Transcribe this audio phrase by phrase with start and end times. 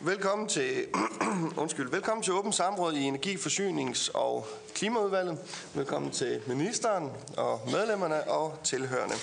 [0.00, 0.86] Velkommen til,
[1.62, 5.38] undskyld, velkommen til åben samråd i Energi-, Forsynings- og Klimaudvalget.
[5.74, 9.14] Velkommen til ministeren og medlemmerne og tilhørende.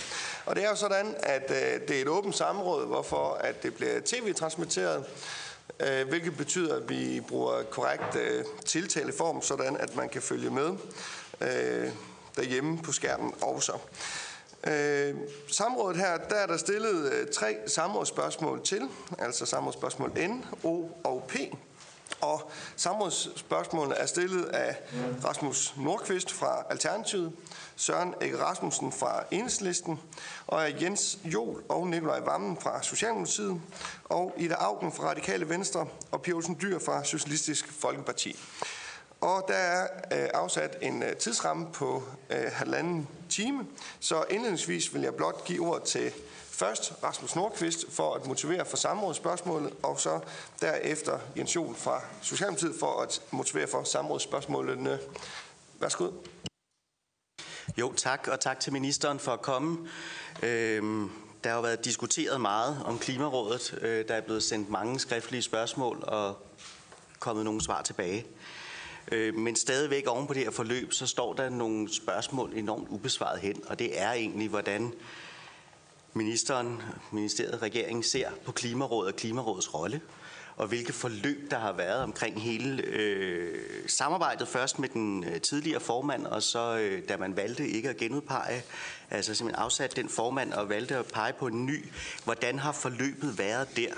[0.46, 3.74] Og det er jo sådan, at øh, det er et åbent samråd, hvorfor at det
[3.74, 5.06] bliver tv-transmitteret,
[5.80, 10.70] øh, hvilket betyder, at vi bruger korrekt øh, tiltaleform, sådan at man kan følge med
[11.42, 11.90] øh,
[12.36, 13.74] derhjemme på skærmen også.
[14.66, 15.16] Øh,
[15.48, 18.82] samrådet her, der er der stillet øh, tre samrådsspørgsmål til,
[19.20, 21.36] altså samrådsspørgsmål N, O og P.
[22.22, 24.76] Og samrådsspørgsmålene er stillet af
[25.26, 27.32] Rasmus Nordqvist fra Alternativet,
[27.76, 30.00] Søren Ege Rasmussen fra Enhedslisten,
[30.48, 33.62] og af Jens Jol og Nikolaj Vammen fra Socialdemokratiet,
[34.04, 38.40] og Ida Augen fra Radikale Venstre, og Pia Olsen Dyr fra Socialistisk Folkeparti.
[39.22, 43.68] Og der er øh, afsat en øh, tidsramme på øh, halvanden time,
[44.00, 46.12] så indledningsvis vil jeg blot give ord til
[46.50, 50.20] først Rasmus Nordqvist for at motivere for samrådsspørgsmålet, og så
[50.62, 55.00] derefter Jens Jol fra Socialdemokratiet for at motivere for samrådsspørgsmålene.
[55.80, 56.12] Værsgo.
[57.78, 59.90] Jo, tak, og tak til ministeren for at komme.
[60.44, 61.12] Øhm,
[61.44, 63.80] der har jo været diskuteret meget om Klimarådet.
[63.82, 66.38] Øh, der er blevet sendt mange skriftlige spørgsmål og
[67.20, 68.26] kommet nogle svar tilbage.
[69.12, 73.40] Øh, men stadigvæk oven på det her forløb, så står der nogle spørgsmål enormt ubesvaret
[73.40, 74.94] hen, og det er egentlig, hvordan
[76.14, 80.02] ministeren, ministeriet, regeringen ser på Klimarådet og Klimarådets rolle,
[80.58, 84.48] og hvilke forløb der har været omkring hele øh, samarbejdet.
[84.48, 88.64] Først med den øh, tidligere formand, og så øh, da man valgte ikke at genudpege,
[89.10, 91.86] altså simpelthen afsat den formand og valgte at pege på en ny.
[92.24, 93.94] Hvordan har forløbet været der?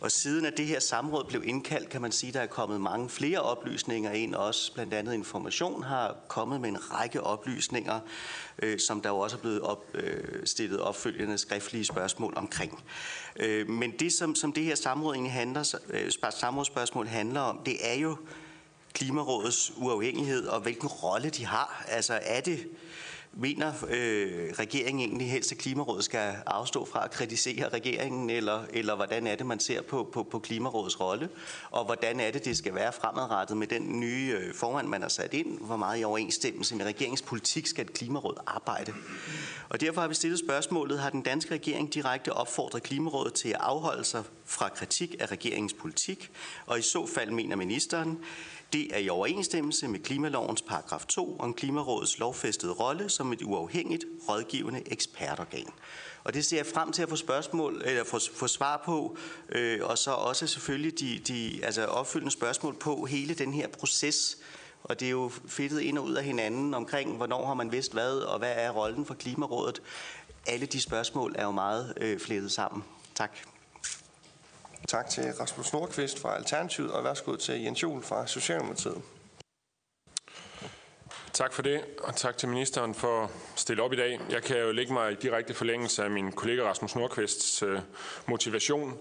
[0.00, 2.80] Og siden at det her samråd blev indkaldt, kan man sige, at der er kommet
[2.80, 4.34] mange flere oplysninger ind.
[4.34, 8.00] Også blandt andet Information har kommet med en række oplysninger,
[8.62, 12.82] øh, som der jo også er blevet op, øh, stillet opfølgende skriftlige spørgsmål omkring.
[13.36, 17.76] Øh, men det, som, som det her samråd egentlig handler, øh, samrådsspørgsmål handler om, det
[17.92, 18.16] er jo
[18.92, 21.84] Klimarådets uafhængighed og hvilken rolle de har.
[21.88, 22.66] Altså er det
[23.40, 28.96] Mener øh, regeringen egentlig helst, at Klimarådet skal afstå fra at kritisere regeringen, eller, eller
[28.96, 31.28] hvordan er det, man ser på, på, på Klimarådets rolle?
[31.70, 35.08] Og hvordan er det, det skal være fremadrettet med den nye øh, formand, man har
[35.08, 35.58] sat ind?
[35.60, 38.94] Hvor meget i overensstemmelse med regeringens politik skal et Klimaråd arbejde?
[39.68, 43.56] Og derfor har vi stillet spørgsmålet, har den danske regering direkte opfordret Klimarådet til at
[43.60, 46.30] afholde sig fra kritik af regeringens politik?
[46.66, 48.18] Og i så fald mener ministeren,
[48.72, 54.04] det er i overensstemmelse med klimalovens paragraf 2 om Klimarådets lovfæstede rolle som et uafhængigt
[54.28, 55.66] rådgivende ekspertorgan.
[56.24, 59.16] Og det ser jeg frem til at få spørgsmål eller få, få svar på,
[59.48, 64.38] øh, og så også selvfølgelig de, de altså opfølgende spørgsmål på hele den her proces.
[64.84, 67.92] Og det er jo fedtet ind og ud af hinanden omkring, hvornår har man vidst
[67.92, 69.82] hvad, og hvad er rollen for Klimarådet.
[70.46, 72.84] Alle de spørgsmål er jo meget øh, flettet sammen.
[73.14, 73.38] Tak.
[74.86, 79.02] Tak til Rasmus Nordqvist fra Alternativet, og værsgo til Jens Juhl fra Socialdemokratiet.
[81.32, 84.20] Tak for det, og tak til ministeren for at stille op i dag.
[84.30, 87.80] Jeg kan jo lægge mig i direkte forlængelse af min kollega Rasmus Nordqvists øh,
[88.26, 88.98] motivation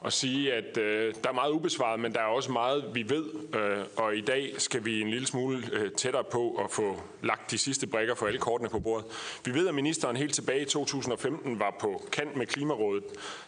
[0.00, 3.24] og sige, at øh, der er meget ubesvaret, men der er også meget, vi ved,
[3.54, 7.50] øh, og i dag skal vi en lille smule øh, tættere på at få lagt
[7.50, 9.06] de sidste brækker for alle kortene på bordet.
[9.44, 13.04] Vi ved, at ministeren helt tilbage i 2015 var på kant med Klimarådet.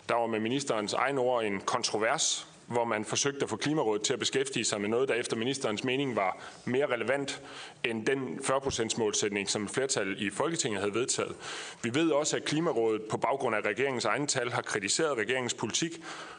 [0.09, 4.13] Der var med ministerens egen ord en kontrovers hvor man forsøgte at få Klimarådet til
[4.13, 7.43] at beskæftige sig med noget, der efter ministerens mening var mere relevant
[7.85, 11.37] end den 40% målsætning, som flertal i Folketinget havde vedtaget.
[11.83, 15.93] Vi ved også, at Klimarådet på baggrund af regeringens egne tal har kritiseret regeringens politik,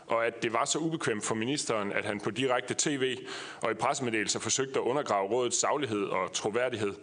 [0.07, 3.17] og at det var så ubekvemt for ministeren, at han på direkte tv
[3.61, 6.93] og i pressemeddelelser forsøgte at undergrave rådets saglighed og troværdighed.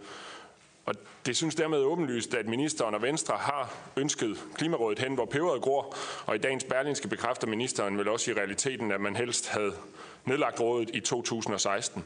[0.84, 0.94] Og
[1.26, 5.96] det synes dermed åbenlyst, at ministeren og Venstre har ønsket Klimarådet hen, hvor peberet gror,
[6.26, 9.72] og i dagens Berlinske bekræfter ministeren vel også i realiteten, at man helst havde
[10.24, 12.04] nedlagt rådet i 2016.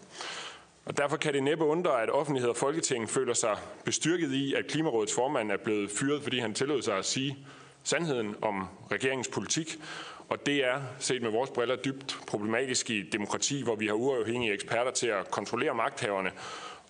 [0.84, 4.66] Og derfor kan det næppe undre, at offentlighed og Folketing føler sig bestyrket i, at
[4.66, 7.38] Klimarådets formand er blevet fyret, fordi han tillod sig at sige
[7.82, 9.78] sandheden om regeringens politik.
[10.28, 14.52] Og det er, set med vores briller, dybt problematisk i demokrati, hvor vi har uafhængige
[14.52, 16.31] eksperter til at kontrollere magthaverne,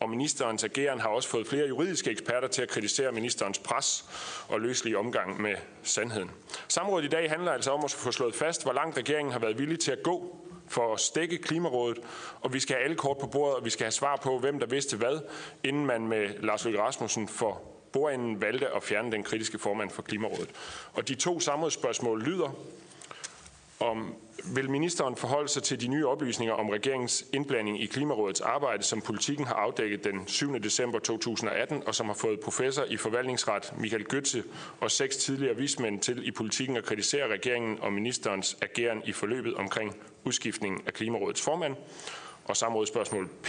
[0.01, 4.05] og ministerens ageren har også fået flere juridiske eksperter til at kritisere ministerens pres
[4.49, 6.31] og løslige omgang med sandheden.
[6.69, 9.59] Samrådet i dag handler altså om at få slået fast, hvor langt regeringen har været
[9.59, 10.37] villig til at gå
[10.69, 11.99] for at stække Klimarådet,
[12.41, 14.59] og vi skal have alle kort på bordet, og vi skal have svar på, hvem
[14.59, 15.21] der vidste hvad,
[15.65, 17.63] inden man med Lars Løkke Rasmussen for
[17.93, 20.51] bordenden valgte at fjerne den kritiske formand for Klimarådet.
[20.93, 22.57] Og de to samrådsspørgsmål lyder,
[23.81, 24.15] om
[24.47, 29.01] vil ministeren forholde sig til de nye oplysninger om regeringens indblanding i Klimarådets arbejde, som
[29.01, 30.63] politikken har afdækket den 7.
[30.63, 34.43] december 2018, og som har fået professor i forvaltningsret Michael Gøtze
[34.81, 39.55] og seks tidligere vismænd til i politikken at kritisere regeringen og ministerens ageren i forløbet
[39.55, 41.77] omkring udskiftningen af Klimarådets formand?
[42.45, 43.49] Og samrådsspørgsmål P.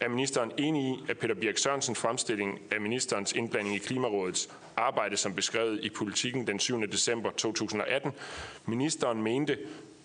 [0.00, 5.16] Er ministeren enig i, at Peter Birk Sørensens fremstilling af ministerens indblanding i Klimarådets arbejde,
[5.16, 6.82] som beskrevet i politikken den 7.
[6.82, 8.12] december 2018,
[8.66, 9.58] ministeren mente,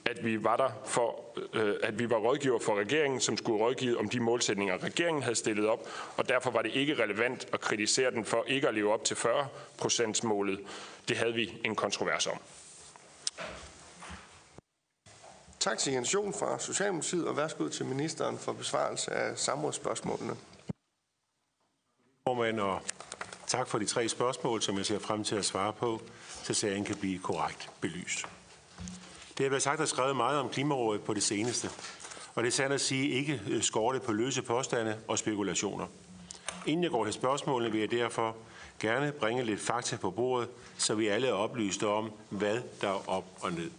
[0.05, 3.99] at vi var der for, øh, at vi var rådgiver for regeringen, som skulle rådgive
[3.99, 5.87] om de målsætninger, regeringen havde stillet op,
[6.17, 9.15] og derfor var det ikke relevant at kritisere den for ikke at leve op til
[9.15, 9.47] 40
[10.23, 10.59] målet.
[11.07, 12.37] Det havde vi en kontrovers om.
[15.59, 20.35] Tak til Jens Jon fra Socialdemokratiet, og værsgo til ministeren for besvarelse af samrådsspørgsmålene.
[22.27, 22.81] Formand, og
[23.47, 26.01] tak for de tre spørgsmål, som jeg ser frem til at svare på,
[26.43, 28.25] så sagen kan blive korrekt belyst.
[29.39, 31.69] Det har været sagt og skrevet meget om Klimarådet på det seneste,
[32.35, 35.85] og det er sandt at sige ikke øh, skorte på løse påstande og spekulationer.
[36.65, 38.35] Inden jeg går til spørgsmålene, vil jeg derfor
[38.79, 43.09] gerne bringe lidt fakta på bordet, så vi alle er oplyste om, hvad der er
[43.09, 43.71] op og ned.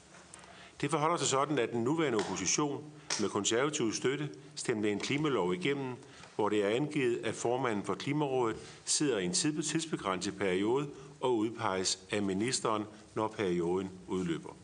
[0.81, 2.85] Det forholder sig sådan, at den nuværende opposition
[3.21, 5.95] med konservativ støtte stemte en klimalov igennem,
[6.37, 10.89] hvor det er angivet, at formanden for Klimarådet sidder i en tidsbegrænset periode
[11.21, 12.85] og udpeges af ministeren,
[13.15, 14.60] når perioden udløber.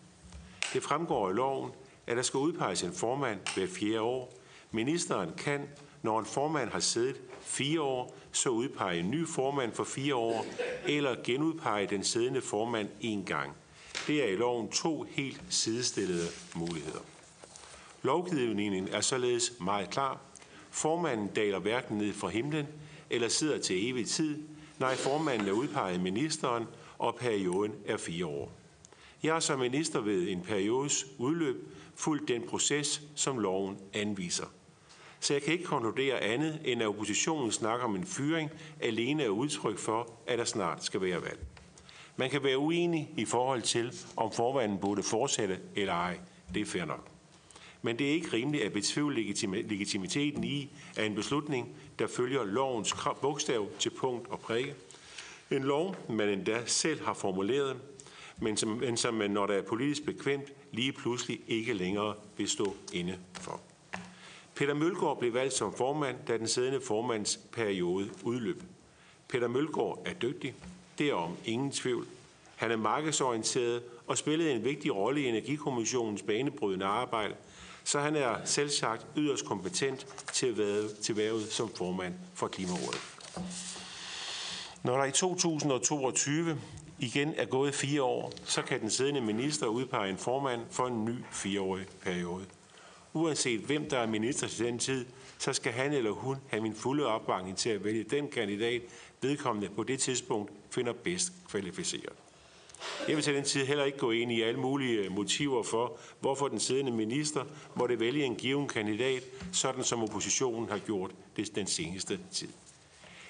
[0.73, 1.71] Det fremgår af loven,
[2.07, 4.33] at der skal udpeges en formand hver fjerde år.
[4.71, 5.69] Ministeren kan,
[6.03, 10.47] når en formand har siddet fire år, så udpege en ny formand for fire år,
[10.87, 13.53] eller genudpege den siddende formand en gang.
[14.07, 17.01] Det er i loven to helt sidestillede muligheder.
[18.03, 20.21] Lovgivningen er således meget klar.
[20.71, 22.67] Formanden daler hverken ned fra himlen
[23.11, 24.43] eller sidder til evig tid.
[24.79, 26.65] Nej, formanden er udpeget ministeren,
[26.99, 28.53] og perioden er fire år.
[29.26, 34.46] Jeg har som minister ved en periodes udløb fulgt den proces, som loven anviser.
[35.20, 38.50] Så jeg kan ikke konkludere andet, end at oppositionen snakker om en fyring
[38.81, 41.38] alene er udtryk for, at der snart skal være valg.
[42.17, 46.19] Man kan være uenig i forhold til, om formanden burde fortsætte eller ej.
[46.55, 47.08] Det er fair nok.
[47.82, 49.34] Men det er ikke rimeligt at betvivle
[49.69, 54.75] legitimiteten i, at en beslutning, der følger lovens bogstav til punkt og prikke,
[55.50, 57.76] en lov, man endda selv har formuleret,
[58.38, 62.49] men som, men som man, når der er politisk bekvemt, lige pludselig ikke længere vil
[62.49, 63.61] stå inde for.
[64.55, 68.62] Peter Mølgaard blev valgt som formand, da den siddende formands periode udløb.
[69.29, 70.55] Peter Mølgaard er dygtig,
[70.99, 72.06] derom ingen tvivl.
[72.56, 77.35] Han er markedsorienteret og spillede en vigtig rolle i Energikommissionens banebrydende arbejde,
[77.85, 83.00] så han er selvsagt yderst kompetent til at være til værvet som formand for Klimarådet.
[84.82, 86.59] Når der i 2022
[86.98, 91.04] igen er gået fire år, så kan den siddende minister udpege en formand for en
[91.04, 92.44] ny fireårig periode.
[93.12, 95.06] Uanset hvem der er minister til den tid,
[95.38, 98.82] så skal han eller hun have min fulde opbakning til at vælge den kandidat,
[99.22, 102.12] vedkommende på det tidspunkt finder bedst kvalificeret.
[103.08, 105.98] Jeg vil til den tid heller ikke gå ind i alle mulige øh, motiver for,
[106.20, 107.44] hvorfor den siddende minister
[107.75, 109.22] måtte vælge en given kandidat,
[109.52, 112.48] sådan som oppositionen har gjort det den seneste tid.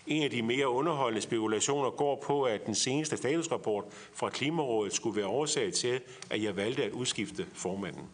[0.06, 5.16] En af de mere underholdende spekulationer går på, at den seneste statusrapport fra Klimarådet skulle
[5.16, 6.00] være årsag til,
[6.30, 8.04] at jeg valgte at udskifte formanden.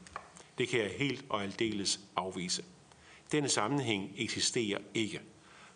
[0.59, 2.65] Det kan jeg helt og aldeles afvise.
[3.33, 5.21] Denne sammenhæng eksisterer ikke.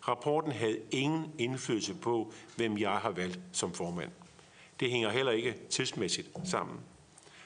[0.07, 4.11] Rapporten havde ingen indflydelse på, hvem jeg har valgt som formand.
[4.79, 6.79] Det hænger heller ikke tidsmæssigt sammen.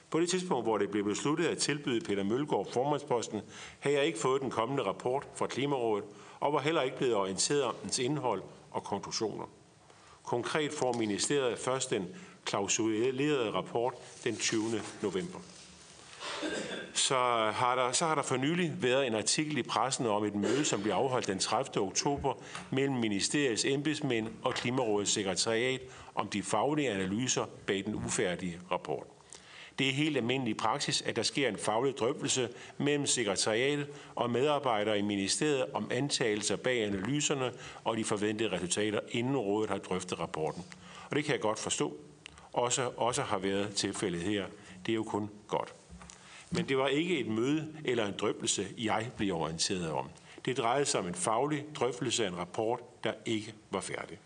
[0.10, 3.41] På det tidspunkt, hvor det blev besluttet at tilbyde Peter Mølgaard formandsposten,
[3.79, 6.05] havde jeg ikke fået den kommende rapport fra Klimarådet,
[6.39, 9.45] og var heller ikke blevet orienteret om dens indhold og konklusioner.
[10.23, 12.07] Konkret får ministeriet først den
[12.45, 14.81] klausulerede rapport den 20.
[15.01, 15.39] november.
[16.93, 17.15] Så
[17.53, 20.65] har, der, så har der for nylig været en artikel i pressen om et møde,
[20.65, 21.85] som blev afholdt den 30.
[21.85, 22.33] oktober
[22.69, 25.81] mellem ministeriets embedsmænd og Klimarådets sekretariat
[26.15, 29.11] om de faglige analyser bag den ufærdige rapport.
[29.81, 35.00] Det er helt almindelig praksis, at der sker en faglig drøftelse mellem sekretariatet og medarbejdere
[35.00, 37.51] i ministeriet om antagelser bag analyserne
[37.83, 40.63] og de forventede resultater, inden rådet har drøftet rapporten.
[41.09, 41.97] Og det kan jeg godt forstå.
[42.53, 44.45] Også, også har været tilfældet her.
[44.85, 45.73] Det er jo kun godt.
[46.51, 50.09] Men det var ikke et møde eller en drøftelse, jeg blev orienteret om.
[50.45, 54.17] Det drejede sig om en faglig drøftelse af en rapport, der ikke var færdig.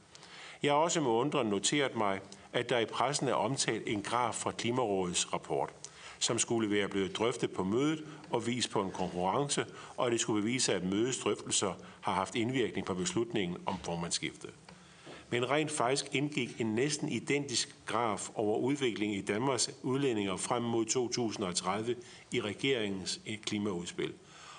[0.64, 2.20] Jeg har også med undren noteret mig,
[2.56, 5.70] at der i pressen er omtalt en graf fra Klimarådets rapport,
[6.20, 9.66] som skulle være blevet drøftet på mødet og vist på en konkurrence,
[9.98, 14.50] og det skulle bevise, at mødets drøftelser har haft indvirkning på beslutningen om formandskiftet.
[15.30, 20.86] men rent faktisk indgik en næsten identisk graf over udviklingen i Danmarks udlændinger frem mod
[20.86, 21.96] 2030
[22.32, 24.14] i regeringens eh, klimaudspil.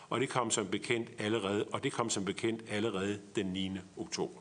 [0.08, 3.70] Og det kom som bekendt allerede, og det kom som bekendt allerede den 9.
[3.96, 4.40] oktober.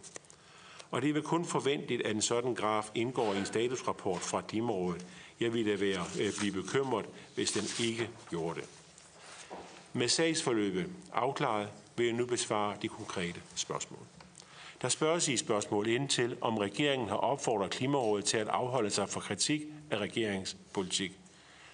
[0.95, 4.41] Og det er vel kun forventeligt, at en sådan graf indgår i en statusrapport fra
[4.41, 5.05] Klimarådet.
[5.39, 8.69] Jeg ville da være, øh, blive bekymret, hvis den ikke gjorde det.
[9.93, 13.99] Med sagsforløbet afklaret vil jeg nu besvare de konkrete spørgsmål.
[14.81, 19.09] Der spørges i spørgsmål ind til, om regeringen har opfordret Klimarådet til at afholde sig
[19.09, 19.61] fra kritik
[19.91, 21.11] af regeringens politik.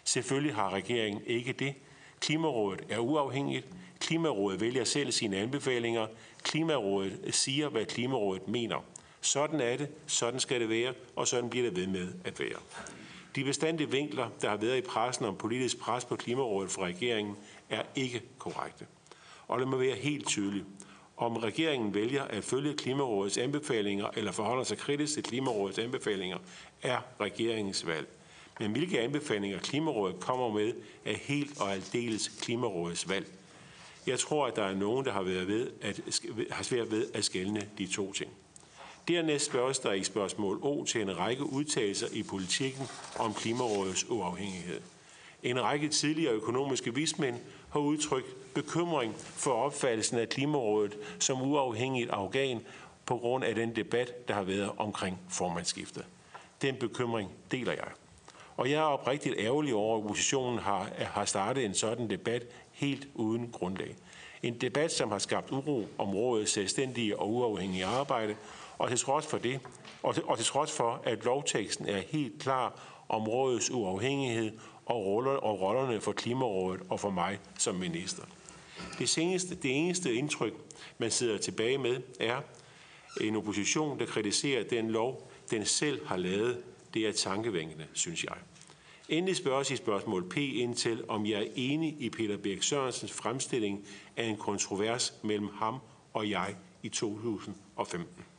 [0.03, 1.73] Selvfølgelig har regeringen ikke det.
[2.19, 3.67] Klimarådet er uafhængigt.
[3.99, 6.07] Klimarådet vælger selv sine anbefalinger.
[6.43, 8.83] Klimarådet siger, hvad Klimarådet mener.
[9.21, 12.59] Sådan er det, sådan skal det være, og sådan bliver det ved med at være.
[13.35, 17.35] De bestandige vinkler, der har været i pressen om politisk pres på Klimarådet fra regeringen,
[17.69, 18.85] er ikke korrekte.
[19.47, 20.65] Og det må være helt tydeligt.
[21.17, 26.37] Om regeringen vælger at følge Klimarådets anbefalinger eller forholder sig kritisk til Klimarådets anbefalinger,
[26.81, 28.07] er regeringens valg.
[28.59, 30.73] Men hvilke anbefalinger Klimarådet kommer med,
[31.05, 33.27] er helt og aldeles Klimarådets valg.
[34.07, 36.01] Jeg tror, at der er nogen, der har, været ved at,
[36.51, 38.31] har svært ved at skælne de to ting.
[39.07, 42.87] Dernæst spørges der i spørgsmål O til en række udtalelser i politikken
[43.19, 44.81] om Klimarådets uafhængighed.
[45.43, 47.35] En række tidligere økonomiske vismænd
[47.69, 52.61] har udtrykt bekymring for opfattelsen af Klimarådet som uafhængigt organ
[53.05, 56.05] på grund af den debat, der har været omkring formandskiftet.
[56.61, 57.87] Den bekymring deler jeg.
[58.57, 63.07] Og jeg er oprigtigt ærgerlig over, at oppositionen har, har startet en sådan debat helt
[63.15, 63.95] uden grundlag.
[64.43, 68.35] En debat, som har skabt uro om rådets selvstændige og uafhængige arbejde,
[68.81, 69.59] og til trods for det,
[70.03, 74.51] og til, og til trods for, at lovteksten er helt klar om rådets uafhængighed
[74.85, 78.23] og, roller, og rollerne for Klimarådet og for mig som minister.
[78.99, 80.53] Det, seneste, det eneste indtryk,
[80.97, 82.41] man sidder tilbage med, er
[83.21, 86.63] en opposition, der kritiserer den lov, den selv har lavet.
[86.93, 88.35] Det er tankevækkende, synes jeg.
[89.09, 93.11] Endelig spørges i spørgsmål P ind til, om jeg er enig i Peter Birk Sørensens
[93.11, 93.85] fremstilling
[94.17, 95.79] af en kontrovers mellem ham
[96.13, 98.30] og jeg i 2015.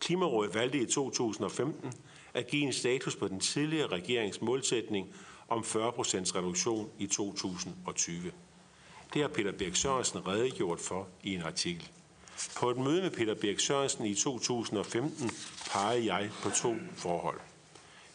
[0.00, 1.92] Klimarådet valgte i 2015
[2.34, 5.14] at give en status på den tidligere regerings målsætning
[5.48, 8.32] om 40% reduktion i 2020.
[9.14, 11.90] Det har Peter Birk Sørensen redegjort for i en artikel.
[12.56, 15.30] På et møde med Peter Birk Sørensen i 2015
[15.72, 17.40] pegede jeg på to forhold.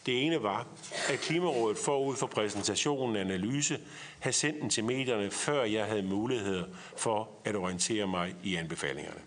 [0.06, 0.66] Det ene var,
[1.08, 3.78] at Klimarådet forud for præsentationen af analyse
[4.20, 6.64] havde sendt den til medierne, før jeg havde mulighed
[6.96, 9.20] for at orientere mig i anbefalingerne.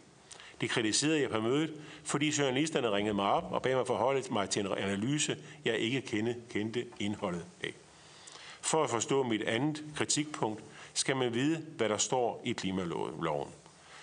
[0.62, 4.50] Det kritiserede jeg på mødet, fordi journalisterne ringede mig op og bad mig forholde mig
[4.50, 7.74] til en analyse, jeg ikke kendte, kendte indholdet af.
[8.62, 13.50] For at forstå mit andet kritikpunkt, skal man vide, hvad der står i klimaloven.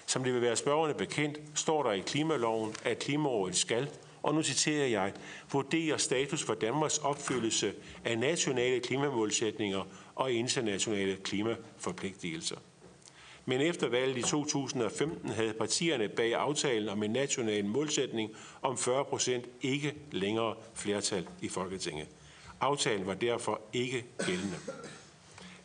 [0.07, 3.91] Som det vil være spørgerne bekendt, står der i klimaloven, at Klimarådet skal,
[4.23, 5.13] og nu citerer jeg,
[5.53, 9.83] vurdere status for Danmarks opfyldelse af nationale klimamålsætninger
[10.15, 12.57] og internationale klimaforpligtelser.
[13.47, 18.31] Men efter valget i 2015 havde partierne bag aftalen om en national målsætning
[18.63, 22.09] om 40 procent ikke længere flertal i Folketinget.
[22.61, 24.57] Aftalen var derfor ikke gældende.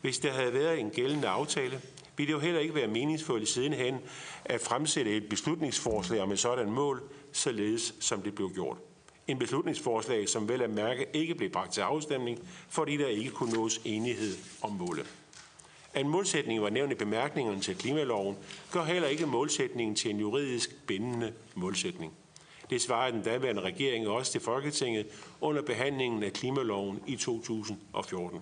[0.01, 1.81] Hvis der havde været en gældende aftale,
[2.17, 3.97] ville det jo heller ikke være meningsfuldt sidenhen
[4.45, 8.77] at fremsætte et beslutningsforslag om et sådan mål, således som det blev gjort.
[9.27, 13.53] En beslutningsforslag, som vel at mærke ikke blev bragt til afstemning, fordi der ikke kunne
[13.53, 15.05] nås enighed om målet.
[15.97, 18.37] At målsætningen var nævnt i bemærkningerne til klimaloven,
[18.71, 22.13] gør heller ikke målsætningen til en juridisk bindende målsætning.
[22.69, 25.07] Det svarede den daværende regering også til Folketinget
[25.41, 28.41] under behandlingen af klimaloven i 2014.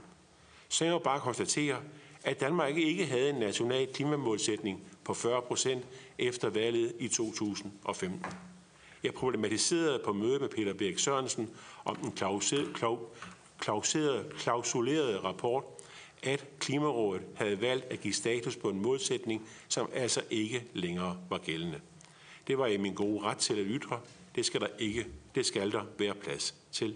[0.69, 1.77] Så jeg bare konstatere,
[2.23, 5.85] at Danmark ikke havde en national klimamålsætning på 40 procent
[6.17, 8.25] efter valget i 2015.
[9.03, 11.49] Jeg problematiserede på møde med Peter Birk Sørensen
[11.85, 12.11] om den
[14.39, 15.63] klausulerede rapport,
[16.23, 21.37] at Klimarådet havde valgt at give status på en modsætning, som altså ikke længere var
[21.37, 21.79] gældende.
[22.47, 23.99] Det var i min gode ret til at ytre.
[24.35, 25.07] Det skal der ikke.
[25.35, 26.95] Det skal der være plads til.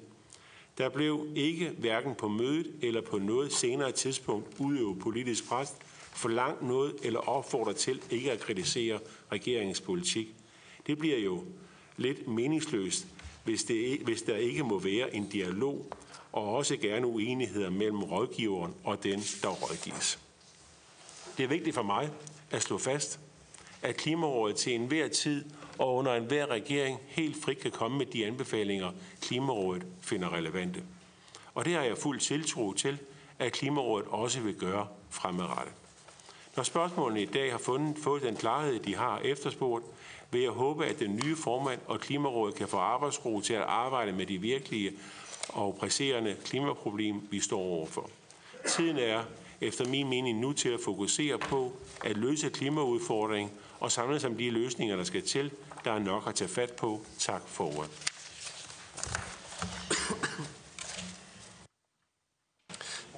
[0.78, 5.74] Der blev ikke hverken på mødet eller på noget senere tidspunkt udøvet politisk pres,
[6.30, 9.00] langt noget eller opfordret til ikke at kritisere
[9.32, 10.28] regeringens politik.
[10.88, 11.44] Det bliver jo
[11.98, 13.08] lidt meningsløst,
[13.44, 15.86] hvis, det, hvis der ikke må være en dialog
[16.32, 20.20] og også gerne uenigheder mellem rådgiveren og den, der rådgives.
[21.38, 22.10] Det er vigtigt for mig
[22.52, 23.20] at slå fast,
[23.82, 25.46] at Klimarådet til enhver tid
[25.78, 30.84] og under enhver regering helt frit kan komme med de anbefalinger, Klimarådet finder relevante.
[31.54, 32.98] Og det har jeg fuld tiltro til,
[33.40, 35.74] at Klimarådet også vil gøre fremadrettet.
[36.56, 39.86] Når spørgsmålene i dag har fundet, fået den klarhed, de har efterspurgt,
[40.32, 44.12] vil jeg håbe, at den nye formand og Klimarådet kan få arbejdsro til at arbejde
[44.12, 44.92] med de virkelige
[45.50, 48.10] og presserende klimaproblem, vi står overfor.
[48.68, 49.24] Tiden er
[49.62, 51.74] efter min mening nu til at fokusere på
[52.06, 55.52] at løse klimaudfordringen og samle sig om de løsninger, der skal til.
[55.86, 57.02] Der er nok at tage fat på.
[57.20, 57.90] Tak for ordet.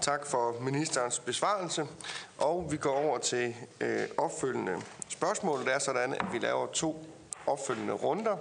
[0.02, 1.88] Tak for ministerens besvarelse.
[2.38, 5.60] Og vi går over til øh, opfølgende spørgsmål.
[5.60, 7.06] Det er sådan, at vi laver to
[7.48, 8.38] opfølgende runder,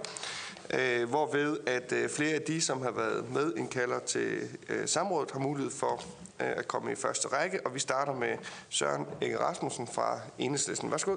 [0.73, 5.31] øh, hvorved at øh, flere af de, som har været med indkalder til øh, samrådet,
[5.31, 6.03] har mulighed for
[6.39, 7.65] øh, at komme i første række.
[7.65, 8.37] Og vi starter med
[8.69, 10.91] Søren Inge Rasmussen fra Enhedslisten.
[10.91, 11.15] Værsgo.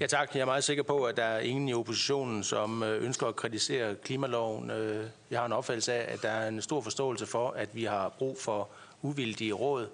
[0.00, 0.34] Ja tak.
[0.34, 3.36] Jeg er meget sikker på, at der er ingen i oppositionen, som øh, ønsker at
[3.36, 4.70] kritisere klimaloven.
[4.70, 7.84] Øh, jeg har en opfattelse af, at der er en stor forståelse for, at vi
[7.84, 8.68] har brug for
[9.02, 9.88] uvildige råd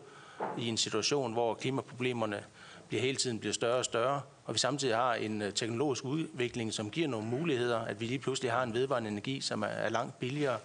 [0.59, 2.45] i en situation, hvor klimaproblemerne
[2.89, 6.73] bliver hele tiden bliver større og større, og vi samtidig har en øh, teknologisk udvikling,
[6.73, 10.19] som giver nogle muligheder, at vi lige pludselig har en vedvarende energi, som er langt
[10.19, 10.59] billigere,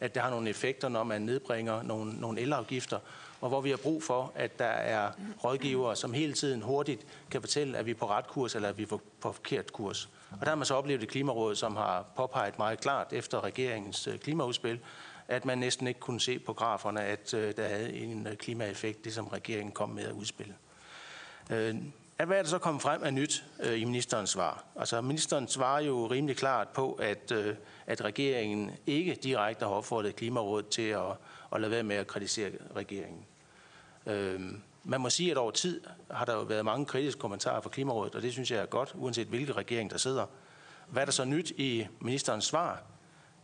[0.00, 2.98] at det har nogle effekter, når man nedbringer nogle, nogle elafgifter,
[3.40, 5.10] og hvor vi har brug for, at der er
[5.44, 8.78] rådgivere, som hele tiden hurtigt kan fortælle, at vi er på ret kurs, eller at
[8.78, 10.08] vi er på forkert kurs.
[10.30, 14.06] Og der har man så oplevet et klimaråd, som har påpeget meget klart efter regeringens
[14.06, 14.78] øh, klimaudspil,
[15.28, 19.14] at man næsten ikke kunne se på graferne, at øh, der havde en klimaeffekt, det
[19.14, 20.54] som regeringen kom med at udspille.
[22.18, 24.64] At hvad er der så kommet frem af nyt øh, i ministerens svar?
[24.76, 27.56] Altså, ministeren svarer jo rimelig klart på, at, øh,
[27.86, 31.12] at regeringen ikke direkte har opfordret Klimarådet til at,
[31.52, 33.24] at lade være med at kritisere regeringen.
[34.06, 34.40] Øh,
[34.84, 35.80] man må sige, at over tid
[36.10, 38.92] har der jo været mange kritiske kommentarer fra Klimarådet, og det synes jeg er godt,
[38.94, 40.26] uanset hvilken regering der sidder.
[40.88, 42.82] Hvad er der så nyt i ministerens svar?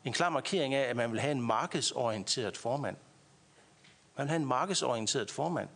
[0.04, 2.96] en klar markering af, at man vil have en markedsorienteret formand.
[4.16, 5.68] Man vil have en markedsorienteret formand.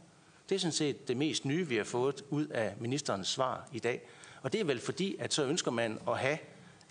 [0.48, 3.78] Det er sådan set det mest nye, vi har fået ud af ministerens svar i
[3.78, 4.02] dag.
[4.42, 6.38] Og det er vel fordi, at så ønsker man at have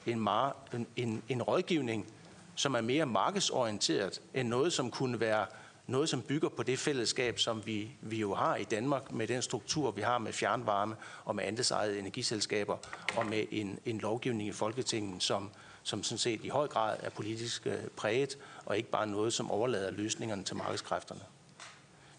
[0.05, 0.27] en,
[0.73, 2.07] en, en, en rådgivning,
[2.55, 5.45] som er mere markedsorienteret end noget, som kunne være
[5.87, 9.41] noget, som bygger på det fællesskab, som vi, vi jo har i Danmark, med den
[9.41, 12.77] struktur, vi har med fjernvarme og med andelsejede energiselskaber,
[13.17, 15.49] og med en, en lovgivning i Folketinget, som,
[15.83, 19.51] som sådan set i høj grad er politisk øh, præget, og ikke bare noget, som
[19.51, 21.21] overlader løsningerne til markedskræfterne.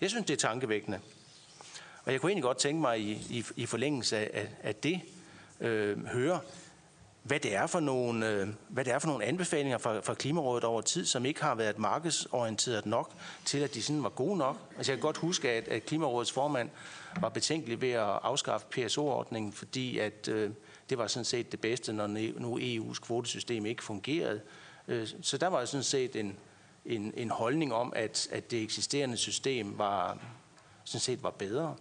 [0.01, 1.01] Jeg synes, det er tankevækkende.
[2.05, 5.01] Og jeg kunne egentlig godt tænke mig i, i, i forlængelse af, af det
[5.61, 6.40] øh, høre,
[7.25, 10.64] hvad det er for nogle, øh, hvad det er for nogle anbefalinger fra, fra Klimarådet
[10.64, 13.11] over tid, som ikke har været markedsorienteret nok
[13.45, 14.57] til, at de sådan var gode nok.
[14.77, 16.71] Altså jeg kan godt huske, at, at Klimarådets formand
[17.21, 20.51] var betænkelig ved at afskaffe PSO-ordningen, fordi at øh,
[20.90, 24.40] det var sådan set det bedste, når nu EU's kvotesystem ikke fungerede.
[24.88, 26.37] Øh, så der var sådan set en,
[26.85, 30.19] en, en holdning om, at, at det eksisterende system var,
[30.85, 31.77] sådan set var bedre.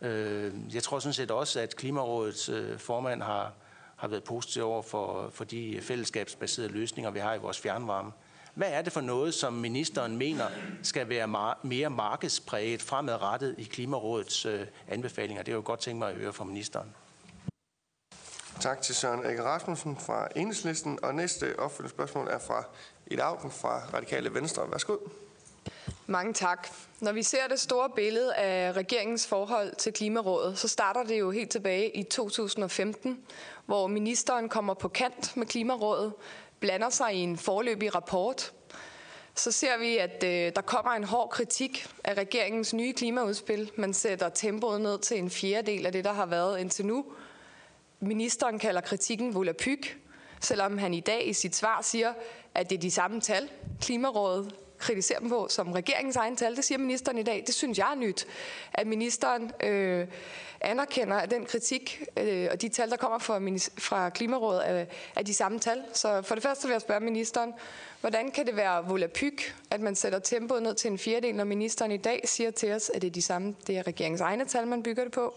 [0.00, 3.52] Øh, jeg tror sådan set også, at Klimarådets øh, formand har,
[3.96, 8.12] har været positiv over for, for de fællesskabsbaserede løsninger, vi har i vores fjernvarme.
[8.54, 10.46] Hvad er det for noget, som ministeren mener
[10.82, 15.42] skal være mere markedspræget fremadrettet i Klimarådets øh, anbefalinger?
[15.42, 16.94] Det er jo godt tænkt mig at høre fra ministeren.
[18.60, 20.98] Tak til Søren Ege Rasmussen fra Enhedslisten.
[21.02, 22.64] Og næste opfølgende spørgsmål er fra
[23.06, 24.70] Ida Augen fra Radikale Venstre.
[24.70, 24.96] Værsgo.
[26.06, 26.68] Mange tak.
[27.00, 31.30] Når vi ser det store billede af regeringens forhold til Klimarådet, så starter det jo
[31.30, 33.18] helt tilbage i 2015,
[33.66, 36.12] hvor ministeren kommer på kant med Klimarådet,
[36.60, 38.52] blander sig i en forløbig rapport.
[39.34, 43.70] Så ser vi, at øh, der kommer en hård kritik af regeringens nye klimaudspil.
[43.76, 47.04] Man sætter tempoet ned til en fjerdedel af det, der har været indtil nu.
[48.00, 49.98] Ministeren kalder kritikken volapyk,
[50.40, 52.12] selvom han i dag i sit svar siger,
[52.54, 53.48] at det er de samme tal,
[53.80, 56.56] Klimarådet kritiserer dem på, som regeringens egen tal.
[56.56, 57.44] Det siger ministeren i dag.
[57.46, 58.26] Det synes jeg er nyt,
[58.74, 60.06] at ministeren øh,
[60.60, 63.40] anerkender, at den kritik øh, og de tal, der kommer fra,
[63.78, 64.84] fra Klimarådet, er,
[65.16, 65.82] er de samme tal.
[65.92, 67.54] Så for det første vil jeg spørge ministeren,
[68.00, 71.92] hvordan kan det være volapyk, at man sætter tempoet ned til en fjerdedel, når ministeren
[71.92, 74.66] i dag siger til os, at det er de samme, det er regeringens egne tal,
[74.66, 75.34] man bygger det på?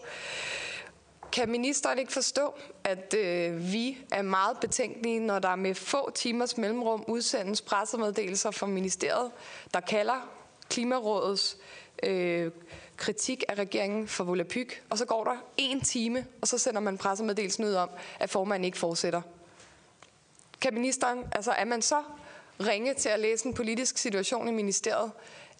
[1.32, 6.56] Kan ministeren ikke forstå, at øh, vi er meget betænkelige, når der med få timers
[6.56, 9.30] mellemrum udsendes pressemeddelelser fra ministeriet,
[9.74, 10.28] der kalder
[10.70, 11.56] Klimarådets
[12.02, 12.50] øh,
[12.96, 16.98] kritik af regeringen for volapyk, og så går der en time, og så sender man
[16.98, 17.90] pressemeddelelsen ud om,
[18.20, 19.22] at formanden ikke fortsætter.
[20.60, 22.02] Kan ministeren, altså er man så
[22.60, 25.12] ringe til at læse en politisk situation i ministeriet,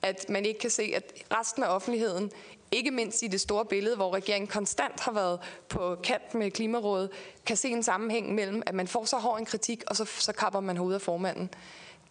[0.03, 2.33] at man ikke kan se, at resten af offentligheden
[2.73, 7.11] ikke mindst i det store billede, hvor regeringen konstant har været på kant med Klimarådet,
[7.47, 10.33] kan se en sammenhæng mellem, at man får så hård en kritik, og så, så
[10.33, 11.51] kapper man hovedet af formanden.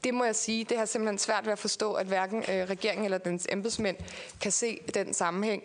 [0.04, 3.06] det må jeg sige, det har simpelthen svært ved at forstå, at hverken øh, regeringen
[3.06, 3.98] eller dens embedsmænd
[4.42, 5.64] kan se den sammenhæng.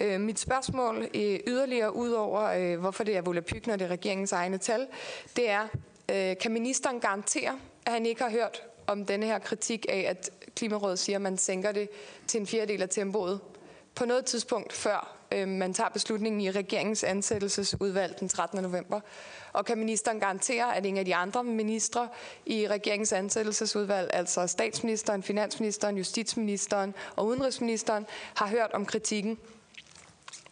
[0.00, 3.88] Øh, mit spørgsmål øh, yderligere ud over, øh, hvorfor det er volapyk, når det er
[3.90, 4.86] regeringens egne tal,
[5.36, 5.68] det er,
[6.10, 10.30] øh, kan ministeren garantere, at han ikke har hørt om denne her kritik af, at
[10.56, 11.88] Klimarådet siger, at man sænker det
[12.26, 13.40] til en fjerdedel af tempoet
[13.98, 18.62] på noget tidspunkt før øh, man tager beslutningen i regeringens ansættelsesudvalg den 13.
[18.62, 19.00] november.
[19.52, 22.08] Og kan ministeren garantere, at ingen af de andre ministre
[22.46, 29.38] i regeringens ansættelsesudvalg, altså statsministeren, finansministeren, justitsministeren og udenrigsministeren, har hørt om kritikken?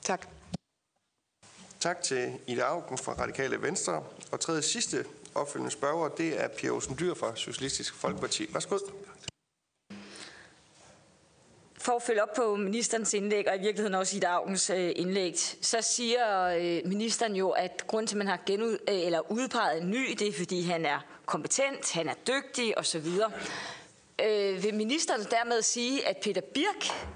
[0.02, 0.26] Tak.
[1.80, 4.02] Tak til Ida Augen fra Radikale Venstre.
[4.32, 5.04] Og tredje sidste
[5.35, 8.46] opfølgende spørger, det er Pia Olsen Dyr fra Socialistisk Folkeparti.
[8.52, 8.78] Værsgo.
[11.87, 15.38] For at følge op på ministerens indlæg, og i virkeligheden også i dagens øh, indlæg,
[15.62, 19.83] så siger øh, ministeren jo, at grunden til, at man har genud, øh, eller udpeget
[19.83, 23.07] en ny, det er, fordi han er kompetent, han er dygtig osv.
[24.25, 27.09] Øh, vil ministeren dermed sige, at Peter Birk,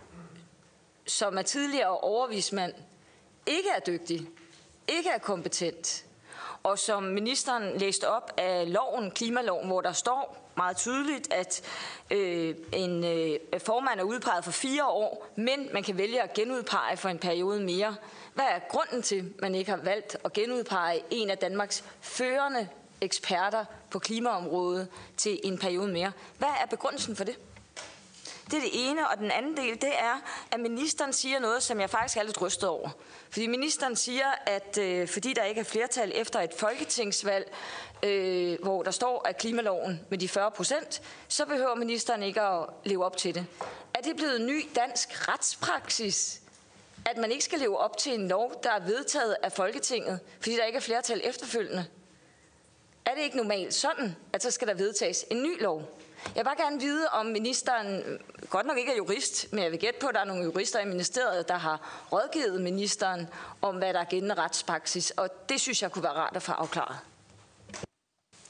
[1.07, 2.73] som er tidligere overvismand,
[3.47, 4.29] ikke er dygtig,
[4.89, 6.05] ikke er kompetent,
[6.63, 11.63] og som ministeren læste op af loven, klimaloven, hvor der står meget tydeligt, at
[12.11, 16.97] øh, en øh, formand er udpeget for fire år, men man kan vælge at genudpege
[16.97, 17.97] for en periode mere.
[18.35, 22.69] Hvad er grunden til, at man ikke har valgt at genudpege en af Danmarks førende
[23.01, 26.13] eksperter på klimaområdet til en periode mere?
[26.39, 27.39] Hvad er begrundelsen for det?
[28.51, 31.81] Det er det ene, og den anden del, det er, at ministeren siger noget, som
[31.81, 32.91] jeg faktisk er lidt rystet over.
[33.31, 37.53] Fordi ministeren siger, at øh, fordi der ikke er flertal efter et folketingsvalg,
[38.03, 42.67] øh, hvor der står, at klimaloven med de 40 procent, så behøver ministeren ikke at
[42.85, 43.47] leve op til det.
[43.95, 46.41] Er det blevet ny dansk retspraksis,
[47.05, 50.57] at man ikke skal leve op til en lov, der er vedtaget af Folketinget, fordi
[50.57, 51.87] der ikke er flertal efterfølgende?
[53.05, 55.83] Er det ikke normalt sådan, at så skal der vedtages en ny lov?
[56.25, 58.19] Jeg vil bare gerne vide, om ministeren
[58.51, 60.81] godt nok ikke er jurist, men jeg vil gætte på, at der er nogle jurister
[60.81, 63.29] i ministeriet, der har rådgivet ministeren
[63.63, 66.53] om, hvad der er gældende retspraksis, og det synes jeg kunne være rart at få
[66.53, 66.97] afklaret.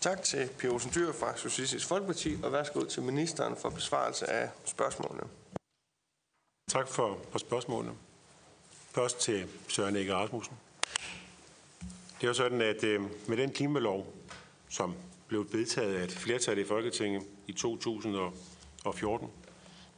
[0.01, 0.65] Tak til P.
[0.65, 5.23] Olsen Dyr fra Socialistisk Folkeparti, og værsgo til ministeren for besvarelse af spørgsmålene.
[6.69, 7.95] Tak for, for spørgsmålene.
[8.71, 10.57] Først til Søren Ege Rasmussen.
[11.81, 14.07] Det er jo sådan, at øh, med den klimalov,
[14.69, 14.95] som
[15.29, 19.29] blev vedtaget af et flertal i Folketinget i 2014,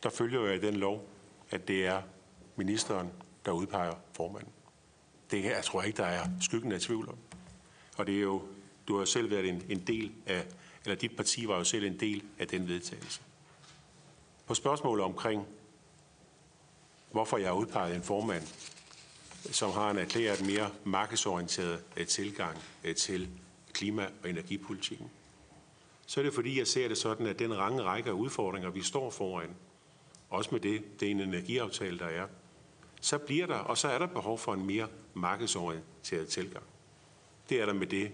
[0.02, 1.08] der følger jo af den lov,
[1.50, 2.02] at det er
[2.56, 3.12] ministeren,
[3.44, 4.52] der udpeger formanden.
[5.30, 7.16] Det her jeg tror jeg ikke, der er skyggen af tvivl om.
[7.96, 8.42] Og det er jo,
[8.88, 10.46] du har selv været en, en del af,
[10.84, 13.20] eller dit parti var jo selv en del af den vedtagelse.
[14.46, 15.46] På spørgsmålet omkring,
[17.10, 18.42] hvorfor jeg har udpeget en formand,
[19.50, 23.28] som har en erklæret mere markedsorienteret øh, tilgang øh, til
[23.72, 25.10] klima- og energipolitikken,
[26.06, 28.82] så er det fordi, jeg ser det sådan, at den range række af udfordringer, vi
[28.82, 29.56] står foran,
[30.30, 32.26] også med det, det er en energiaftale, der er,
[33.00, 36.64] så bliver der, og så er der behov for en mere markedsorienteret tilgang.
[37.48, 38.12] Det er der med det.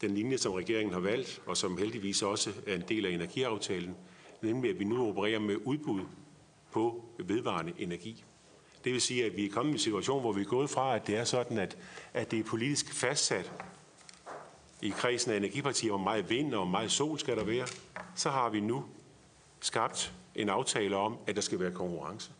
[0.00, 3.96] Den linje, som regeringen har valgt, og som heldigvis også er en del af energiaftalen,
[4.42, 6.00] nemlig at vi nu opererer med udbud
[6.70, 8.24] på vedvarende energi.
[8.84, 10.96] Det vil sige, at vi er kommet i en situation, hvor vi er gået fra,
[10.96, 11.78] at det er sådan, at,
[12.14, 13.52] at det er politisk fastsat,
[14.82, 17.66] i kredsen af energipartier, hvor meget vind og meget sol skal der være,
[18.14, 18.84] så har vi nu
[19.60, 22.30] skabt en aftale om, at der skal være konkurrence.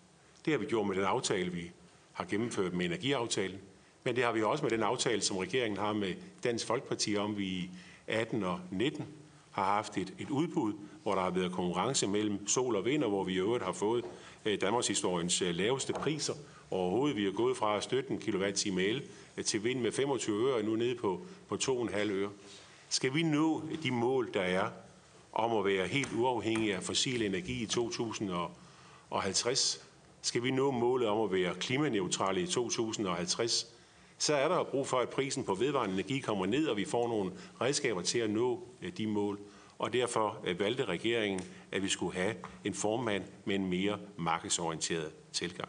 [0.45, 1.71] Det har vi gjort med den aftale, vi
[2.13, 3.59] har gennemført med energiaftalen,
[4.07, 6.15] men det har vi også med den aftale, som regeringen har med
[6.45, 7.71] Dansk Folkeparti om, vi i
[8.07, 9.07] 18 og 19
[9.51, 13.11] har haft et, et udbud, hvor der har været konkurrence mellem sol og vind, og
[13.11, 14.05] hvor vi i øvrigt har fået
[14.45, 16.35] øh, Danmarks historiens øh, laveste priser
[16.71, 17.17] overhovedet.
[17.17, 19.03] Vi er gået fra at støtte en kilowatt-time el
[19.37, 22.31] øh, til vind med 25 øre, nu nede på, på 2,5 øre.
[22.89, 24.69] Skal vi nå de mål, der er
[25.33, 29.87] om at være helt uafhængige af fossil energi i 2050,
[30.23, 33.76] skal vi nå målet om at være klimaneutrale i 2050,
[34.19, 37.09] så er der brug for, at prisen på vedvarende energi kommer ned, og vi får
[37.09, 39.39] nogle redskaber til at nå øh, de mål.
[39.79, 45.13] Og derfor øh, valgte regeringen, at vi skulle have en formand med en mere markedsorienteret
[45.33, 45.69] tilgang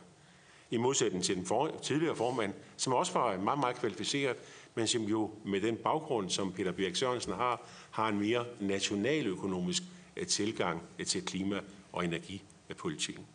[0.71, 4.37] i modsætning til den for, tidligere formand, som også var meget, meget kvalificeret,
[4.75, 9.83] men som jo med den baggrund, som Peter Birk Sørensen har, har en mere nationaløkonomisk
[10.17, 13.25] øh, tilgang til klima- og energipolitikken.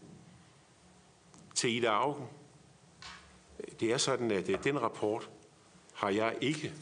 [1.55, 2.25] Til Ida Augen.
[3.81, 5.31] Det er sådan, at øh, den rapport
[5.95, 6.73] har jeg ikke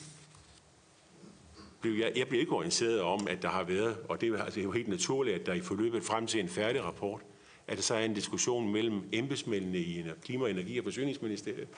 [1.85, 4.61] jeg, jeg bliver ikke orienteret om, at der har været, og det er, altså, det
[4.61, 7.21] er jo helt naturligt, at der i forløbet frem til en færdig rapport,
[7.67, 11.69] at der så er en diskussion mellem embedsmændene i Klima-, Energi- og Forsyningsministeriet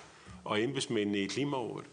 [0.44, 1.86] og embedsmændene i Klimarådet.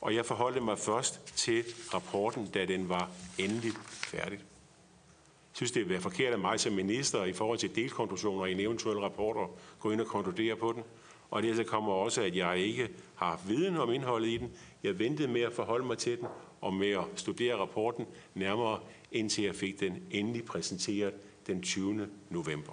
[0.00, 4.38] Og jeg forholdte mig først til rapporten, da den var endelig færdig.
[4.38, 8.52] Jeg synes, det vil være forkert af mig som minister i forhold til delkonklusioner i
[8.52, 9.46] en eventuel rapporter
[9.80, 10.82] gå ind og konkludere på den.
[11.30, 14.52] Og det kommer også, at jeg ikke har viden om indholdet i den.
[14.82, 16.26] Jeg ventede med at forholde mig til den
[16.60, 18.80] og med at studere rapporten nærmere,
[19.12, 21.14] indtil jeg fik den endelig præsenteret
[21.46, 22.08] den 20.
[22.30, 22.72] november.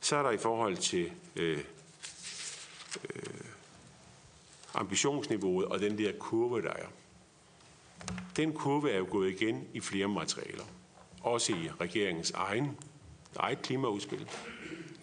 [0.00, 1.64] Så er der i forhold til øh,
[3.14, 3.22] øh,
[4.74, 6.86] ambitionsniveauet og den der kurve, der er.
[8.36, 10.64] Den kurve er jo gået igen i flere materialer.
[11.22, 12.76] Også i regeringens egen,
[13.36, 14.28] eget klimaudspil.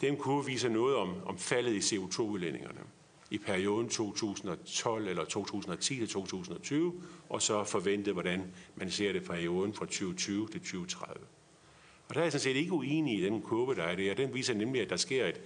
[0.04, 2.80] Den kurve viser noget om, om faldet i CO2-udlændingerne
[3.32, 8.44] i perioden 2012 eller 2010 til 2020, og så forventet, hvordan
[8.76, 11.26] man ser det perioden fra 2020 til 2030.
[12.08, 14.14] Og der er jeg sådan set ikke uenig i den kurve, der er der.
[14.14, 15.42] Den viser nemlig, at der sker et,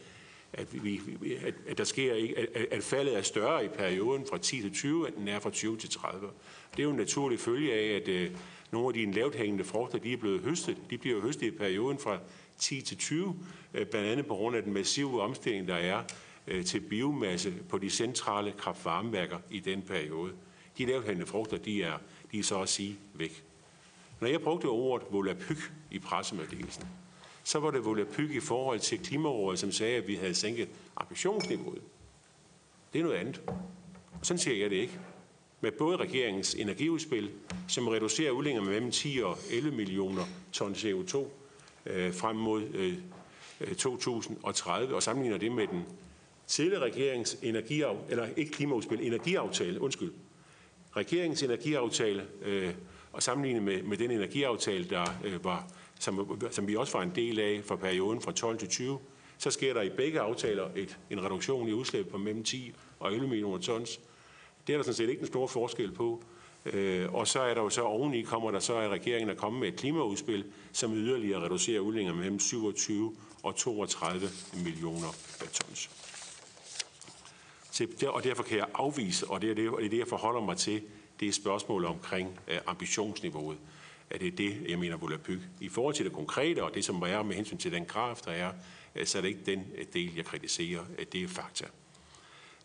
[0.54, 1.02] at, vi,
[1.46, 5.08] at, at der sker, at, at faldet er større i perioden fra 10 til 20,
[5.08, 6.28] end den er fra 20 til 30.
[6.72, 8.32] Det er jo en naturlig følge af, at øh,
[8.72, 10.78] nogle af de lavt hængende frugter, de er blevet høstet.
[10.89, 12.20] De bliver høstet i perioden fra
[12.58, 13.36] 10 til 20,
[13.74, 16.04] øh, blandt andet på grund af den massive omstilling, der er
[16.48, 20.34] øh, til biomasse på de centrale kraftvarmeværker i den periode.
[20.78, 21.98] De lavt frugter, de er,
[22.32, 23.43] de er så at sige væk.
[24.20, 26.84] Når jeg brugte ordet volapyk i pressemeddelelsen,
[27.43, 31.82] så var det volapyk i forhold til Klimarådet, som sagde, at vi havde sænket ambitionsniveauet.
[32.93, 33.41] Det er noget andet.
[34.22, 35.00] Sådan ser jeg det ikke.
[35.62, 37.32] Med både regeringens energiudspil,
[37.67, 41.17] som reducerer udlænger med mellem 10 og 11 millioner ton CO2
[41.89, 42.93] øh, frem mod øh,
[43.62, 45.86] øh 2030, og sammenligner det med den
[46.47, 50.13] tidligere regerings energiaftale, eller ikke klimaudspil, energiaftale, undskyld,
[50.95, 52.73] regeringens energiaftale, øh,
[53.13, 55.67] og sammenlignet med, med den energiaftale, der øh, var,
[56.00, 59.00] som, som vi også var en del af for perioden fra 12 til 20,
[59.38, 63.13] så sker der i begge aftaler et, en reduktion i udslip på mellem 10 og
[63.13, 64.00] 11 millioner tons.
[64.67, 66.23] Det er der sådan set ikke en stor forskel på.
[66.74, 69.60] Øh, og så er der jo så oveni, kommer der så at regeringen er kommet
[69.60, 74.30] med et klimaudspil, som yderligere reducerer udlænger mellem 27 og 32
[74.64, 75.16] millioner
[75.54, 75.90] tons.
[78.08, 80.42] Og derfor kan jeg afvise, og det er det, og det, er det jeg forholder
[80.42, 80.82] mig til,
[81.20, 83.58] det er spørgsmålet omkring øh, ambitionsniveauet.
[84.10, 85.40] At det er det, jeg mener, volapyk.
[85.60, 88.32] I forhold til det konkrete, og det som er med hensyn til den kraft, der
[88.32, 88.52] er,
[88.96, 90.82] øh, så er det ikke den øh, del, jeg kritiserer.
[91.00, 91.66] Øh, det er fakta.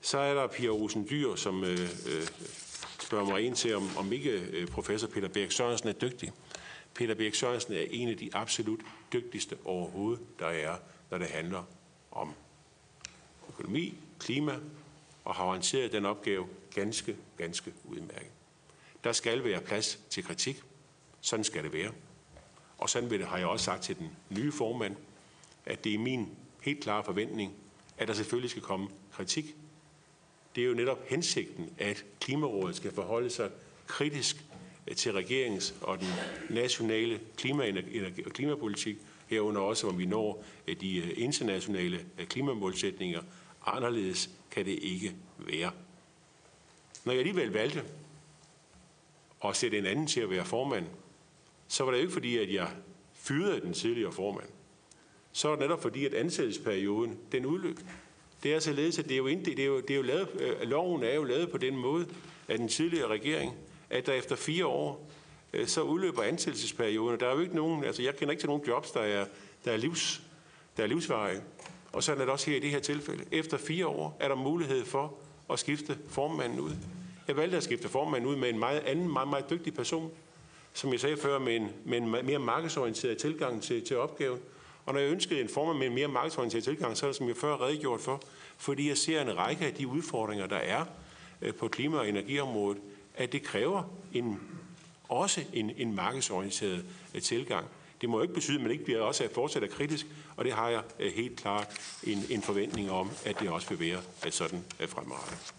[0.00, 2.28] Så er der Pia Rosen Dyr, som øh, øh,
[3.12, 6.32] spørger mig ind til, om, om ikke øh, professor Peter Berg Sørensen er dygtig.
[6.94, 8.80] Peter Berg Sørensen er en af de absolut
[9.12, 10.76] dygtigste overhovedet, der er,
[11.10, 11.64] når det handler
[12.10, 12.34] om
[13.48, 14.52] økonomi, klima,
[15.24, 18.30] og har håndteret den opgave ganske, ganske udmærket.
[19.04, 20.62] Der skal være plads til kritik.
[21.20, 21.92] Sådan skal det være.
[22.78, 24.96] Og sådan vil det, har jeg også sagt til den nye formand,
[25.66, 26.28] at det er min
[26.62, 27.54] helt klare forventning,
[27.98, 29.56] at der selvfølgelig skal komme kritik.
[30.54, 33.50] Det er jo netop hensigten, at Klimarådet skal forholde sig
[33.86, 34.44] kritisk
[34.86, 36.08] øh, til regeringens og den
[36.50, 37.82] nationale klima-
[38.26, 43.22] og klimapolitik, herunder også, om vi når øh, de øh, internationale klimamålsætninger.
[43.66, 45.70] Anderledes kan det ikke være.
[47.04, 47.84] Når jeg alligevel valgte
[49.44, 50.86] at sætte en anden til at være formand,
[51.68, 52.68] så var det ikke fordi, at jeg
[53.14, 54.48] fyrede den tidligere formand.
[55.32, 57.78] Så var det netop fordi, at ansættelsesperioden, den udløb.
[58.42, 60.68] Det er således, at det er jo, det er jo, det er jo lavet, øh,
[60.68, 62.06] loven er jo lavet på den måde
[62.48, 63.54] af den tidligere regering,
[63.90, 65.10] at der efter fire år,
[65.52, 67.20] øh, så udløber ansættelsesperioden.
[67.20, 69.26] Der er jo ikke nogen, altså jeg kender ikke til nogen jobs, der er,
[69.64, 70.22] der er, livs,
[70.76, 71.40] der er livsvarige.
[71.92, 73.24] Og sådan er det også her i det her tilfælde.
[73.30, 75.14] Efter fire år er der mulighed for
[75.50, 76.72] at skifte formanden ud.
[77.28, 80.10] Jeg valgte at skifte formanden ud med en meget anden, meget, meget dygtig person,
[80.72, 84.38] som jeg sagde før, med en, med en mere markedsorienteret tilgang til, til opgaven.
[84.86, 87.28] Og når jeg ønskede en formand med en mere markedsorienteret tilgang, så er det, som
[87.28, 88.22] jeg før redegjort for,
[88.56, 90.84] fordi jeg ser en række af de udfordringer, der er
[91.42, 92.78] øh, på klima- og energiområdet,
[93.14, 94.40] at det kræver en,
[95.08, 97.66] også en, en markedsorienteret øh, tilgang.
[98.00, 100.68] Det må jo ikke betyde, at man ikke bliver også fortsat kritisk, og det har
[100.68, 101.68] jeg øh, helt klart
[102.02, 105.54] en, en forventning om, at det også vil være sådan fremadrettet.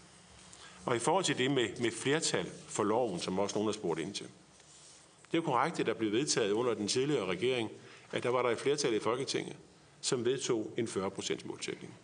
[0.86, 4.00] Og i forhold til det med, med flertal for loven, som også nogen har spurgt
[4.00, 4.26] ind til.
[4.26, 7.70] Det er jo korrekt, at der blev vedtaget under den tidligere regering,
[8.12, 9.56] at der var der et flertal i Folketinget,
[10.00, 11.94] som vedtog en 40% målsætning.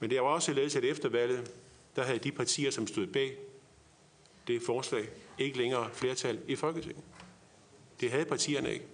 [0.00, 1.54] Men det var også således, at efter valget,
[1.96, 3.36] der havde de partier, som stod bag
[4.46, 5.08] det forslag,
[5.38, 7.04] ikke længere flertal i Folketinget.
[8.00, 8.86] Det havde partierne ikke.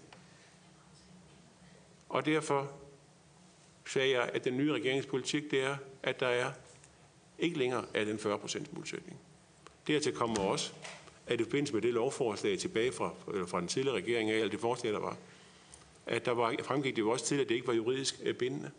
[2.09, 2.73] Og derfor
[3.87, 6.53] sagde jeg, at den nye regeringspolitik, det er, at der er
[7.38, 9.21] ikke længere er den 40% målsætning.
[9.87, 10.73] Dertil kommer også,
[11.27, 14.51] at i forbindelse med det lovforslag tilbage fra, øh, fra den tidligere regering af, eller
[14.51, 15.17] det forslag, der var,
[16.07, 18.71] at der var, fremgik det jo også til, at det ikke var juridisk øh, bindende.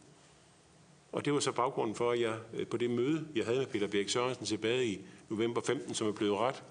[1.12, 3.67] Og det var så baggrunden for, at jeg øh, på det møde, jeg havde med
[3.67, 6.63] Peter Birk Sørensen tilbage i november 15, som er blevet ret,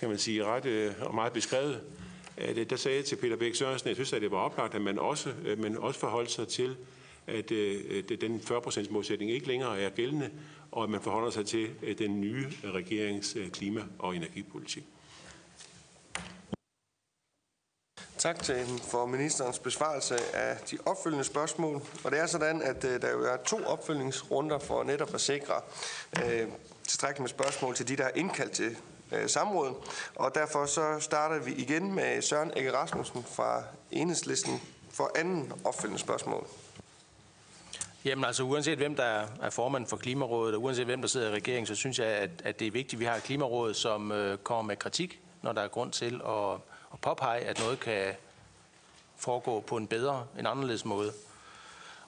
[0.00, 1.80] kan man sige, ret øh, og meget beskrevet,
[2.36, 4.74] at, der sagde jeg til Peter Birk Sørensen, at jeg synes, at det var oplagt,
[4.74, 6.76] at man også, man også forholdt sig til,
[7.26, 10.30] at, at den 40% målsætning ikke længere er gældende,
[10.72, 14.84] og at man forholder sig til den nye regerings klima- og energipolitik.
[18.24, 21.82] Tak til for ministerens besvarelse af de opfølgende spørgsmål.
[22.04, 25.54] Og det er sådan, at øh, der jo er to opfølgningsrunder for netop at sikre
[26.24, 26.48] øh,
[26.82, 28.76] tilstrækkeligt med spørgsmål til de, der er indkaldt til
[29.12, 29.74] øh, samrådet.
[30.14, 36.00] Og derfor så starter vi igen med Søren Ege Rasmussen fra Enhedslisten for anden opfølgende
[36.00, 36.46] spørgsmål.
[38.04, 41.34] Jamen altså, uanset hvem der er formand for Klimarådet, og uanset hvem der sidder i
[41.34, 44.12] regeringen, så synes jeg, at, at det er vigtigt, at vi har et Klimaråd, som
[44.12, 46.58] øh, kommer med kritik, når der er grund til at
[46.94, 48.14] at påpege, at noget kan
[49.16, 51.12] foregå på en bedre, en anderledes måde.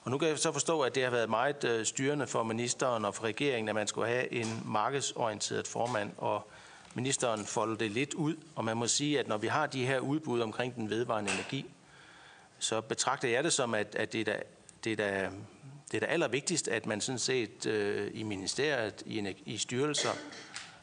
[0.03, 3.05] Og nu kan jeg så forstå, at det har været meget øh, styrende for ministeren
[3.05, 6.47] og for regeringen, at man skulle have en markedsorienteret formand, og
[6.93, 9.99] ministeren folder det lidt ud, og man må sige, at når vi har de her
[9.99, 11.65] udbud omkring den vedvarende energi,
[12.59, 14.39] så betragter jeg det som, at, at det, er da,
[14.83, 15.29] det, er da,
[15.91, 20.11] det er da allervigtigst, at man sådan set øh, i ministeriet, i, i styrelser,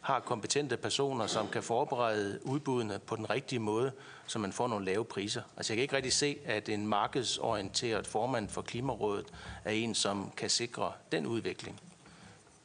[0.04, 3.92] har kompetente personer, som kan forberede udbuddene på den rigtige måde,
[4.26, 5.42] så man får nogle lave priser.
[5.56, 9.26] Altså jeg kan ikke rigtig se, at en markedsorienteret formand for Klimarådet
[9.64, 11.80] er en, som kan sikre den udvikling.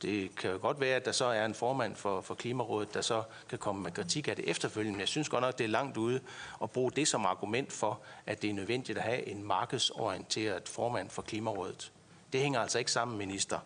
[0.02, 3.02] Det kan jo godt være, at der så er en formand for, for Klimarådet, der
[3.02, 4.92] så kan komme med kritik af det efterfølgende.
[4.92, 6.20] Men jeg synes godt nok, det er langt ude
[6.64, 11.10] at bruge det som argument for, at det er nødvendigt at have en markedsorienteret formand
[11.10, 11.92] for Klimarådet.
[12.34, 13.60] Det hænger altså ikke sammen, minister.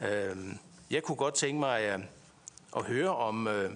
[0.00, 0.58] Øhm,
[0.90, 2.00] jeg kunne godt tænke mig,
[2.76, 3.70] at høre, om, øh,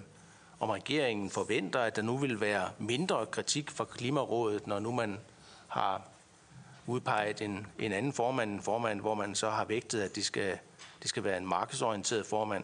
[0.59, 5.19] om regeringen forventer, at der nu vil være mindre kritik fra Klimarådet, når nu man
[5.67, 6.01] har
[6.87, 10.57] udpeget en, en anden formand, en formand, hvor man så har vægtet, at det skal,
[11.01, 12.63] det skal være en markedsorienteret formand.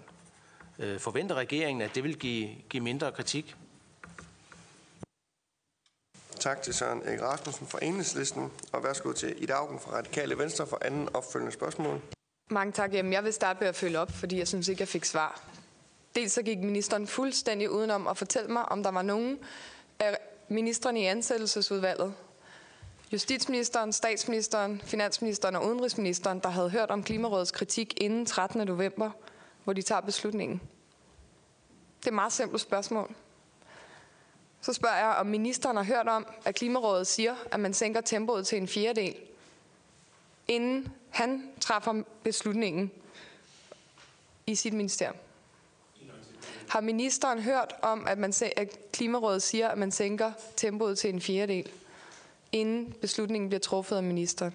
[0.80, 3.56] Øh, forventer regeringen, at det vil give, give mindre kritik?
[6.40, 10.68] Tak til Søren Erik Rasmussen fra Enhedslisten, og værsgo til Ida Augen fra Radikale Venstre
[10.68, 12.02] for anden opfølgende spørgsmål.
[12.50, 12.94] Mange tak.
[12.94, 15.42] Jamen, jeg vil starte med at følge op, fordi jeg synes ikke, jeg fik svar
[16.16, 19.40] Dels så gik ministeren fuldstændig udenom at fortælle mig, om der var nogen
[20.00, 22.14] af ministerne i ansættelsesudvalget,
[23.14, 28.68] justitsministeren, statsministeren, finansministeren og udenrigsministeren, der havde hørt om Klimarådets kritik inden 13.
[28.68, 29.12] november,
[29.64, 30.62] hvor de tager beslutningen.
[32.00, 33.16] Det er et meget simpelt spørgsmål.
[34.62, 38.48] Så spørger jeg, om ministeren har hørt om, at Klimarådet siger, at man sænker tempoet
[38.48, 39.16] til en fjerdedel,
[40.48, 42.92] inden han træffer beslutningen
[44.48, 45.16] i sit ministerium.
[46.72, 51.22] Har ministeren hørt om, at, man, at Klimarådet siger, at man sænker tempoet til en
[51.22, 51.72] fjerdedel,
[52.52, 54.54] inden beslutningen bliver truffet af ministeren?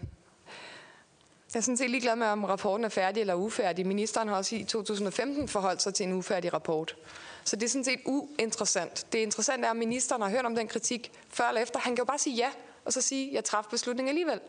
[1.55, 3.87] Jeg er sådan set ligeglad med, om rapporten er færdig eller ufærdig.
[3.87, 6.97] Ministeren har også i 2015 forholdt sig til en ufærdig rapport.
[7.45, 9.07] Så det er sådan set uinteressant.
[9.13, 11.79] Det interessante er, at ministeren har hørt om den kritik før eller efter.
[11.81, 12.51] Han kan jo bare sige ja,
[12.85, 14.41] og så sige, at jeg træffede beslutningen alligevel.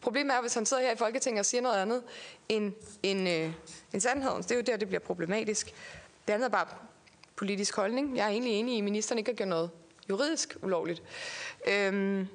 [0.00, 2.02] Problemet er, hvis han sidder her i Folketinget og siger noget andet
[2.48, 3.52] end, end, øh,
[3.92, 4.42] end sandheden.
[4.42, 5.74] Det er jo der, det bliver problematisk.
[6.26, 6.66] Det andet er bare
[7.36, 8.16] politisk holdning.
[8.16, 9.70] Jeg er egentlig enig i, at ministeren ikke har gjort noget
[10.10, 11.02] juridisk ulovligt.
[11.68, 12.26] Øhm,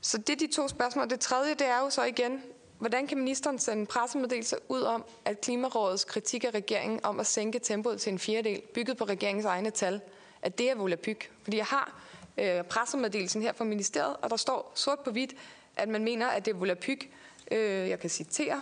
[0.00, 1.10] så det er de to spørgsmål.
[1.10, 2.42] Det tredje, det er jo så igen,
[2.78, 7.26] hvordan kan ministeren sende en pressemeddelelse ud om, at Klimarådets kritik af regeringen om at
[7.26, 10.00] sænke tempoet til en fjerdedel, bygget på regeringens egne tal,
[10.42, 11.30] at det er volapyk?
[11.42, 12.00] Fordi jeg har
[12.38, 15.34] øh, pressemeddelelsen her fra ministeriet, og der står sort på hvidt,
[15.76, 17.10] at man mener, at det er volapyk.
[17.50, 18.60] Øh, jeg kan citere.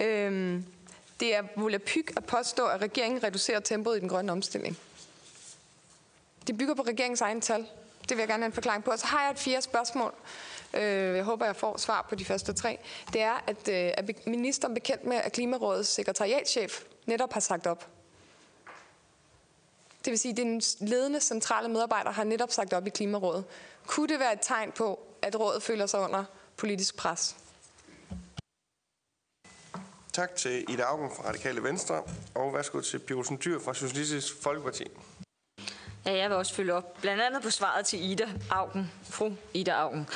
[0.00, 0.60] Øh,
[1.22, 4.78] det er volapyk at påstå, at regeringen reducerer tempoet i den grønne omstilling.
[6.46, 7.66] Det bygger på regeringens egen tal.
[8.08, 8.90] Det vil jeg gerne have en forklaring på.
[8.90, 10.14] Og så har jeg et fjerde spørgsmål.
[10.74, 12.78] Øh, jeg håber, jeg får svar på de første tre.
[13.12, 17.88] Det er, at øh, er ministeren bekendt med, at Klimarådets sekretariatschef netop har sagt op.
[20.04, 23.44] Det vil sige, at den ledende centrale medarbejder har netop sagt op i Klimarådet.
[23.86, 26.24] Kunne det være et tegn på, at rådet føler sig under
[26.56, 27.36] politisk pres?
[30.12, 32.02] Tak til Ida Augen fra Radikale Venstre,
[32.34, 34.84] og værsgo til Pjolsen Dyr fra Socialistisk Folkeparti.
[36.06, 39.70] Ja, jeg vil også følge op, blandt andet på svaret til Ida Augen, fru Ida
[39.70, 40.08] Augen,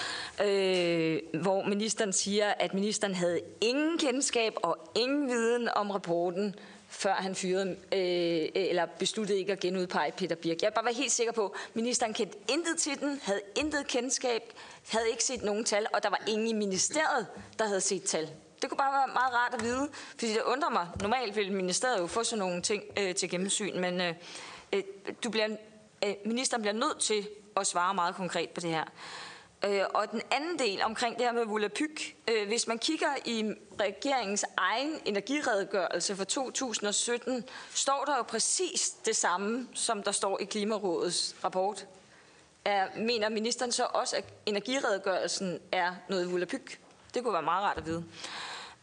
[0.45, 6.55] øh, hvor ministeren siger, at ministeren havde ingen kendskab og ingen viden om rapporten,
[6.89, 10.63] før han fyrede, øh, eller besluttede ikke at genudpege Peter Birk.
[10.63, 13.87] Jeg vil bare være helt sikker på, at ministeren kendte intet til den, havde intet
[13.87, 14.43] kendskab,
[14.89, 17.27] havde ikke set nogen tal, og der var ingen i ministeriet,
[17.59, 18.31] der havde set tal.
[18.63, 20.89] Det kunne bare være meget rart at vide, fordi det undrer mig.
[21.01, 24.15] Normalt vil ministeriet jo få sådan nogle ting øh, til gennemsyn, men øh,
[24.73, 24.83] øh,
[25.25, 25.57] du bliver,
[26.05, 28.85] øh, ministeren bliver nødt til at svare meget konkret på det her.
[29.65, 32.17] Øh, og den anden del omkring det her med Volapyk.
[32.29, 39.17] Øh, hvis man kigger i regeringens egen energiredegørelse for 2017, står der jo præcis det
[39.17, 41.87] samme, som der står i Klimarådets rapport.
[42.65, 46.81] er, mener ministeren så også, at energiredegørelsen er noget Volapyk?
[47.17, 48.05] Det kunne være meget rart at vide.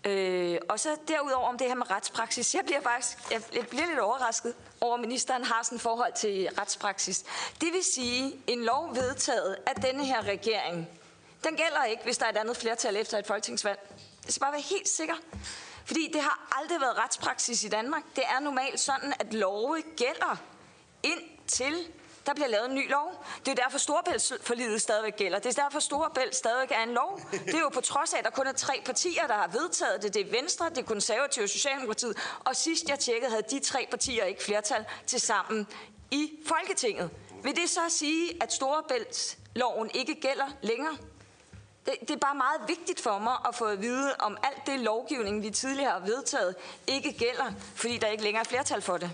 [0.05, 2.55] Øh, og så derudover om det her med retspraksis.
[2.55, 6.49] Jeg bliver faktisk jeg bliver lidt overrasket over, at ministeren har sådan et forhold til
[6.59, 7.23] retspraksis.
[7.61, 10.89] Det vil sige, en lov vedtaget af denne her regering,
[11.43, 13.79] den gælder ikke, hvis der er et andet flertal efter et folketingsvalg.
[14.25, 15.15] Jeg skal bare være helt sikker.
[15.85, 18.03] Fordi det har aldrig været retspraksis i Danmark.
[18.15, 20.37] Det er normalt sådan, at love gælder
[21.03, 21.75] indtil
[22.25, 23.25] der bliver lavet en ny lov.
[23.45, 25.39] Det er derfor Storebæltsforlidet stadigvæk gælder.
[25.39, 27.19] Det er derfor Storebælt stadigvæk er en lov.
[27.31, 30.03] Det er jo på trods af, at der kun er tre partier, der har vedtaget
[30.03, 30.13] det.
[30.13, 32.17] Det er Venstre, det er Konservative og Socialdemokratiet.
[32.39, 35.67] Og sidst jeg tjekkede, havde de tre partier ikke flertal til sammen
[36.11, 37.09] i Folketinget.
[37.43, 40.97] Vil det så sige, at Storebæltsloven ikke gælder længere?
[41.85, 44.79] Det, det er bare meget vigtigt for mig at få at vide, om alt det
[44.79, 46.55] lovgivning, vi tidligere har vedtaget,
[46.87, 49.11] ikke gælder, fordi der ikke længere er flertal for det.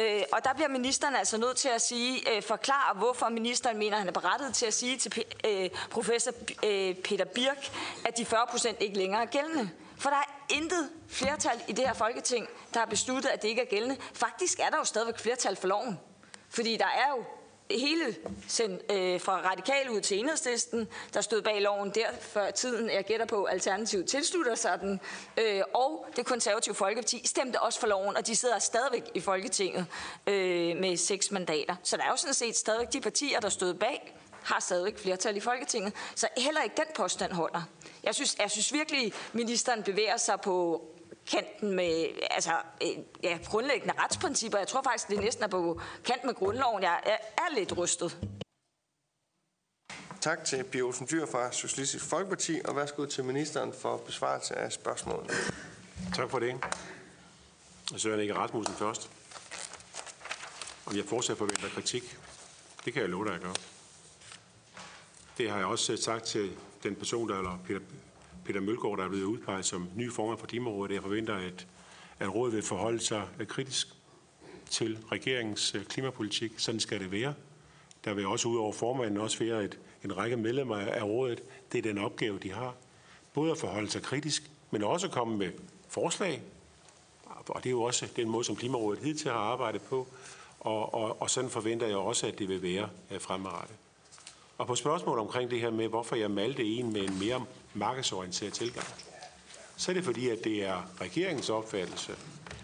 [0.00, 3.92] Øh, og der bliver ministeren altså nødt til at sige, øh, forklare, hvorfor ministeren mener,
[3.92, 6.32] at han er berettet til at sige til øh, professor
[6.64, 7.70] øh, Peter Birk,
[8.04, 9.70] at de 40 procent ikke længere er gældende.
[9.96, 13.62] For der er intet flertal i det her folketing, der har besluttet, at det ikke
[13.62, 13.96] er gældende.
[14.14, 16.00] Faktisk er der jo stadigvæk flertal for loven.
[16.48, 17.24] Fordi der er jo
[17.70, 18.16] hele
[18.48, 23.04] sendt øh, fra radikal ud til enhedslisten, der stod bag loven der før tiden, jeg
[23.04, 25.00] gætter på, Alternativet tilslutter sig den,
[25.36, 29.86] øh, og det konservative Folkeparti stemte også for loven, og de sidder stadigvæk i Folketinget
[30.26, 31.76] øh, med seks mandater.
[31.82, 35.36] Så der er jo sådan set stadigvæk de partier, der stod bag, har stadigvæk flertal
[35.36, 35.92] i Folketinget.
[36.14, 37.62] Så heller ikke den påstand holder.
[38.02, 40.84] Jeg synes, jeg synes virkelig, ministeren bevæger sig på
[41.30, 42.52] kanten med altså,
[42.82, 42.88] øh,
[43.22, 44.58] ja, grundlæggende retsprincipper.
[44.58, 46.82] Jeg tror faktisk, det næsten er på kant med grundloven.
[46.82, 48.28] Jeg er, er lidt rystet.
[50.20, 54.72] Tak til Pia Olsen Dyr fra Socialistisk Folkeparti, og værsgo til ministeren for besvarelse af
[54.72, 55.30] spørgsmålet.
[56.14, 56.60] Tak for det.
[57.96, 59.10] Søren ikke Rasmussen først.
[60.86, 62.18] Om jeg fortsat forventer kritik,
[62.84, 63.54] det kan jeg love dig at gøre.
[65.38, 67.80] Det har jeg også sagt til den person, der, eller Peter,
[68.44, 70.94] Peter Mølgaard, der er blevet udpeget som ny formand for Klimarådet.
[70.94, 71.66] Jeg forventer, at,
[72.18, 73.88] at rådet vil forholde sig øh, kritisk
[74.70, 76.52] til regeringens øh, klimapolitik.
[76.56, 77.34] Sådan skal det være.
[78.04, 81.42] Der vil også ud over formanden også være et, en række medlemmer af rådet.
[81.72, 82.74] Det er den opgave, de har.
[83.34, 85.50] Både at forholde sig kritisk, men også at komme med
[85.88, 86.42] forslag.
[87.24, 90.08] Og det er jo også den måde, som Klimarådet hidtil har arbejdet på.
[90.60, 93.76] Og, og, og sådan forventer jeg også, at det vil være øh, fremadrettet.
[94.58, 97.44] Og på spørgsmål omkring det her med, hvorfor jeg malte en med en mere
[97.74, 98.86] markedsorienteret tilgang,
[99.76, 102.14] så er det fordi, at det er regeringens opfattelse,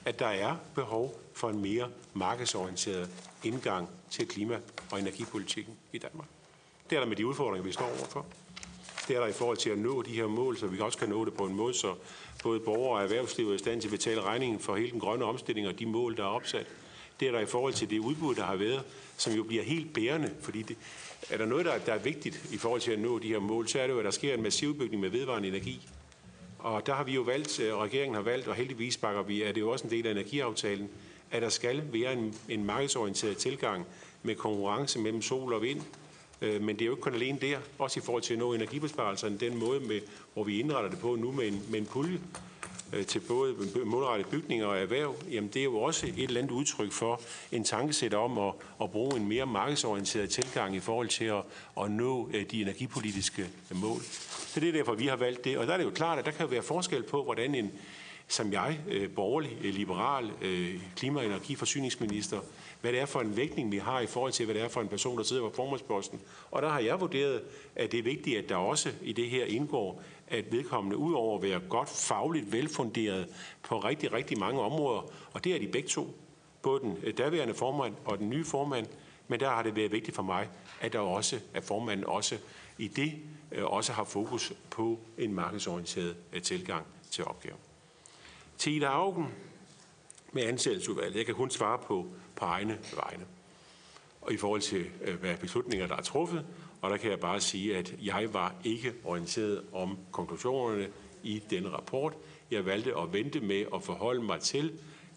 [0.05, 3.11] at der er behov for en mere markedsorienteret
[3.45, 6.29] indgang til klima- og energipolitikken i Danmark.
[6.91, 8.27] Det er der med de udfordringer, vi står overfor.
[9.09, 11.09] Det er der i forhold til at nå de her mål, så vi også kan
[11.09, 11.95] nå det på en måde, så
[12.43, 15.25] både borgere og erhvervslivet er i stand til at betale regningen for hele den grønne
[15.25, 16.67] omstilling og de mål, der er opsat.
[17.21, 18.83] Det er der i forhold til det udbud, der har været,
[19.17, 20.77] som jo bliver helt bærende, fordi det,
[21.31, 23.69] er der noget, der, der er vigtigt i forhold til at nå de her mål,
[23.69, 25.89] så er det jo, at der sker en massiv bygning med vedvarende energi.
[26.59, 29.43] Og der har vi jo valgt, øh, og regeringen har valgt, og heldigvis bakker vi,
[29.43, 30.89] at det er jo også en del af energiaftalen,
[31.31, 33.87] at der skal være en, en markedsorienteret tilgang
[34.23, 35.81] med konkurrence mellem sol og vind.
[36.41, 38.53] Øh, men det er jo ikke kun alene der, også i forhold til at nå
[38.53, 40.01] energibesparelserne, den måde, med,
[40.35, 42.21] hvor vi indretter det på nu med en, med en pulje,
[42.93, 46.53] Øh, til både målrettet bygninger og erhverv, jamen det er jo også et eller andet
[46.53, 47.21] udtryk for
[47.53, 51.43] en tankesæt om at, at bruge en mere markedsorienteret tilgang i forhold til at,
[51.81, 54.01] at nå øh, de energipolitiske mål.
[54.47, 55.59] Så det er derfor, vi har valgt det.
[55.59, 57.71] Og der er det jo klart, at der kan være forskel på, hvordan en,
[58.29, 60.31] som jeg, øh, borgerlig, liberal,
[60.97, 62.41] klima- og energiforsyningsminister,
[62.81, 64.81] hvad det er for en vægtning, vi har i forhold til, hvad det er for
[64.81, 66.21] en person, der sidder på formandsposten.
[66.51, 67.43] Og der har jeg vurderet,
[67.77, 71.43] at det er vigtigt, at der også i det her indgår at vedkommende udover at
[71.43, 73.29] være godt fagligt velfunderet
[73.63, 76.15] på rigtig, rigtig mange områder, og det er de begge to,
[76.63, 78.87] både den øh, daværende formand og den nye formand,
[79.29, 80.49] men der har det været vigtigt for mig,
[80.81, 82.39] at der også at formanden også
[82.79, 83.13] i det
[83.53, 87.59] øh, også har fokus på en markedsorienteret øh, tilgang til opgaven.
[88.59, 89.27] Til Ida Augen
[90.33, 91.17] med ansættelsesudvalget.
[91.17, 92.07] Jeg kan kun svare på,
[92.39, 93.25] på egne vegne.
[94.21, 96.45] Og i forhold til, øh, hvad beslutninger, der er truffet,
[96.83, 100.89] og der kan jeg bare sige, at jeg var ikke orienteret om konklusionerne
[101.23, 102.13] i denne rapport.
[102.51, 104.73] Jeg valgte at vente med at forholde mig til,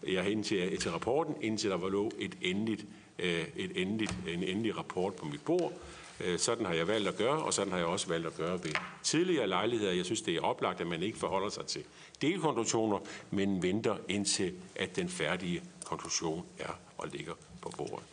[0.08, 2.86] jeg hen til, rapporten, indtil der var lå et endeligt,
[3.20, 5.74] øh, et endeligt, en endelig rapport på mit bord.
[6.20, 8.64] Øh, sådan har jeg valgt at gøre, og sådan har jeg også valgt at gøre
[8.64, 8.72] ved
[9.04, 9.94] tidligere lejligheder.
[9.94, 11.84] Jeg synes, det er oplagt, at man ikke forholder sig til
[12.22, 13.00] delkonklusioner,
[13.32, 18.06] men venter indtil, at den færdige konklusion er og ligger på bordet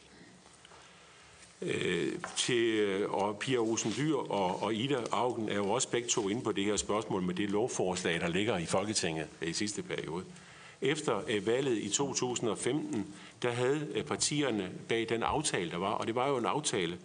[1.62, 6.09] øh, til, øh, og Pia Olsen Dyr og, og Ida Augen er jo også begge
[6.09, 9.53] to inde på det her spørgsmål med det lovforslag, der ligger i Folketinget øh, i
[9.53, 10.24] sidste periode.
[10.80, 16.07] Efter øh, valget i 2015, der havde øh, partierne bag den aftale, der var, og
[16.07, 16.99] det var jo en aftale,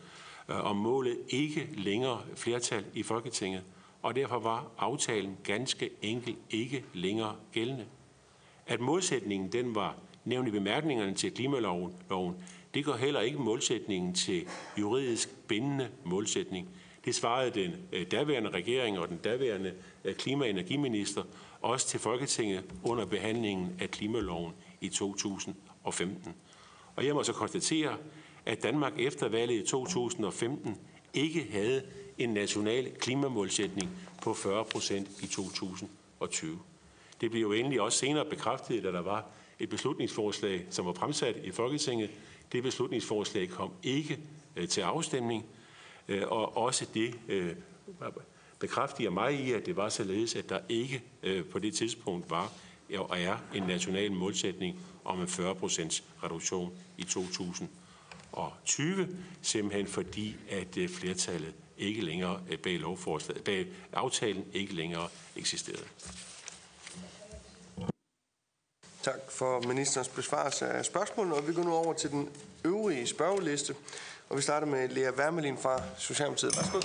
[0.49, 3.61] øh, om målet ikke længere flertal i Folketinget,
[4.01, 7.85] og derfor var aftalen ganske enkelt ikke længere gældende.
[8.67, 9.95] At modsætningen den var
[10.25, 11.93] nævnt i bemærkningerne til klimaloven,
[12.73, 14.45] det går heller ikke målsætningen til
[14.79, 16.69] juridisk bindende målsætning.
[17.05, 21.23] Det svarede den øh, daværende regering og den daværende øh, klima- og energiminister
[21.61, 26.33] også til Folketinget under behandlingen af klimaloven i 2015.
[26.95, 27.97] Og jeg må så konstatere,
[28.45, 30.77] at Danmark efter valget i 2015
[31.13, 31.81] ikke havde
[32.17, 33.89] en national klimamålsætning
[34.21, 36.59] på 40 procent i 2020.
[37.21, 39.25] Det blev jo endelig også senere bekræftet, da der var
[39.59, 42.09] et beslutningsforslag, som var fremsat i Folketinget.
[42.51, 44.19] Det beslutningsforslag kom ikke
[44.55, 45.45] øh, til afstemning,
[46.07, 47.55] øh, og også det øh,
[48.59, 51.03] bekræftiger mig i, at det var således, at der ikke
[51.51, 52.51] på det tidspunkt var
[52.97, 59.07] og er en national målsætning om en 40 procents reduktion i 2020,
[59.41, 65.85] simpelthen fordi, at flertallet ikke længere bag, lovforslaget, bag aftalen ikke længere eksisterede.
[69.03, 72.29] Tak for ministerens besvarelse af spørgsmålene, og vi går nu over til den
[72.65, 73.75] øvrige spørgeliste.
[74.29, 76.57] Og vi starter med Lea Wermelin fra Socialdemokratiet.
[76.57, 76.81] Værsgo.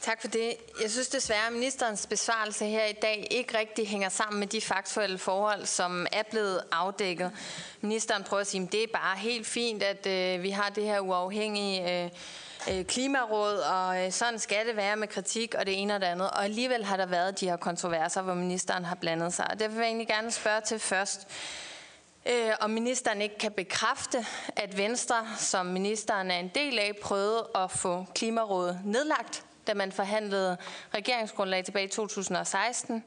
[0.00, 0.56] Tak for det.
[0.82, 4.60] Jeg synes desværre, at ministerens besvarelse her i dag ikke rigtig hænger sammen med de
[4.60, 7.32] faktuelle forhold, som er blevet afdækket.
[7.80, 10.84] Ministeren prøver at sige, at det er bare helt fint, at øh, vi har det
[10.84, 12.10] her uafhængige øh,
[12.70, 16.06] øh, klimaråd, og øh, sådan skal det være med kritik og det ene og det
[16.06, 16.30] andet.
[16.30, 19.46] Og alligevel har der været de her kontroverser, hvor ministeren har blandet sig.
[19.50, 21.28] Og derfor vil jeg egentlig gerne spørge til først,
[22.26, 27.48] øh, om ministeren ikke kan bekræfte, at Venstre, som ministeren er en del af, prøvede
[27.54, 30.56] at få Klimarådet nedlagt da man forhandlede
[30.94, 33.04] regeringsgrundlag tilbage i 2016.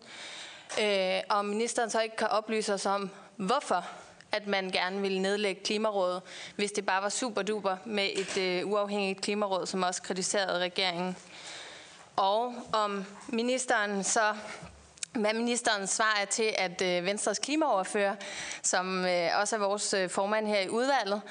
[0.82, 3.86] Øh, og ministeren så ikke kan oplyse os om, hvorfor
[4.34, 6.22] at man gerne ville nedlægge Klimarådet,
[6.56, 11.18] hvis det bare var super duper med et øh, uafhængigt Klimaråd, som også kritiserede regeringen.
[12.16, 14.36] Og om ministeren så
[15.14, 18.16] hvad ministerens svar er til, at øh, Venstres klimaoverfører,
[18.64, 21.22] som øh, også er vores øh, formand her i udvalget,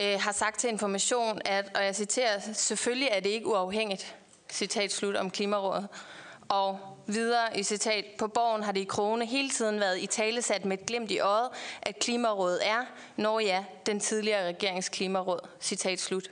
[0.00, 4.16] øh, har sagt til information, at, og jeg citerer, selvfølgelig er det ikke uafhængigt
[4.50, 5.88] citat slut, om Klimarådet.
[6.48, 10.64] Og videre i citat, på borgen har det i krone hele tiden været i talesat
[10.64, 11.48] med et glimt i øjet,
[11.82, 12.84] at Klimarådet er,
[13.16, 15.40] når ja, den tidligere regerings Klimaråd.
[15.60, 16.30] Citat slut.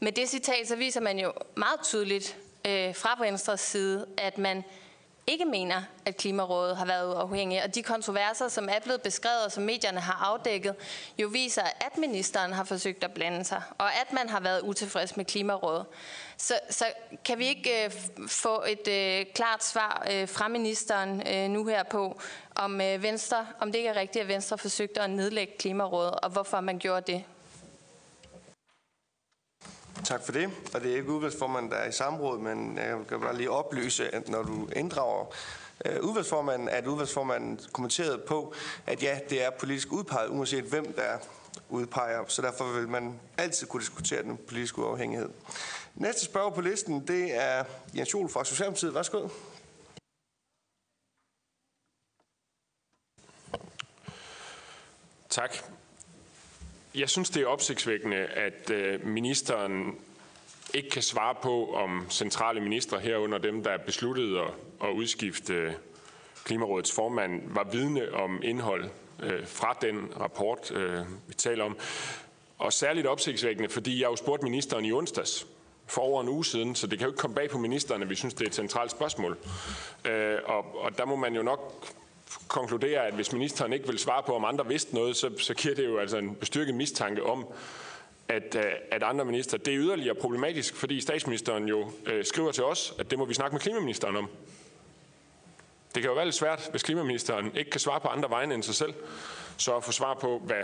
[0.00, 2.36] Med det citat så viser man jo meget tydeligt
[2.66, 4.64] øh, fra Venstres side, at man
[5.28, 7.62] ikke mener, at Klimarådet har været uafhængig.
[7.64, 10.74] Og de kontroverser, som er blevet beskrevet, og som medierne har afdækket,
[11.18, 15.16] jo viser, at ministeren har forsøgt at blande sig, og at man har været utilfreds
[15.16, 15.86] med Klimarådet.
[16.36, 16.84] Så, så
[17.24, 17.90] kan vi ikke øh,
[18.28, 22.20] få et øh, klart svar øh, fra ministeren øh, nu her på,
[22.54, 26.30] om øh, Venstre, om det ikke er rigtigt, at Venstre forsøgte at nedlægge Klimarådet, og
[26.30, 27.24] hvorfor man gjorde det?
[30.04, 30.50] Tak for det.
[30.74, 34.14] Og det er ikke udvalgsformanden, der er i samråd, men jeg kan bare lige oplyse,
[34.14, 35.34] at når du inddrager
[35.84, 38.54] øh, udvalgsformanden, at udvalgsformanden kommenterede på,
[38.86, 41.18] at ja, det er politisk udpeget, uanset hvem der
[41.68, 42.24] udpeger.
[42.28, 45.28] Så derfor vil man altid kunne diskutere den politiske uafhængighed.
[45.94, 47.64] Næste spørger på listen, det er
[47.96, 48.94] Jens Jol fra Socialdemokratiet.
[48.94, 49.28] Værsgo.
[55.28, 55.77] Tak.
[56.94, 59.98] Jeg synes, det er opsigtsvækkende, at øh, ministeren
[60.74, 64.40] ikke kan svare på, om centrale ministre herunder dem, der besluttede
[64.82, 65.72] at, udskifte øh,
[66.44, 68.84] Klimarådets formand, var vidne om indhold
[69.22, 70.72] øh, fra den rapport,
[71.26, 71.76] vi taler om.
[72.58, 75.46] Og særligt opsigtsvækkende, fordi jeg jo spurgte ministeren i onsdags,
[75.86, 78.10] for over en uge siden, så det kan jo ikke komme bag på ministeren, at
[78.10, 79.38] vi synes, det er et centralt spørgsmål.
[80.44, 81.86] og, og der må man jo nok
[82.48, 85.74] konkludere, at hvis ministeren ikke vil svare på, om andre vidste noget, så, så giver
[85.74, 87.46] det jo altså en bestyrket mistanke om,
[88.28, 89.58] at, øh, at andre minister.
[89.58, 93.34] Det er yderligere problematisk, fordi statsministeren jo øh, skriver til os, at det må vi
[93.34, 94.28] snakke med klimaministeren om.
[95.94, 98.62] Det kan jo være lidt svært, hvis klimaministeren ikke kan svare på andre vegne end
[98.62, 98.94] sig selv,
[99.56, 100.62] så at få svar på, hvad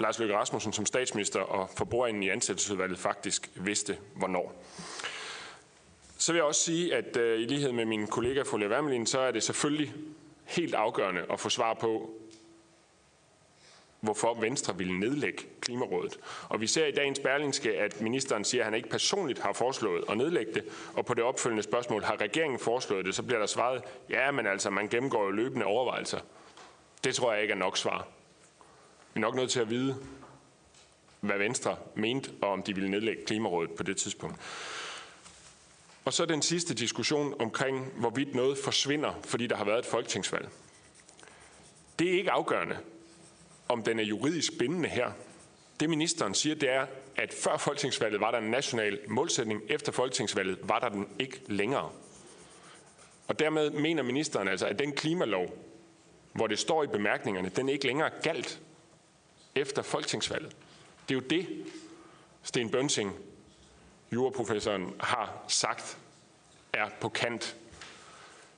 [0.00, 4.64] Lars Løkke Rasmussen som statsminister og forbrugeren i ansættelsesudvalget faktisk vidste, hvornår.
[6.18, 9.18] Så vil jeg også sige, at øh, i lighed med min kollega Folia Wermelin, så
[9.18, 9.94] er det selvfølgelig
[10.44, 12.10] helt afgørende at få svar på,
[14.00, 16.18] hvorfor Venstre ville nedlægge Klimarådet.
[16.48, 20.04] Og vi ser i dagens Berlingske, at ministeren siger, at han ikke personligt har foreslået
[20.08, 20.64] at nedlægge det,
[20.94, 24.46] og på det opfølgende spørgsmål, har regeringen foreslået det, så bliver der svaret, ja, men
[24.46, 26.18] altså, man gennemgår jo løbende overvejelser.
[27.04, 28.06] Det tror jeg ikke er nok svar.
[29.14, 29.96] Vi er nok nødt til at vide,
[31.20, 34.36] hvad Venstre mente, og om de ville nedlægge Klimarådet på det tidspunkt.
[36.04, 40.48] Og så den sidste diskussion omkring, hvorvidt noget forsvinder, fordi der har været et folketingsvalg.
[41.98, 42.76] Det er ikke afgørende,
[43.68, 45.10] om den er juridisk bindende her.
[45.80, 46.86] Det ministeren siger, det er,
[47.16, 51.90] at før folketingsvalget var der en national målsætning, efter folketingsvalget var der den ikke længere.
[53.28, 55.58] Og dermed mener ministeren altså, at den klimalov,
[56.32, 58.60] hvor det står i bemærkningerne, den ikke længere galt
[59.54, 60.56] efter folketingsvalget.
[61.08, 61.64] Det er jo det,
[62.42, 63.12] Sten Bønsing,
[64.14, 65.98] juraprofessoren, har sagt
[66.72, 67.56] er på kant.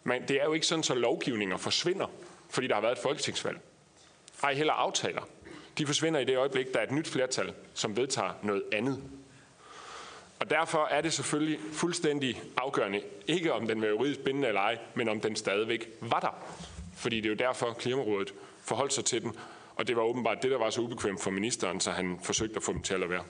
[0.04, 2.06] Men det er jo ikke sådan, så lovgivninger forsvinder,
[2.50, 3.58] fordi der har været et folketingsvalg.
[4.42, 5.22] Ej heller aftaler.
[5.78, 9.02] De forsvinder i det øjeblik, der er et nyt flertal, som vedtager noget andet.
[10.40, 14.78] Og derfor er det selvfølgelig fuldstændig afgørende, ikke om den var juridisk bindende eller ej,
[14.94, 16.44] men om den stadigvæk var der.
[16.96, 19.32] Fordi det er jo derfor, Klimarådet forholdt sig til den,
[19.76, 22.62] og det var åbenbart det, der var så ubekvemt for ministeren, så han forsøgte at
[22.62, 23.24] få dem til at lade være.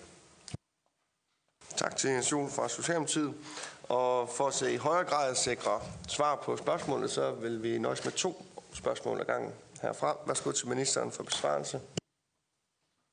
[1.76, 3.34] Tak til Jens Juhl fra Socialdemokratiet.
[3.82, 8.04] Og for at se i højere grad sikre svar på spørgsmålet, så vil vi nøjes
[8.04, 9.52] med to spørgsmål ad gangen
[9.82, 10.16] herfra.
[10.26, 11.80] Værsgo til ministeren for besvarelse.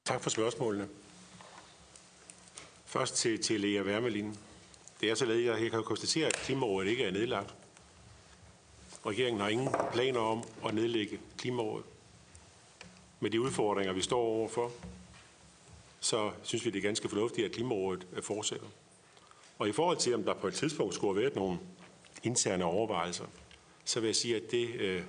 [0.06, 0.88] Tak for spørgsmålene.
[2.86, 4.38] Først til, til Lea Wermelin.
[5.02, 7.54] Det er således, at jeg kan konstatere, at Klimarådet ikke er nedlagt.
[9.06, 11.86] Regeringen har ingen planer om at nedlægge Klimarådet.
[13.20, 14.72] Med de udfordringer, vi står overfor,
[16.04, 18.68] så synes vi, det er ganske fornuftigt, at Klimarådet øh, fortsætter.
[19.60, 21.60] Og i forhold til, om der på et tidspunkt skulle have været nogle
[22.24, 23.26] interne overvejelser,
[23.86, 25.04] så vil jeg sige, at det øh,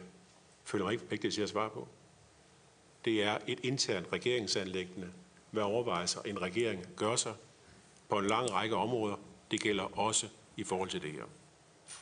[0.64, 1.88] føler mig ikke forpligtet til at svare på.
[3.04, 5.08] Det er et internt regeringsanlæggende,
[5.50, 7.34] hvad overvejelser en regering gør sig
[8.08, 9.16] på en lang række områder.
[9.50, 11.24] Det gælder også i forhold til det her.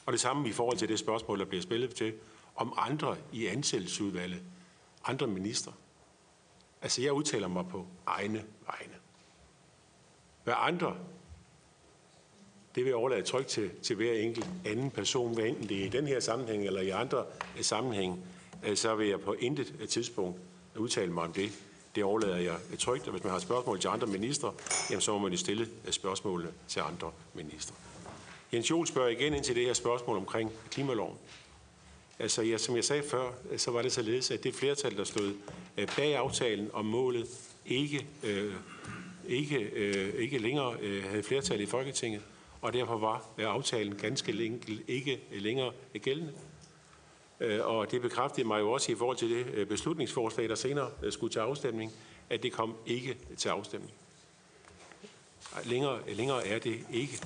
[0.06, 2.14] Og det samme i forhold til det spørgsmål, der bliver spillet til,
[2.56, 4.42] om andre i ansættelsesudvalget,
[5.04, 5.72] andre minister.
[6.82, 8.94] Altså, jeg udtaler mig på egne vegne.
[10.44, 10.96] Hvad andre,
[12.74, 15.84] det vil jeg overlade tryk til, til hver enkelt anden person, hvad enten det er
[15.84, 17.24] i den her sammenhæng eller i andre
[17.58, 18.24] øh, sammenhæng,
[18.64, 20.40] øh, så vil jeg på intet øh, tidspunkt
[20.76, 21.50] udtale mig om det.
[21.94, 24.52] Det overlader jeg trygt, og hvis man har spørgsmål til andre ministre,
[24.90, 27.74] jamen så må man jo stille spørgsmålene til andre ministre.
[28.52, 31.18] Jens Jol spørger igen ind til det her spørgsmål omkring klimaloven.
[32.18, 35.34] Altså, ja, som jeg sagde før, så var det således, at det flertal, der stod
[35.78, 37.26] øh, bag aftalen om målet,
[37.66, 38.54] ikke, øh,
[39.28, 42.22] ikke, øh, ikke længere øh, havde flertal i Folketinget,
[42.60, 46.32] og derfor var øh, aftalen ganske enkelt ikke længere gældende.
[47.40, 50.90] Øh, og det bekræftede mig jo også i forhold til det øh, beslutningsforslag, der senere
[51.02, 51.92] øh, skulle til afstemning,
[52.30, 53.92] at det kom ikke til afstemning.
[55.64, 57.20] Længere, længere er det ikke.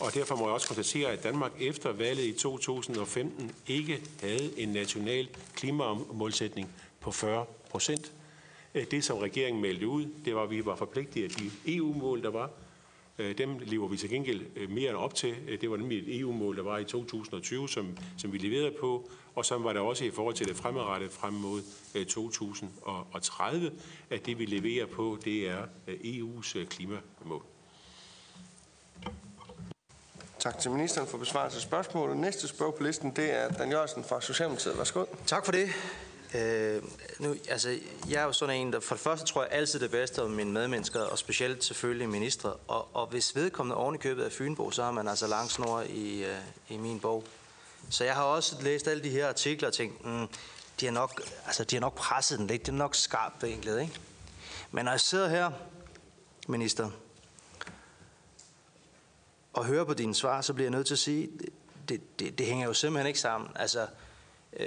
[0.00, 4.68] Og derfor må jeg også konstatere, at Danmark efter valget i 2015 ikke havde en
[4.68, 6.70] national klimamålsætning
[7.00, 8.12] på 40 procent.
[8.74, 12.22] Øh, det, som regeringen meldte ud, det var, at vi var forpligtet af de EU-mål,
[12.22, 12.50] der var.
[13.18, 15.34] Øh, dem lever vi til gengæld øh, mere end op til.
[15.60, 19.44] Det var nemlig et EU-mål, der var i 2020, som, som vi leverede på, og
[19.44, 21.62] som var der også i forhold til det fremadrettede frem mod
[22.04, 23.72] 2030,
[24.10, 27.42] at det vi leverer på, det er EU's klimamål.
[30.46, 32.16] Tak til ministeren for besvarelse af spørgsmålet.
[32.16, 34.78] Næste spørg på listen, det er Dan Jørgensen fra Socialdemokratiet.
[34.78, 35.04] Værsgo.
[35.26, 35.68] Tak for det.
[36.34, 36.82] Øh,
[37.18, 37.78] nu, altså,
[38.08, 40.30] jeg er jo sådan en, der for det første tror jeg altid det bedste om
[40.30, 42.52] mine medmennesker, og specielt selvfølgelig ministre.
[42.68, 45.80] Og, og hvis vedkommende oven i købet af Fynbo, så har man altså lang snor
[45.80, 46.38] i, øh,
[46.68, 47.24] i min bog.
[47.90, 50.28] Så jeg har også læst alle de her artikler og tænkt, mm,
[50.80, 52.66] de, har nok, altså, de har nok presset den lidt.
[52.66, 54.00] Det er nok skarpt vinklet, ikke?
[54.70, 55.50] Men når jeg sidder her,
[56.48, 56.90] minister,
[59.56, 61.28] og høre på dine svar, så bliver jeg nødt til at sige,
[61.88, 63.50] det, det, det hænger jo simpelthen ikke sammen.
[63.54, 63.86] Altså,
[64.56, 64.66] øh,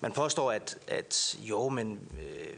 [0.00, 2.56] man påstår, at, at jo, men øh,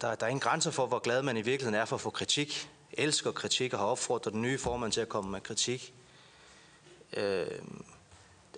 [0.00, 2.10] der, der er ingen grænser for, hvor glad man i virkeligheden er for at få
[2.10, 2.70] kritik.
[2.92, 5.94] Elsker kritik og har opfordret den nye formand til at komme med kritik.
[7.12, 7.46] Øh,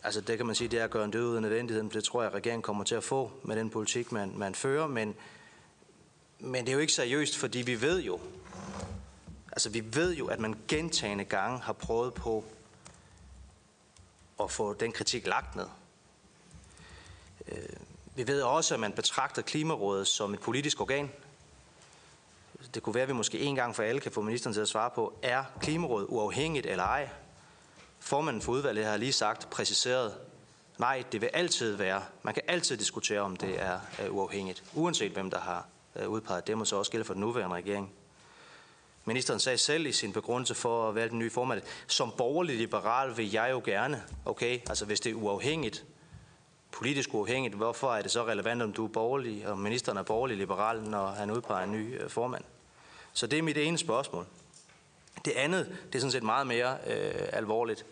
[0.03, 1.99] altså det kan man sige, det er at gøre en død ud af nødvendigheden, for
[1.99, 4.87] det tror jeg, at regeringen kommer til at få med den politik, man, man fører.
[4.87, 5.15] Men,
[6.39, 8.21] men det er jo ikke seriøst, fordi vi ved jo,
[9.59, 12.45] Altså vi ved jo, at man gentagende gange har prøvet på
[14.41, 15.67] at få den kritik lagt ned.
[17.49, 17.59] Øh,
[18.15, 21.11] vi ved også, at man betragter Klimarådet som et politisk organ.
[22.75, 24.69] Det kunne være, at vi måske en gang for alle kan få ministeren til at
[24.69, 27.09] svare på, er Klimarådet uafhængigt eller ej?
[27.99, 30.15] Formanden for udvalget har lige sagt, præciseret,
[30.79, 32.03] nej, det vil altid være.
[32.23, 33.81] Man kan altid diskutere, om det er
[34.11, 36.47] uafhængigt, uanset hvem der har øh, udpeget.
[36.47, 37.93] Det må så også gælde for den nuværende regering.
[39.09, 43.17] Ministeren sagde selv i sin begrundelse for at være den nye formand, som borgerlig liberal
[43.17, 45.85] vil jeg jo gerne, okay, altså hvis det er uafhængigt,
[46.73, 50.37] politisk uafhængigt, hvorfor er det så relevant, om du er borgerlig, og ministeren er borgerlig
[50.37, 52.45] liberal, når han udpeger en ny øh, formand?
[53.13, 54.27] Så det er mit ene spørgsmål.
[55.25, 57.87] Det andet, det er sådan set meget mere øh, alvorligt.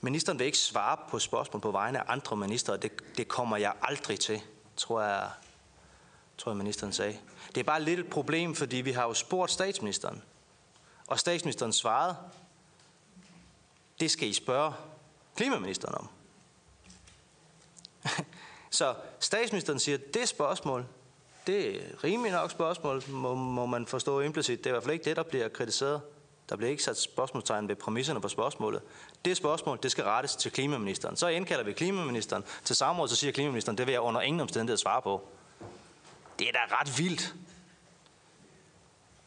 [0.00, 3.72] Ministeren vil ikke svare på spørgsmål på vegne af andre ministre, det, det kommer jeg
[3.82, 4.40] aldrig til,
[4.76, 5.30] tror jeg
[6.38, 7.18] tror jeg ministeren sagde.
[7.54, 10.22] Det er bare lidt et problem, fordi vi har jo spurgt statsministeren,
[11.06, 12.16] og statsministeren svarede,
[14.00, 14.72] det skal I spørge
[15.36, 16.08] klimaministeren om.
[18.70, 20.86] Så statsministeren siger, det spørgsmål,
[21.46, 24.58] det er rimelig nok spørgsmål, må, må man forstå implicit.
[24.58, 26.00] Det er i hvert fald ikke det, der bliver kritiseret.
[26.48, 28.82] Der bliver ikke sat spørgsmålstegn ved præmisserne på spørgsmålet.
[29.24, 31.16] Det spørgsmål, det skal rettes til klimaministeren.
[31.16, 34.76] Så indkalder vi klimaministeren til samråd, så siger klimaministeren, det vil jeg under ingen omstændighed
[34.76, 35.28] svare på.
[36.38, 37.34] Det er da ret vildt.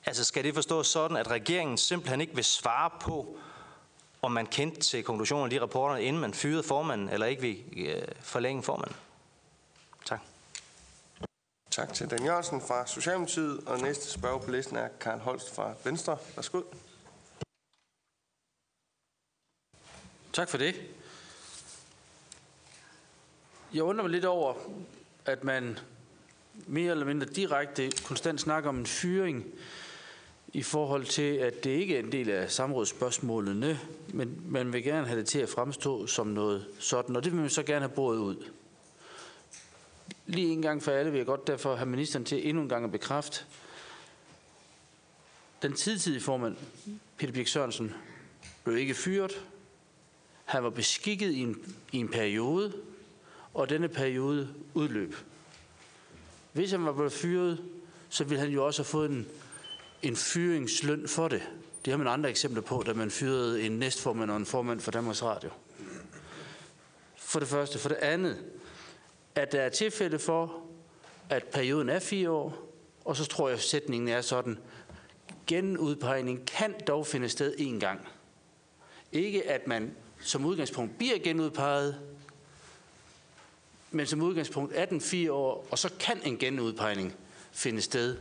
[0.05, 3.37] Altså skal det forstås sådan, at regeringen simpelthen ikke vil svare på,
[4.21, 7.87] om man kendte til konklusionen af de rapporter, inden man fyrede formanden, eller ikke vil
[7.87, 8.97] øh, forlænge formanden?
[10.05, 10.19] Tak.
[11.71, 15.73] Tak til Dan Jørgensen fra Socialdemokratiet, og næste spørger på listen er Karl Holst fra
[15.83, 16.17] Venstre.
[16.35, 16.61] Værsgo.
[20.33, 20.75] Tak for det.
[23.73, 24.53] Jeg undrer mig lidt over,
[25.25, 25.79] at man
[26.67, 29.45] mere eller mindre direkte konstant snakker om en fyring
[30.53, 33.79] i forhold til, at det ikke er en del af samrådsspørgsmålene,
[34.13, 37.41] men man vil gerne have det til at fremstå som noget sådan, og det vil
[37.41, 38.43] man så gerne have båret ud.
[40.25, 42.85] Lige en gang for alle vil jeg godt derfor have ministeren til endnu en gang
[42.85, 43.45] at bekræfte.
[45.61, 46.55] Den tidtidige formand,
[47.17, 47.93] Peter Birk Sørensen,
[48.63, 49.45] blev ikke fyret.
[50.45, 52.73] Han var beskikket i en, i en periode,
[53.53, 55.15] og denne periode udløb.
[56.57, 57.63] Hvis han var blevet fyret,
[58.09, 59.27] så ville han jo også have fået en,
[60.01, 61.41] en fyringsløn for det.
[61.85, 64.91] Det har man andre eksempler på, da man fyrede en næstformand og en formand for
[64.91, 65.49] Danmarks Radio.
[67.15, 67.79] For det første.
[67.79, 68.37] For det andet,
[69.35, 70.61] at der er tilfælde for,
[71.29, 72.73] at perioden er fire år,
[73.05, 74.57] og så tror jeg, at sætningen er sådan,
[75.47, 78.07] genudpegning kan dog finde sted én gang.
[79.11, 81.99] Ikke at man som udgangspunkt bliver genudpeget,
[83.91, 87.15] men som udgangspunkt er den fire år, og så kan en genudpegning
[87.51, 88.17] finde sted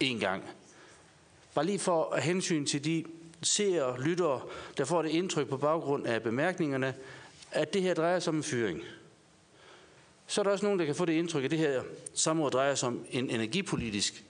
[0.00, 0.44] en gang.
[1.54, 3.04] Bare lige for at hensyn til de
[3.42, 4.40] seere og lyttere,
[4.78, 6.94] der får det indtryk på baggrund af bemærkningerne,
[7.50, 8.82] at det her drejer sig om en fyring.
[10.26, 11.82] Så er der også nogen, der kan få det indtryk, at det her
[12.14, 14.24] samråd drejer sig om en energipolitisk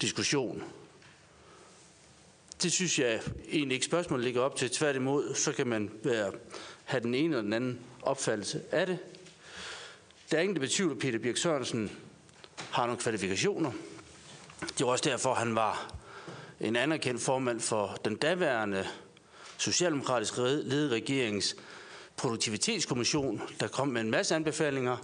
[0.00, 0.62] diskussion.
[2.62, 4.70] Det synes jeg egentlig ikke spørgsmålet ligger op til.
[4.70, 6.32] Tværtimod, så kan man være,
[6.84, 8.98] have den ene eller den anden opfattelse af det.
[10.30, 11.90] Der er ingen, der betvivler, at Peter Birk Sørensen
[12.70, 13.72] har nogle kvalifikationer.
[14.78, 15.94] Det var også derfor, han var
[16.60, 18.86] en anerkendt formand for den daværende
[19.58, 21.56] socialdemokratisk ledede regerings
[22.16, 24.96] produktivitetskommission, der kom med en masse anbefalinger,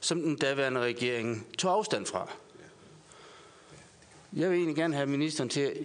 [0.00, 2.30] som den daværende regering tog afstand fra.
[4.32, 5.76] Jeg vil egentlig gerne have ministeren til at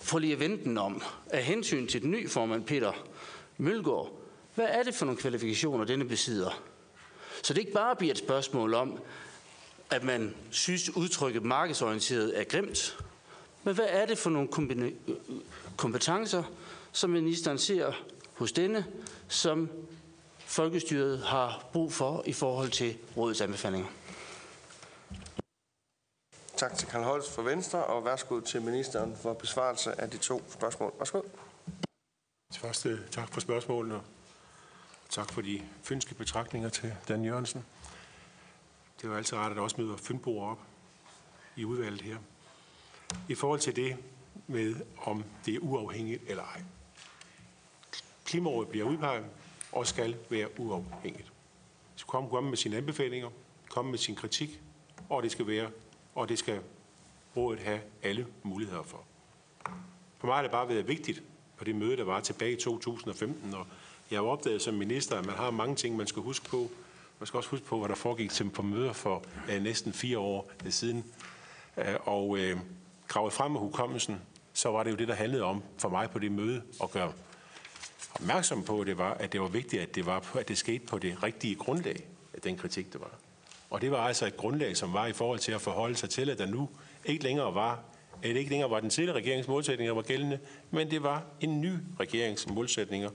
[0.00, 2.92] få lige at vente den om, af hensyn til den nye formand, Peter
[3.58, 4.12] Mølgaard.
[4.54, 6.62] Hvad er det for nogle kvalifikationer, denne besidder?
[7.42, 9.00] Så det ikke bare bliver et spørgsmål om,
[9.90, 12.98] at man synes, udtrykket markedsorienteret er grimt,
[13.64, 14.48] men hvad er det for nogle
[15.76, 16.42] kompetencer,
[16.92, 17.92] som ministeren ser
[18.34, 18.86] hos denne,
[19.28, 19.70] som
[20.38, 23.88] folkestyret har brug for i forhold til rådets anbefalinger?
[26.56, 30.42] Tak til Karl Holst for Venstre, og værsgo til ministeren for besvarelse af de to
[30.48, 30.92] spørgsmål.
[30.98, 31.22] Værsgo.
[32.52, 34.02] Først tak for spørgsmålene, og
[35.10, 37.64] tak for de fynske betragtninger til Dan Jørgensen.
[38.96, 40.58] Det er jo altid rart, at der også møder fynboer op
[41.56, 42.16] i udvalget her.
[43.28, 43.96] I forhold til det
[44.46, 46.62] med, om det er uafhængigt eller ej.
[48.24, 49.24] Klimarådet bliver udpeget
[49.72, 51.32] og skal være uafhængigt.
[51.92, 53.30] Det skal komme, komme med sine anbefalinger,
[53.68, 54.60] komme med sin kritik,
[55.08, 55.70] og det skal være,
[56.14, 56.60] og det skal
[57.36, 59.04] rådet have alle muligheder for.
[60.18, 61.22] For mig har det bare været vigtigt
[61.56, 63.66] på det møde, der var tilbage i 2015, og
[64.10, 66.70] jeg har opdaget som minister, at man har mange ting, man skal huske på.
[67.18, 70.18] Man skal også huske på, hvad der foregik til på møder for uh, næsten fire
[70.18, 71.04] år siden.
[71.76, 72.50] Uh, og uh,
[73.08, 74.20] gravet frem med hukommelsen,
[74.52, 77.12] så var det jo det, der handlede om for mig på det møde at gøre
[78.14, 80.86] opmærksom på, at det var, at det var vigtigt, at det, var, at det skete
[80.86, 83.10] på det rigtige grundlag, af den kritik, der var.
[83.70, 86.30] Og det var altså et grundlag, som var i forhold til at forholde sig til,
[86.30, 86.68] at der nu
[87.04, 87.82] ikke længere var,
[88.22, 90.38] at det ikke længere var den tidligere regerings målsætninger, der var gældende,
[90.70, 93.10] men det var en ny regerings målsætninger.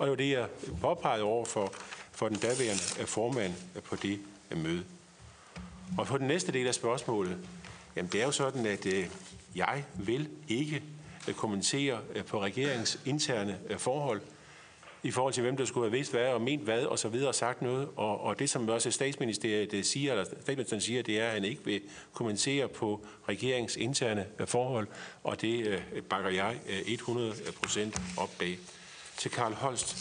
[0.00, 0.46] Og det var det, jeg
[0.80, 1.72] påpegede over for,
[2.12, 4.18] for den daværende øh, formand øh, på det
[4.50, 4.84] øh, møde.
[5.98, 7.36] Og på den næste del af spørgsmålet,
[7.96, 8.86] jamen det er jo sådan, at
[9.54, 10.82] jeg vil ikke
[11.36, 14.20] kommentere på regeringens interne forhold
[15.02, 17.28] i forhold til, hvem der skulle have vidst hvad og ment hvad og så videre
[17.28, 17.88] og sagt noget.
[17.96, 21.64] Og, og det, som også statsministeriet siger, eller statsministeren siger, det er, at han ikke
[21.64, 21.80] vil
[22.12, 24.86] kommentere på regeringens interne forhold,
[25.24, 28.58] og det bakker jeg 100 procent op bag.
[29.20, 29.96] Til Karl Holst.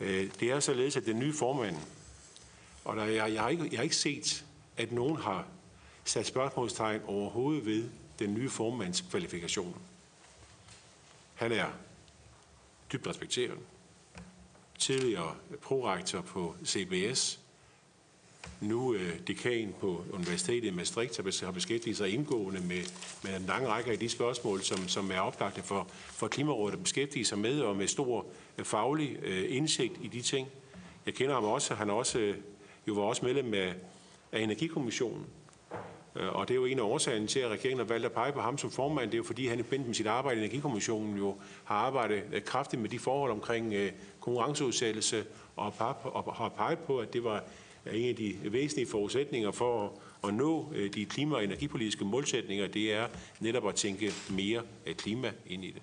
[0.00, 1.76] Øh, det er således, at den nye formand,
[2.84, 4.44] og der, jeg, jeg, har ikke, jeg har ikke set,
[4.76, 5.46] at nogen har
[6.04, 9.78] sat spørgsmålstegn overhovedet ved den nye formands kvalifikationer.
[11.34, 11.66] Han er
[12.92, 13.58] dybt respekteret.
[14.78, 17.40] Tidligere prorektor på CBS,
[18.60, 22.82] nu øh, dekan på Universitetet i Maastricht, har beskæftiget sig indgående med,
[23.24, 26.82] med en lang række af de spørgsmål, som, som er oplagte for, for Klimarådet at
[26.82, 28.26] beskæftige sig med, og med stor
[28.58, 30.48] øh, faglig øh, indsigt i de ting.
[31.06, 32.36] Jeg kender ham også, han er også, øh,
[32.88, 33.74] jo var også medlem af,
[34.32, 35.26] af Energikommissionen,
[36.16, 38.32] øh, og det er jo en af årsagerne til, at regeringen har valgt at pege
[38.32, 39.06] på ham som formand.
[39.10, 42.42] Det er jo fordi, han i med sit arbejde i Energikommissionen jo har arbejdet øh,
[42.42, 45.24] kraftigt med de forhold omkring øh, konkurrenceudsættelse
[45.56, 45.72] og
[46.34, 47.44] har peget på, at det var
[47.92, 49.92] en af de væsentlige forudsætninger for
[50.26, 53.06] at nå øh, de klima- og energipolitiske målsætninger, det er
[53.40, 55.82] netop at tænke mere øh, klima ind i det.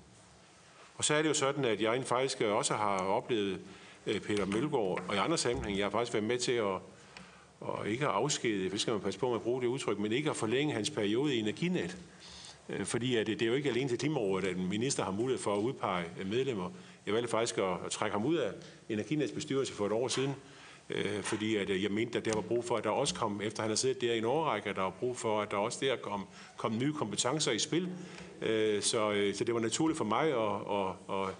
[0.95, 3.59] Og så er det jo sådan, at jeg faktisk også har oplevet
[4.07, 6.79] øh, Peter Mølgaard, og i andre sammenhæng, jeg har faktisk været med til at
[7.61, 10.11] og ikke at afskede, det skal man passe på med at bruge det udtryk, men
[10.11, 11.97] ikke at forlænge hans periode i Energinet.
[12.83, 15.43] Fordi at det, det er jo ikke alene til Klimarådet, at en minister har mulighed
[15.43, 16.69] for at udpege medlemmer.
[17.05, 18.51] Jeg valgte faktisk at, at trække ham ud af
[18.89, 20.35] Energinets bestyrelse for et år siden,
[20.89, 23.41] øh, fordi at øh, jeg mente, at der var brug for, at der også kom,
[23.43, 25.57] efter han har siddet der i en årrække, at der var brug for, at der
[25.57, 26.25] også der kom,
[26.57, 27.89] kom nye kompetencer i spil.
[28.41, 31.35] Øh, så, øh, så det var naturligt for mig at, at, at,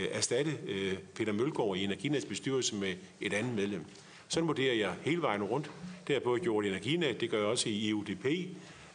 [0.00, 3.84] at erstatte øh, Peter Mølgaard i Energinets bestyrelse med et andet medlem.
[4.28, 5.70] Sådan vurderer jeg hele vejen rundt.
[6.06, 8.26] Det har både gjort Energinet, det gør jeg også i EUDP,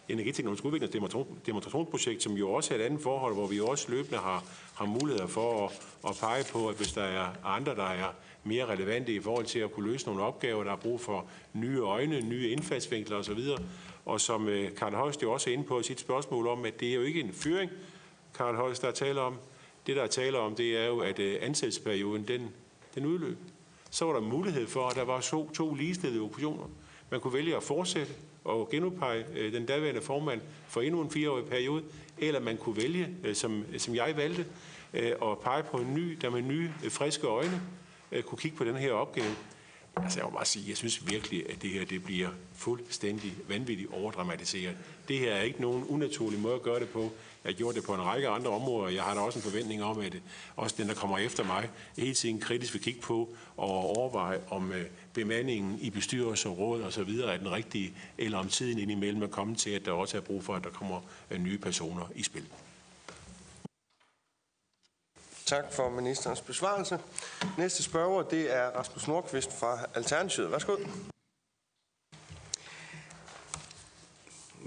[0.10, 4.44] Energiteknologisk Udviklingsdemonstrationsprojekt, som jo også er et andet forhold, hvor vi også løbende har,
[4.76, 5.72] har muligheder for at,
[6.10, 8.14] at pege på, at hvis der er andre, der er
[8.44, 11.80] mere relevante i forhold til at kunne løse nogle opgaver, der er brug for nye
[11.80, 13.40] øjne, nye indfaldsvinkler osv.,
[14.06, 16.80] og som øh, Karl Højst jo også er inde på i sit spørgsmål om, at
[16.80, 17.72] det er jo ikke en fyring,
[18.38, 19.38] Karl Højst, der taler om.
[19.88, 22.50] Det, der er tale om, det er jo, at øh, ansættelsesperioden, den,
[22.96, 23.38] den udløb
[23.92, 26.64] så var der mulighed for, at der var to, to ligestillede operationer.
[27.10, 28.14] Man kunne vælge at fortsætte
[28.44, 31.84] og genudpege øh, den daværende formand for endnu en fireårig periode,
[32.18, 34.46] eller man kunne vælge, som, som jeg valgte,
[34.94, 37.62] at pege på en ny, der med nye, friske øjne
[38.12, 39.36] øh, kunne kigge på den her opgave.
[39.96, 43.90] Altså jeg må bare sige, jeg synes virkelig, at det her det bliver fuldstændig vanvittigt
[43.94, 44.78] overdramatiseret.
[45.08, 47.12] Det her er ikke nogen unaturlig måde at gøre det på.
[47.46, 48.90] Jeg gjorde det på en række andre områder.
[48.90, 50.16] Jeg har da også en forventning om, at
[50.56, 54.72] også den, der kommer efter mig, hele tiden kritisk vil kigge på og overveje, om
[54.72, 59.24] øh, bemandingen i bestyrelser, råd og så videre er den rigtige, eller om tiden indimellem
[59.24, 61.00] er kommet til, at der også er brug for, at der kommer
[61.32, 62.46] øh, nye personer i spil.
[65.52, 67.00] Tak for ministerens besvarelse.
[67.58, 70.52] Næste spørger, det er Rasmus Nordqvist fra Alternativet.
[70.52, 70.76] Værsgo.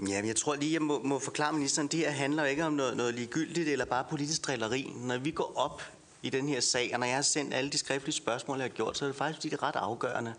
[0.07, 2.97] Ja, jeg tror lige, jeg må, må forklare ministeren, det her handler ikke om noget,
[2.97, 4.93] noget ligegyldigt eller bare politisk drilleri.
[4.95, 5.81] Når vi går op
[6.21, 8.75] i den her sag, og når jeg har sendt alle de skriftlige spørgsmål, jeg har
[8.75, 10.33] gjort, så er det faktisk, fordi det er ret afgørende.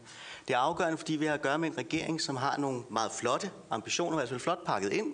[0.48, 3.12] Det er afgørende, fordi vi har at gøre med en regering, som har nogle meget
[3.12, 5.12] flotte ambitioner, altså flot pakket ind,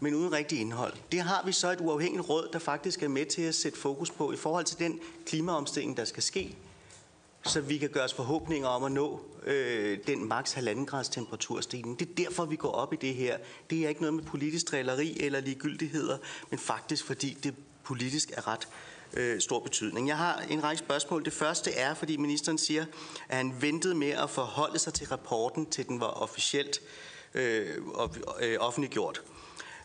[0.00, 0.92] men uden rigtig indhold.
[1.12, 4.10] Det har vi så et uafhængigt råd, der faktisk er med til at sætte fokus
[4.10, 6.56] på i forhold til den klimaomstilling, der skal ske,
[7.44, 11.98] så vi kan gøre os forhåbninger om at nå øh, den maks halvanden grads temperaturstigning.
[11.98, 13.36] Det er derfor, vi går op i det her.
[13.70, 16.18] Det er ikke noget med politisk drilleri eller ligegyldigheder,
[16.50, 18.68] men faktisk fordi det politisk er ret
[19.14, 20.08] øh, stor betydning.
[20.08, 21.24] Jeg har en række spørgsmål.
[21.24, 22.84] Det første er, fordi ministeren siger,
[23.28, 26.80] at han ventede med at forholde sig til rapporten, til den var officielt
[27.34, 27.66] øh,
[28.40, 29.22] øh offentliggjort.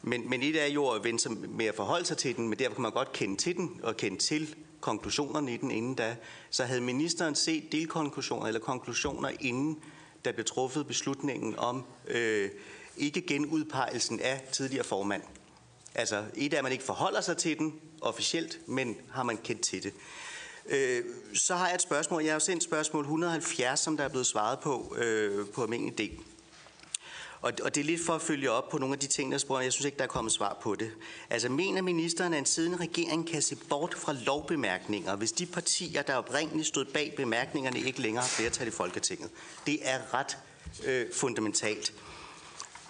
[0.05, 2.73] Men, men et er jo at vente med at forholde sig til den, men derfor
[2.73, 6.15] kan man godt kende til den og kende til konklusionerne i den inden da.
[6.49, 9.83] Så havde ministeren set delkonklusioner eller konklusioner inden
[10.25, 12.49] der blev truffet beslutningen om øh,
[12.97, 15.21] ikke genudpegelsen af tidligere formand.
[15.95, 19.61] Altså et er, at man ikke forholder sig til den officielt, men har man kendt
[19.61, 19.93] til det.
[20.69, 22.23] Øh, så har jeg et spørgsmål.
[22.23, 25.97] Jeg har jo sendt spørgsmål 170, som der er blevet svaret på øh, på almindelig
[25.97, 26.19] del.
[27.43, 29.37] Og, og det er lidt for at følge op på nogle af de ting, der
[29.37, 29.61] spørger.
[29.61, 30.91] Jeg synes ikke, der er kommet svar på det.
[31.29, 36.01] Altså, mener ministeren, at en siden regering kan se bort fra lovbemærkninger, hvis de partier,
[36.01, 39.29] der oprindeligt stod bag bemærkningerne, ikke længere har flertal i Folketinget?
[39.65, 40.37] Det er ret
[40.85, 41.93] øh, fundamentalt.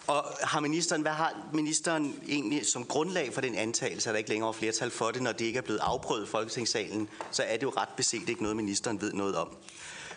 [0.08, 4.30] Og har ministeren, hvad har ministeren egentlig som grundlag for den antagelse, at der ikke
[4.30, 7.54] længere er flertal for det, når det ikke er blevet afprøvet i Folketingssalen, så er
[7.54, 9.50] det jo ret beset ikke noget, ministeren ved noget om.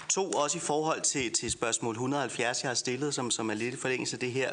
[0.08, 3.74] To, også i forhold til, til spørgsmål 170, jeg har stillet, som, som er lidt
[3.74, 4.52] i forlængelse af det her,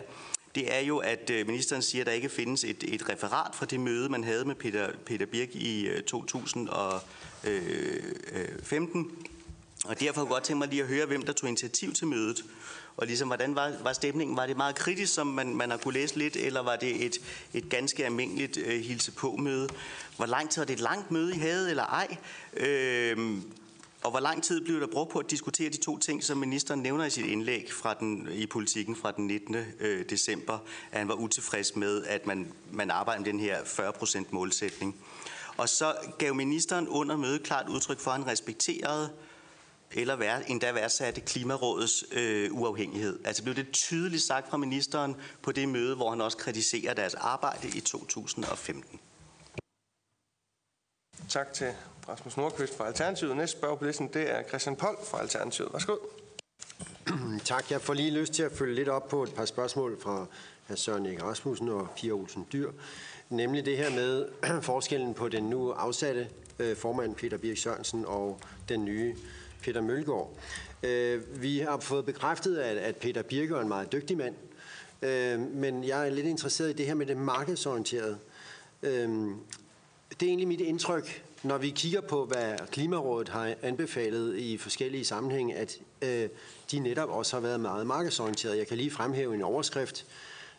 [0.55, 3.65] det er jo, at øh, ministeren siger, at der ikke findes et, et referat fra
[3.65, 8.99] det møde, man havde med Peter, Peter Birk i øh, 2015.
[8.99, 9.05] Øh,
[9.85, 12.07] og derfor kunne jeg godt tænke mig lige at høre, hvem der tog initiativ til
[12.07, 12.45] mødet.
[12.97, 14.37] Og ligesom, hvordan var, var stemningen?
[14.37, 17.17] Var det meget kritisk, som man, man har kunne læse lidt, eller var det et,
[17.53, 19.69] et ganske almindeligt øh, hilse på møde?
[20.17, 22.17] Hvor lang tid var det et langt møde, I havde, eller ej?
[22.57, 23.37] Øh,
[24.03, 26.79] og hvor lang tid blev der brugt på at diskutere de to ting, som ministeren
[26.81, 29.55] nævner i sit indlæg fra den, i politikken fra den 19.
[29.79, 30.59] Øh, december,
[30.91, 34.95] at han var utilfreds med, at man, man arbejder med den her 40% målsætning.
[35.57, 39.09] Og så gav ministeren under mødet klart udtryk for, at han respekterede
[39.95, 43.19] eller vær, endda værdsatte Klimarådets øh, uafhængighed.
[43.25, 47.13] Altså blev det tydeligt sagt fra ministeren på det møde, hvor han også kritiserer deres
[47.13, 48.99] arbejde i 2015.
[51.29, 51.67] Tak til
[52.09, 53.37] Rasmus Nordqvist fra Alternativet.
[53.37, 55.73] Næste spørger på listen, det er Christian Pold fra Alternativet.
[55.73, 55.95] Værsgo.
[57.45, 57.71] Tak.
[57.71, 60.25] Jeg får lige lyst til at følge lidt op på et par spørgsmål fra
[60.67, 60.75] hr.
[60.75, 62.71] Søren Erik Rasmussen og Pia Olsen Dyr.
[63.29, 64.27] Nemlig det her med
[64.61, 66.27] forskellen på den nu afsatte
[66.59, 69.15] øh, formand Peter Birk Sørensen og den nye
[69.61, 70.37] Peter Mølgaard.
[70.83, 74.35] Øh, vi har fået bekræftet, at Peter Birk er en meget dygtig mand,
[75.01, 78.17] øh, men jeg er lidt interesseret i det her med det markedsorienterede.
[80.19, 85.05] Det er egentlig mit indtryk, når vi kigger på, hvad Klimarådet har anbefalet i forskellige
[85.05, 86.29] sammenhænge, at øh,
[86.71, 88.57] de netop også har været meget markedsorienterede.
[88.57, 90.05] Jeg kan lige fremhæve en overskrift,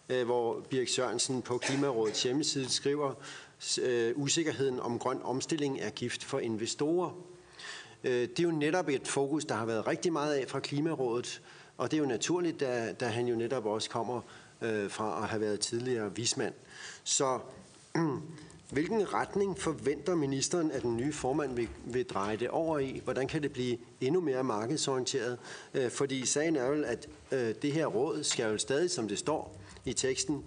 [0.09, 3.15] øh, hvor Birk Sørensen på Klimarådets hjemmeside skriver,
[3.83, 7.11] øh, usikkerheden om grøn omstilling er gift for investorer.
[8.05, 11.43] Øh, det er jo netop et fokus, der har været rigtig meget af fra Klimarådet,
[11.79, 14.21] og det er jo naturligt, da, da han jo netop også kommer
[14.63, 16.55] øh, fra at have været tidligere vismand.
[17.05, 17.39] Så
[18.71, 23.01] Hvilken retning forventer ministeren, at den nye formand vil, vil dreje det over i?
[23.05, 25.39] Hvordan kan det blive endnu mere markedsorienteret?
[25.75, 29.19] Øh, fordi sagen er jo, at øh, det her råd skal jo stadig, som det
[29.19, 30.45] står i teksten,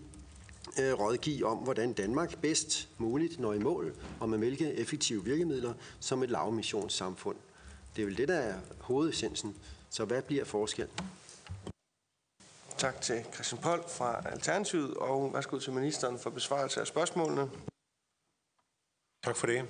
[0.80, 5.74] øh, rådgive om, hvordan Danmark bedst muligt når i mål, og med hvilke effektive virkemidler
[5.99, 7.38] som et lavemissionssamfund.
[7.95, 9.55] Det er vel det, der er hovedessensen.
[9.89, 10.93] Så hvad bliver forskellen?
[12.78, 17.49] Tak til Christian Pold fra Alternativet, og værsgo til ministeren for besvarelse af spørgsmålene.
[19.28, 19.66] Tak for det.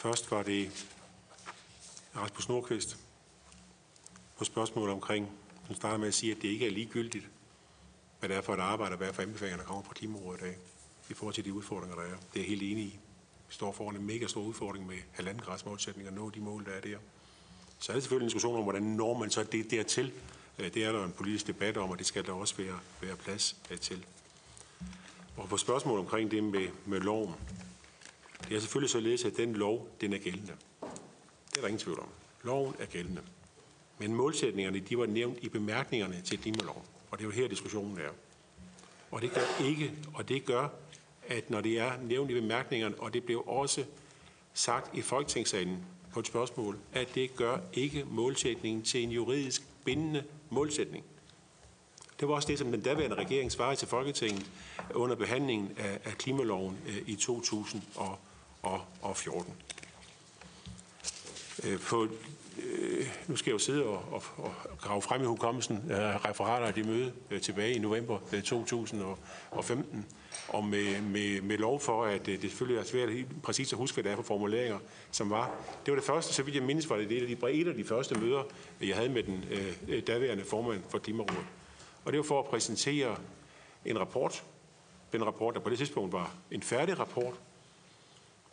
[0.00, 0.86] Først var det
[2.16, 2.98] Rasmus Nordqvist
[4.38, 5.30] på spørgsmålet omkring,
[5.66, 7.28] hun starter med at sige, at det ikke er ligegyldigt,
[8.18, 10.44] hvad det er for et arbejde, og hvad for anbefalinger, der kommer på Klimarådet i
[10.44, 10.56] dag,
[11.10, 12.08] i forhold til de udfordringer, der er.
[12.08, 12.98] Det er jeg helt enig i.
[13.48, 16.64] Vi står foran en mega stor udfordring med halvanden grads målsætning og nå de mål,
[16.64, 16.98] der er der.
[17.78, 20.12] Så er det selvfølgelig en diskussion om, hvordan når man så det dertil.
[20.58, 23.16] Øh, det er der en politisk debat om, og det skal der også være, være
[23.16, 24.06] plads øh, til.
[25.36, 27.34] Og på spørgsmål omkring det med, med loven,
[28.48, 30.52] det er selvfølgelig således, at den lov, den er gældende.
[31.50, 32.08] Det er der ingen tvivl om.
[32.42, 33.22] Loven er gældende.
[33.98, 36.82] Men målsætningerne, de var nævnt i bemærkningerne til klimaloven.
[37.10, 38.10] Og det er jo her, diskussionen er.
[39.10, 40.68] Og det gør ikke, og det gør,
[41.28, 43.84] at når det er nævnt i bemærkningerne, og det blev også
[44.54, 50.24] sagt i Folketingssalen på et spørgsmål, at det gør ikke målsætningen til en juridisk bindende
[50.50, 51.04] målsætning.
[52.20, 54.50] Det var også det, som den daværende regering svarede til Folketinget
[54.94, 58.18] under behandlingen af, af klimaloven øh, i 2000 og
[58.62, 59.54] og, 14.
[61.64, 62.08] Øh, på,
[62.62, 66.66] øh, nu skal jeg jo sidde og, og, og grave frem i hukommelsen af referater
[66.66, 70.06] af det møde øh, tilbage i november øh, 2015,
[70.48, 73.78] og med, med, med lov for, at øh, det selvfølgelig er svært helt præcis at
[73.78, 74.78] huske, hvad det er for formuleringer,
[75.10, 75.50] som var.
[75.86, 77.74] Det var det første, så vidt jeg mindes, var det et af de, et af
[77.74, 78.42] de første møder,
[78.80, 79.44] jeg havde med den
[79.88, 81.46] øh, daværende formand for Klimarådet.
[82.04, 83.16] Og det var for at præsentere
[83.84, 84.44] en rapport.
[85.12, 87.34] Den rapport, der på det tidspunkt var en færdig rapport,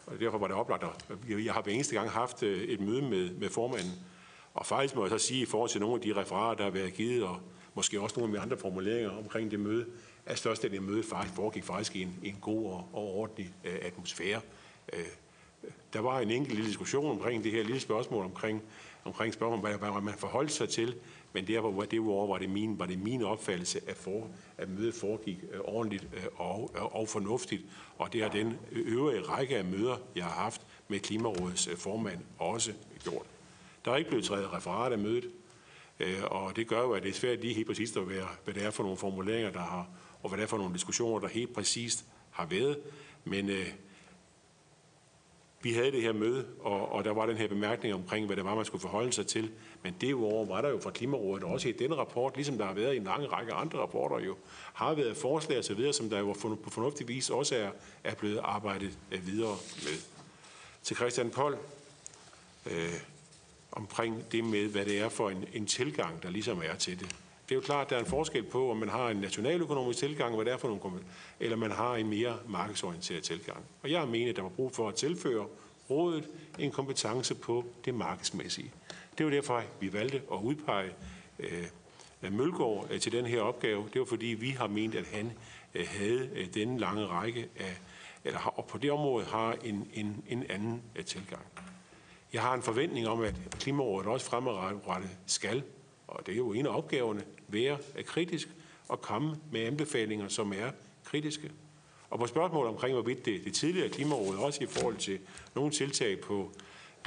[0.07, 3.01] og derfor var det oplagt, at jeg har hver eneste gang haft øh, et møde
[3.01, 3.91] med, med formanden.
[4.53, 6.71] Og faktisk må jeg så sige, i forhold til nogle af de referater, der har
[6.71, 7.39] været givet, og
[7.73, 9.85] måske også nogle af de andre formuleringer omkring det møde,
[10.25, 13.71] at størstedelen af mødet faktisk foregik faktisk i en, en god og, og ordentlig uh,
[13.81, 14.41] atmosfære.
[14.93, 14.99] Uh,
[15.93, 18.63] der var en enkelt lille diskussion omkring det her lille spørgsmål omkring,
[19.05, 20.95] omkring spørgsmål, hvad, hvad man forholdt sig til,
[21.33, 24.27] men der derudover det var det min, var det min opfattelse, at, for,
[24.57, 27.61] at mødet foregik øh, ordentligt øh, og, og, og fornuftigt.
[27.97, 32.73] Og det har den øvrige række af møder, jeg har haft med Klimarådets formand, også
[33.03, 33.25] gjort.
[33.85, 35.29] Der er ikke blevet taget referat af mødet,
[36.23, 38.63] og det gør jo, at det er svært lige helt præcist at være, hvad det
[38.63, 39.87] er for nogle formuleringer, der har,
[40.23, 42.79] og hvad det er for nogle diskussioner, der helt præcist har været.
[43.25, 43.67] Men øh,
[45.61, 48.45] vi havde det her møde, og, og der var den her bemærkning omkring, hvad det
[48.45, 49.51] var, man skulle forholde sig til.
[49.83, 52.93] Men derudover var der jo fra Klimarådet også i denne rapport, ligesom der har været
[52.93, 54.35] i en lang række andre rapporter jo,
[54.73, 56.33] har været forslag osv., som der jo
[56.63, 57.69] på fornuftig vis også er,
[58.03, 60.01] er blevet arbejdet øh, videre med.
[60.83, 61.57] Til Christian Pold,
[62.65, 62.93] øh,
[63.71, 67.15] omkring det med, hvad det er for en, en tilgang, der ligesom er til det.
[67.49, 69.99] Det er jo klart, at der er en forskel på, om man har en nationaløkonomisk
[69.99, 70.99] tilgang, hvad det er for nogle,
[71.39, 73.65] eller man har en mere markedsorienteret tilgang.
[73.83, 75.47] Og jeg mener, at der var brug for at tilføre
[75.89, 76.29] rådet
[76.59, 78.71] en kompetence på det markedsmæssige.
[79.17, 80.91] Det var derfor, vi valgte at udpege
[81.39, 81.67] øh,
[82.31, 83.89] Mølgaard øh, til den her opgave.
[83.93, 85.31] Det var fordi, vi har ment, at han
[85.75, 87.77] øh, havde øh, denne lange række af,
[88.23, 91.43] eller har, og på det område har en, en, en anden øh, tilgang.
[92.33, 95.63] Jeg har en forventning om, at Klimarådet også fremadrettet skal,
[96.07, 98.49] og det er jo en af opgaverne, være kritisk
[98.87, 100.71] og komme med anbefalinger, som er
[101.03, 101.51] kritiske.
[102.09, 105.19] Og på spørgsmålet omkring, hvorvidt det, det tidligere Klimaråd også i forhold til
[105.55, 106.51] nogle tiltag på,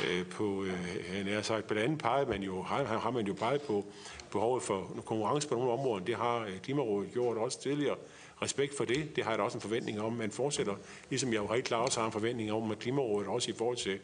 [0.09, 0.73] øh, på øh,
[1.13, 3.85] han sagt, blandt andet peget man jo, har, har man jo peget på
[4.33, 6.05] behovet for konkurrence på nogle områder.
[6.05, 7.97] Det har øh, Klimarådet gjort også tidligere.
[8.43, 9.17] Respekt for det.
[9.17, 10.75] Det har jeg da også en forventning om, man fortsætter.
[11.11, 13.77] Ligesom jeg jo helt klart også har en forventning om, at Klimarådet også i forhold
[13.77, 13.99] til,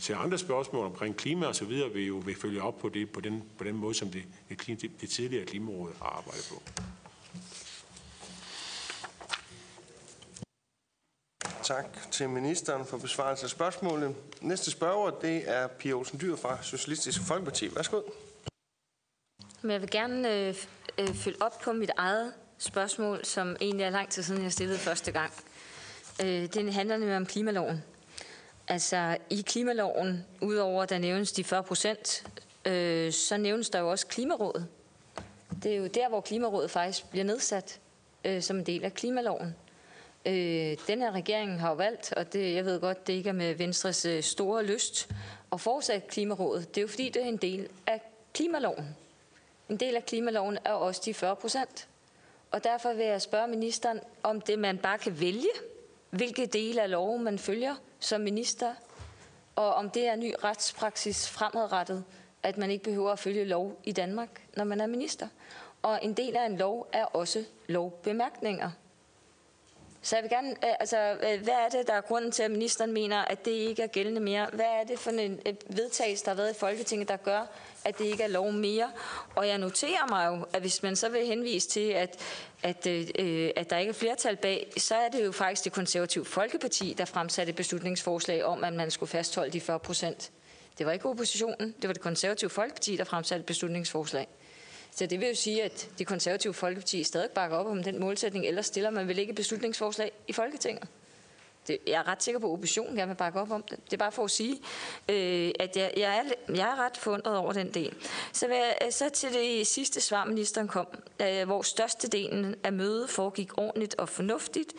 [0.00, 3.10] til andre spørgsmål omkring klima og så videre vil jo vil følge op på det
[3.10, 4.22] på den, på den måde, som det,
[4.66, 6.62] det, det tidligere Klimaråd har arbejdet på.
[11.62, 14.14] Tak til ministeren for besvarelse af spørgsmålet.
[14.40, 17.74] Næste spørger, det er Pia Olsen Dyr fra Socialistisk Folkeparti.
[17.76, 18.00] Værsgo.
[19.62, 20.54] Jeg vil gerne øh,
[20.98, 24.78] øh, følge op på mit eget spørgsmål, som egentlig er lang tid siden, jeg stillede
[24.78, 25.32] første gang.
[26.22, 27.82] Øh, det handler nemlig om klimaloven.
[28.68, 32.26] Altså i klimaloven, udover at der nævnes de 40 procent,
[32.64, 34.66] øh, så nævnes der jo også Klimarådet.
[35.62, 37.80] Det er jo der, hvor Klimarådet faktisk bliver nedsat
[38.24, 39.54] øh, som en del af klimaloven.
[40.26, 43.34] Øh, den her regering har jo valgt, og det, jeg ved godt, det ikke er
[43.34, 45.10] med Venstres øh, store lyst,
[45.52, 46.68] at fortsætte Klimarådet.
[46.68, 48.00] Det er jo fordi, det er en del af
[48.34, 48.96] klimaloven.
[49.68, 51.88] En del af klimaloven er også de 40 procent.
[52.50, 55.50] Og derfor vil jeg spørge ministeren, om det man bare kan vælge,
[56.10, 58.74] hvilke dele af loven man følger som minister,
[59.56, 62.04] og om det er ny retspraksis fremadrettet,
[62.42, 65.28] at man ikke behøver at følge lov i Danmark, når man er minister.
[65.82, 68.70] Og en del af en lov er også lovbemærkninger.
[70.06, 72.50] Så jeg vil gerne, øh, altså, øh, hvad er det, der er grunden til, at
[72.50, 74.46] ministeren mener, at det ikke er gældende mere?
[74.52, 77.46] Hvad er det for en vedtagelse, der har været i Folketinget, der gør,
[77.84, 78.90] at det ikke er lov mere?
[79.34, 82.20] Og jeg noterer mig jo, at hvis man så vil henvise til, at,
[82.62, 85.72] at, øh, øh at der ikke er flertal bag, så er det jo faktisk det
[85.72, 90.30] konservative Folkeparti, der fremsatte et beslutningsforslag om, at man skulle fastholde de 40 procent.
[90.78, 94.28] Det var ikke oppositionen, det var det konservative Folkeparti, der fremsatte et beslutningsforslag.
[94.96, 98.46] Så det vil jo sige, at de konservative folkeparti stadig bakker op om den målsætning,
[98.46, 100.88] ellers stiller man vel ikke beslutningsforslag i Folketinget.
[101.66, 103.78] Det, jeg er ret sikker på, at oppositionen gerne vil bakke op om det.
[103.84, 104.52] Det er bare for at sige,
[105.08, 107.94] øh, at jeg, jeg, er, jeg er ret forundret over den del.
[108.32, 110.86] Så, vil jeg, øh, så til det sidste svar, ministeren kom,
[111.22, 114.72] øh, hvor størstedelen af mødet foregik ordentligt og fornuftigt.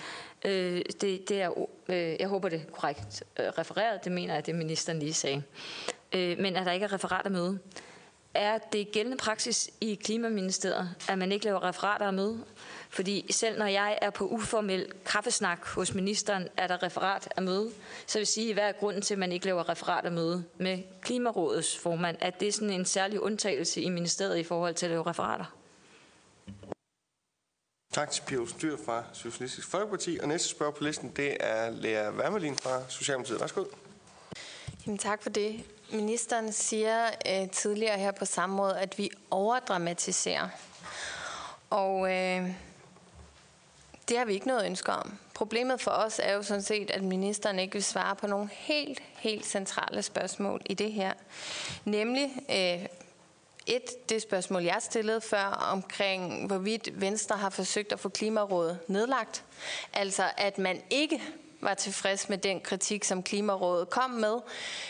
[0.46, 4.04] Øh, det, det er, øh, jeg håber, det er korrekt øh, refereret.
[4.04, 5.44] Det mener jeg, det ministeren lige sagde.
[6.14, 7.60] Øh, men at der ikke er referat af mødet
[8.38, 12.44] er det gældende praksis i Klimaministeriet, at man ikke laver referater af møde?
[12.90, 17.72] Fordi selv når jeg er på uformel kaffesnak hos ministeren, er der referat af møde.
[18.08, 20.80] Så vil sige, hvad er grunden til, at man ikke laver referat af møde med
[21.02, 22.18] Klimarådets formand?
[22.22, 25.46] Er det sådan en særlig undtagelse i ministeriet i forhold til at lave referater?
[27.94, 30.18] Tak til Pia Styr fra Socialistisk Folkeparti.
[30.22, 33.42] Og næste spørg på listen, det er Lea Wermelin fra Socialdemokratiet.
[33.42, 33.64] Værsgo.
[34.86, 35.64] Jamen, tak for det.
[35.92, 40.50] Ministeren siger øh, tidligere her på samråd, at vi overdramatiserer.
[41.70, 42.52] Og øh,
[44.10, 45.18] det har vi ikke noget ønske om.
[45.34, 49.00] Problemet for os er jo sådan set, at ministeren ikke vil svare på nogle helt,
[49.16, 51.14] helt centrale spørgsmål i det her.
[51.86, 52.86] Nemlig øh,
[53.66, 59.44] et, det spørgsmål, jeg stillede før omkring, hvorvidt Venstre har forsøgt at få Klimarådet nedlagt.
[59.94, 61.22] Altså, at man ikke
[61.62, 64.36] var tilfreds med den kritik, som Klimarådet kom med,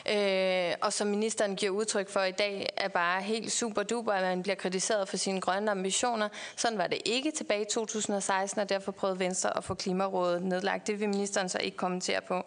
[0.09, 4.23] øh, og som ministeren giver udtryk for i dag, er bare helt super duper, at
[4.23, 6.29] man bliver kritiseret for sine grønne ambitioner.
[6.55, 10.87] Sådan var det ikke tilbage i 2016, og derfor prøvede Venstre at få Klimarådet nedlagt.
[10.87, 12.43] Det vil ministeren så ikke kommentere på.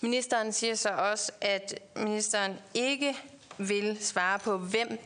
[0.00, 3.16] Ministeren siger så også, at ministeren ikke
[3.58, 4.98] vil svare på, hvem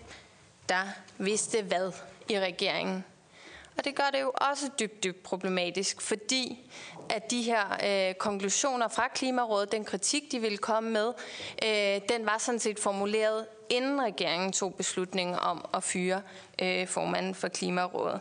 [0.68, 0.82] der
[1.18, 1.92] vidste hvad
[2.28, 3.04] i regeringen.
[3.78, 6.70] Og det gør det jo også dybt, dybt problematisk, fordi
[7.12, 11.12] at de her øh, konklusioner fra Klimarådet, den kritik, de ville komme med,
[11.64, 16.22] øh, den var sådan set formuleret, inden regeringen tog beslutningen om at fyre
[16.62, 18.20] øh, formanden for Klimarådet.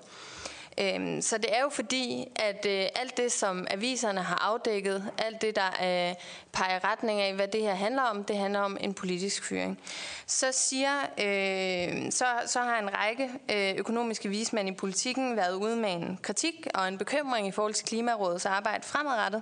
[0.82, 5.41] Øhm, så det er jo fordi, at øh, alt det, som aviserne har afdækket, alt
[5.41, 6.16] det, der øh,
[6.52, 9.80] peger retning af, hvad det her handler om, det handler om en politisk fyring.
[10.26, 15.76] Så, siger, øh, så, så har en række øh, økonomiske vismænd i politikken været ude
[15.76, 19.41] med en kritik og en bekymring i forhold til Klimarådets arbejde fremadrettet.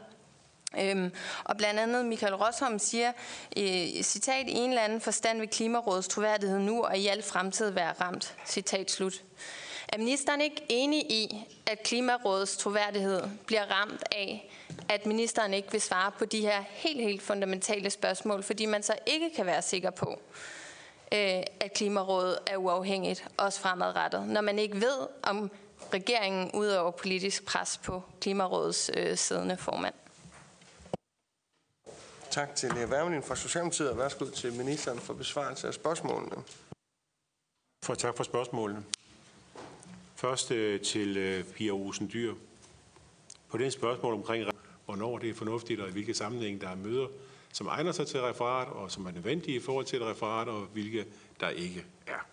[0.80, 1.12] Øhm,
[1.44, 3.12] og blandt andet Michael Rosholm siger,
[3.58, 7.70] øh, citat, i en eller anden forstand vil Klimarådets troværdighed nu og i al fremtid
[7.70, 8.36] være ramt.
[8.46, 9.24] Citat slut.
[9.94, 14.52] Er ministeren ikke enig i, at Klimarådets troværdighed bliver ramt af,
[14.90, 18.96] at ministeren ikke vil svare på de her helt, helt fundamentale spørgsmål, fordi man så
[19.06, 20.22] ikke kan være sikker på,
[21.14, 25.52] øh, at Klimarådet er uafhængigt, også fremadrettet, når man ikke ved, om
[25.94, 29.94] regeringen udøver politisk pres på Klimarådets øh, siddende formand?
[32.32, 36.36] Tak til Lea Wermelin fra Socialdemokratiet, og værsgo til ministeren for besvarelse af spørgsmålene.
[37.86, 38.84] For tak for spørgsmålene.
[40.20, 42.34] Først øh, til øh, Pia Rosen Dyr.
[43.50, 44.46] På den spørgsmål omkring,
[44.86, 47.08] hvornår det er fornuftigt, og i hvilke sammenhæng der er møder,
[47.54, 50.62] som egner sig til referat, og som er nødvendige i forhold til et referat, og
[50.74, 51.06] hvilke
[51.40, 52.26] der ikke er.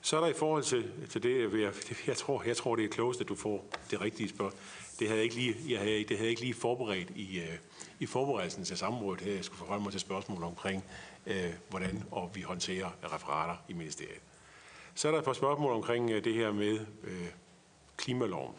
[0.00, 1.72] Så er der i forhold til, til det, jeg,
[2.06, 4.60] jeg, tror, jeg tror, det er klogest, at du får det rigtige spørgsmål.
[4.98, 7.58] Det havde jeg ikke lige, jeg havde, det havde jeg ikke lige forberedt i, øh,
[8.00, 9.34] i forberedelsen til samrådet her.
[9.34, 10.84] Jeg skulle forholde mig til spørgsmål omkring,
[11.26, 14.27] øh, hvordan og vi håndterer referater i ministeriet.
[14.98, 17.28] Så er der et par spørgsmål omkring øh, det her med øh,
[17.96, 18.54] klimaloven.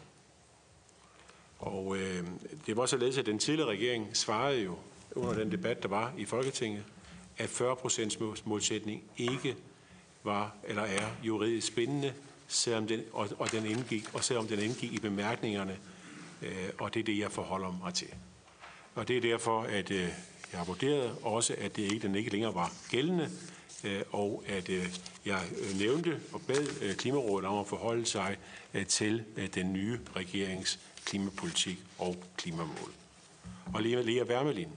[1.58, 2.24] Og øh,
[2.66, 4.76] det var således, at den tidligere regering svarede jo
[5.14, 6.84] under den debat, der var i Folketinget,
[7.38, 7.76] at 40
[8.44, 9.56] målsætning ikke
[10.24, 12.12] var eller er juridisk bindende,
[12.48, 15.78] selvom den, og, og, den indgik, og selvom den indgik i bemærkningerne,
[16.42, 18.08] øh, og det er det, jeg forholder mig til.
[18.94, 20.08] Og det er derfor, at øh,
[20.52, 23.30] jeg har vurderet også, at det ikke, den ikke længere var gældende,
[23.84, 28.36] Øh, og at øh, jeg øh, nævnte og bad Klimarådet om at forholde sig
[28.88, 29.24] til
[29.54, 32.92] den nye regerings klimapolitik og klimamål.
[33.74, 34.68] Og Lea, Wermelin,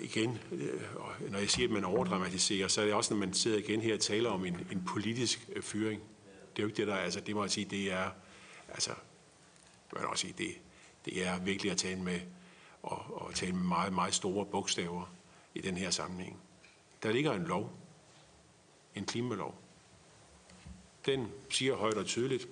[0.00, 0.38] igen,
[1.30, 3.94] når jeg siger, at man overdramatiserer, så er det også, når man sidder igen her
[3.94, 6.02] og taler om en, en politisk fyring.
[6.56, 8.10] Det er jo ikke det, der altså, det må jeg sige, det er,
[8.68, 8.90] altså,
[9.94, 10.54] man også sige, det,
[11.04, 12.20] det er virkelig at tale med,
[12.82, 15.14] og, og tale med meget, meget store bogstaver
[15.54, 16.43] i den her sammenhæng.
[17.04, 17.72] Der ligger en lov,
[18.94, 19.54] en klimalov.
[21.06, 22.48] Den siger højt og tydeligt,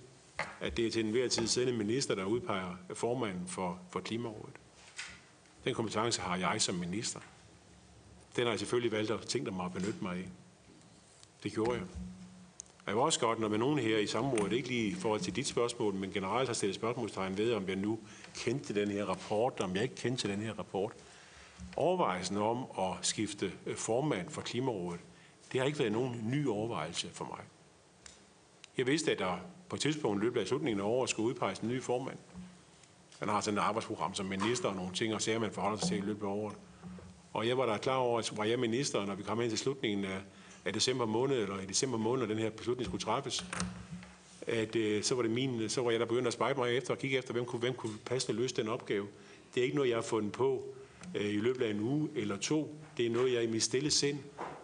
[0.60, 4.54] at det er til enhver tid siddende minister, der udpeger formanden for, for Klimarådet.
[5.64, 7.20] Den kompetence har jeg som minister.
[8.36, 10.28] Den har jeg selvfølgelig valgt at tænke mig at benytte mig af.
[11.42, 11.82] Det gjorde jeg.
[12.78, 15.20] Og jeg var også godt, når man nogen her i samrådet, ikke lige i forhold
[15.20, 17.98] til dit spørgsmål, men generelt har stillet spørgsmålstegn ved, om jeg nu
[18.34, 20.92] kendte den her rapport, om jeg ikke kendte den her rapport.
[21.76, 25.00] Overvejelsen om at skifte øh, formand for Klimarådet,
[25.52, 27.40] det har ikke været nogen ny overvejelse for mig.
[28.78, 29.36] Jeg vidste, at der
[29.68, 32.18] på et tidspunkt i løbet af slutningen af året skulle udpeges en ny formand.
[33.20, 35.88] Man har sådan et arbejdsprogram som minister og nogle ting og ser, man forholder sig
[35.88, 36.56] til i løbet af året.
[37.32, 39.58] Og jeg var da klar over, at var jeg minister, når vi kom ind til
[39.58, 40.20] slutningen af,
[40.64, 43.44] af december måned, eller i december måned, når den her beslutning skulle træffes,
[44.46, 46.94] at øh, så var det min, så var jeg der begyndt at spejle mig efter
[46.94, 49.06] og kigge efter, hvem kunne, hvem kunne passende løse den opgave.
[49.54, 50.62] Det er ikke noget, jeg har fundet på
[51.14, 52.76] Øh, i løbet af en uge eller to.
[52.96, 54.18] Det er noget, jeg i mit stille sind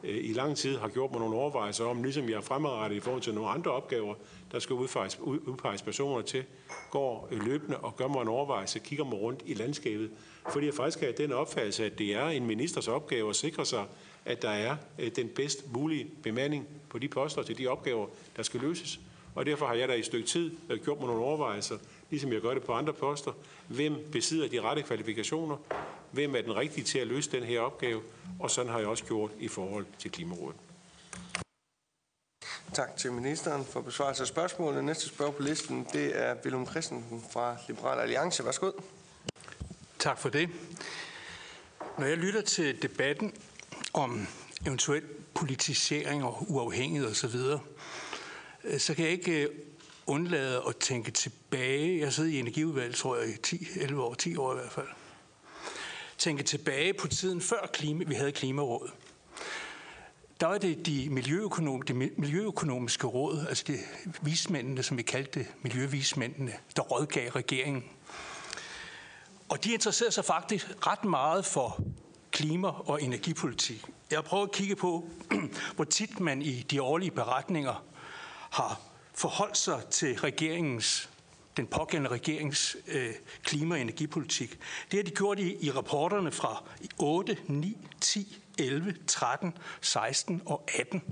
[0.05, 3.01] øh, i lang tid har gjort mig nogle overvejelser om, ligesom jeg har fremadrettet i
[3.01, 4.15] forhold til nogle andre opgaver,
[4.53, 6.45] der skal udpeges, udpeges personer til,
[6.91, 10.11] går øh, løbende og gør mig en overvejelse, kigger mig rundt i landskabet,
[10.53, 13.85] fordi jeg faktisk har den opfattelse, at det er en ministers opgave at sikre sig,
[14.25, 14.77] at der er
[15.17, 18.07] den bedst mulige bemanding på de poster til de opgaver,
[18.37, 19.01] der skal løses.
[19.35, 20.51] Og derfor har jeg da i et stykke tid
[20.85, 21.77] gjort mig nogle overvejelser,
[22.11, 23.33] ligesom jeg gør det på andre poster.
[23.69, 25.57] Hvem besidder de rette kvalifikationer?
[26.11, 28.03] Hvem er den rigtige til at løse den her opgave?
[28.41, 30.57] Og sådan har jeg også gjort i forhold til Klimarådet.
[32.75, 34.85] Tak til ministeren for besvarelse af spørgsmålet.
[34.85, 38.45] Næste spørg på listen, det er Willem Christensen fra Liberal Alliance.
[38.45, 38.71] Værsgo.
[39.99, 40.49] Tak for det.
[41.99, 43.33] Når jeg lytter til debatten
[43.93, 44.27] om
[44.67, 45.03] eventuel
[45.35, 47.37] politisering og uafhængighed osv.,
[48.65, 49.49] øh, så kan jeg ikke øh,
[50.09, 52.01] undlade at tænke tilbage.
[52.01, 54.89] Jeg sidder i energiudvalget, tror jeg, i 10, 11 år, 10 år i hvert fald.
[56.19, 58.91] Tænke tilbage på tiden før klima, vi havde Klimarådet
[60.41, 63.79] der var det de, miljøøkonom, de miljøøkonomiske råd, altså de
[64.23, 67.85] vismændene, som vi kaldte det, miljøvismændene, der rådgav regeringen.
[69.49, 71.81] Og de interesserede sig faktisk ret meget for
[72.31, 73.85] klima- og energipolitik.
[74.11, 75.09] Jeg har prøvet at kigge på,
[75.77, 77.85] hvor tit man i de årlige beretninger
[78.51, 78.81] har
[79.19, 81.11] forholdt sig til regeringens
[81.57, 84.59] den pågældende regerings øh, klima- og energipolitik.
[84.91, 86.65] Det har de gjort i, i rapporterne fra
[86.99, 91.03] 8, 9, 10, 11, 13, 16 og 18.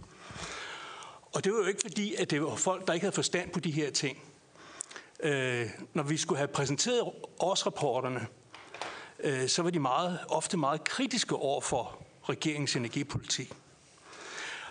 [1.32, 3.60] Og det var jo ikke fordi, at det var folk, der ikke havde forstand på
[3.60, 4.18] de her ting.
[5.20, 8.26] Øh, når vi skulle have præsenteret årsrapporterne,
[9.20, 13.52] øh, så var de meget, ofte meget kritiske over for regeringens energipolitik.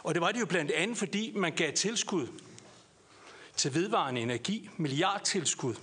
[0.04, 2.28] Og det var det jo blandt andet, fordi man gav tilskud
[3.58, 5.76] til vedvarende energi, milliardtilskud.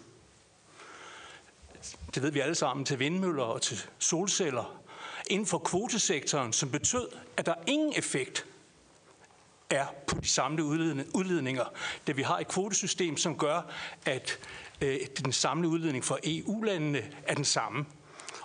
[2.14, 4.82] Det ved vi alle sammen, til vindmøller og til solceller
[5.26, 8.46] inden for kvotesektoren, som betød, at der ingen effekt
[9.70, 10.66] er på de samlede
[11.14, 11.64] udledninger,
[12.06, 13.62] da vi har et kvotesystem, som gør,
[14.06, 14.38] at
[14.80, 17.86] øh, den samlede udledning for EU-landene er den samme.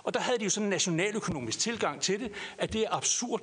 [0.02, 3.40] Og der havde de jo sådan en nationaløkonomisk tilgang til det, at det er absurd.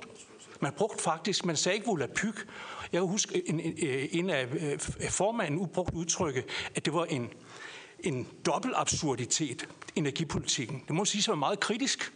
[0.60, 2.48] Man brugte faktisk, man sagde ikke volapyk.
[2.92, 7.04] Jeg kan huske, en, en, øh, en af øh, formanden ubrugt udtrykke, at det var
[7.04, 7.32] en,
[8.00, 10.84] en dobbelt absurditet, energipolitikken.
[10.88, 12.12] Det må sige, at var meget kritisk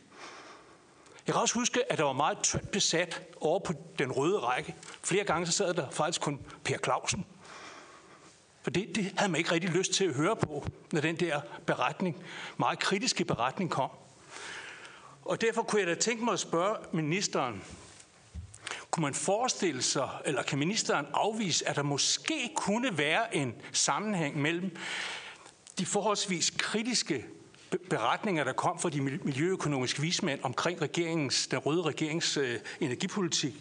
[1.26, 4.74] Jeg kan også huske, at der var meget tyndt besat over på den røde række.
[5.02, 7.26] Flere gange så sad der faktisk kun Per Clausen.
[8.62, 11.40] For det, det havde man ikke rigtig lyst til at høre på, når den der
[11.66, 12.22] beretning,
[12.56, 13.90] meget kritiske beretning kom.
[15.24, 17.62] Og derfor kunne jeg da tænke mig at spørge ministeren,
[19.00, 24.38] kunne man forestille sig, eller kan ministeren afvise, at der måske kunne være en sammenhæng
[24.38, 24.76] mellem
[25.78, 27.24] de forholdsvis kritiske
[27.90, 33.54] beretninger, der kom fra de miljøøkonomiske vismænd omkring regeringens, den røde regerings øh, energipolitik,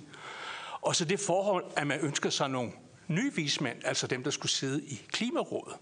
[0.82, 2.72] og så det forhold, at man ønsker sig nogle
[3.08, 5.76] nye vismænd, altså dem, der skulle sidde i Klimarådet.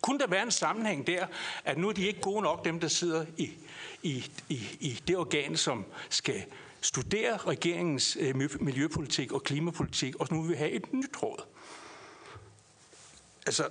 [0.00, 1.26] Kunne der være en sammenhæng der,
[1.64, 3.50] at nu er de ikke gode nok, dem der sidder i,
[4.02, 6.44] i, i, i det organ, som skal
[6.84, 11.44] studere regeringens øh, miljøpolitik og klimapolitik, og nu vil vi have et nyt råd.
[13.46, 13.68] Altså,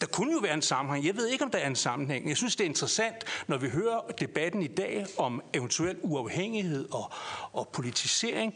[0.00, 1.06] der kunne jo være en sammenhæng.
[1.06, 2.28] Jeg ved ikke, om der er en sammenhæng.
[2.28, 7.12] Jeg synes, det er interessant, når vi hører debatten i dag om eventuel uafhængighed og,
[7.52, 8.54] og politisering.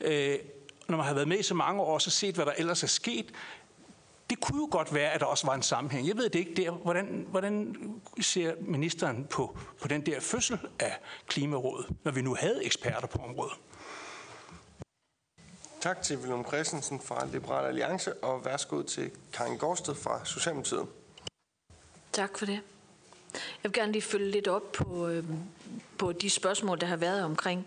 [0.00, 0.38] Øh,
[0.88, 2.86] når man har været med i så mange år, så set, hvad der ellers er
[2.86, 3.32] sket.
[4.30, 6.08] Det kunne jo godt være, at der også var en sammenhæng.
[6.08, 6.70] Jeg ved det ikke der.
[6.70, 7.76] Hvordan, hvordan
[8.20, 13.18] ser ministeren på, på den der fødsel af Klimarådet, når vi nu havde eksperter på
[13.18, 13.52] området?
[15.80, 20.86] Tak til Willem Christensen fra Liberal Alliance, og værsgo til Karin Gårdsted fra Socialdemokratiet.
[22.12, 22.60] Tak for det.
[23.34, 25.24] Jeg vil gerne lige følge lidt op på, øh,
[25.98, 27.66] på de spørgsmål, der har været omkring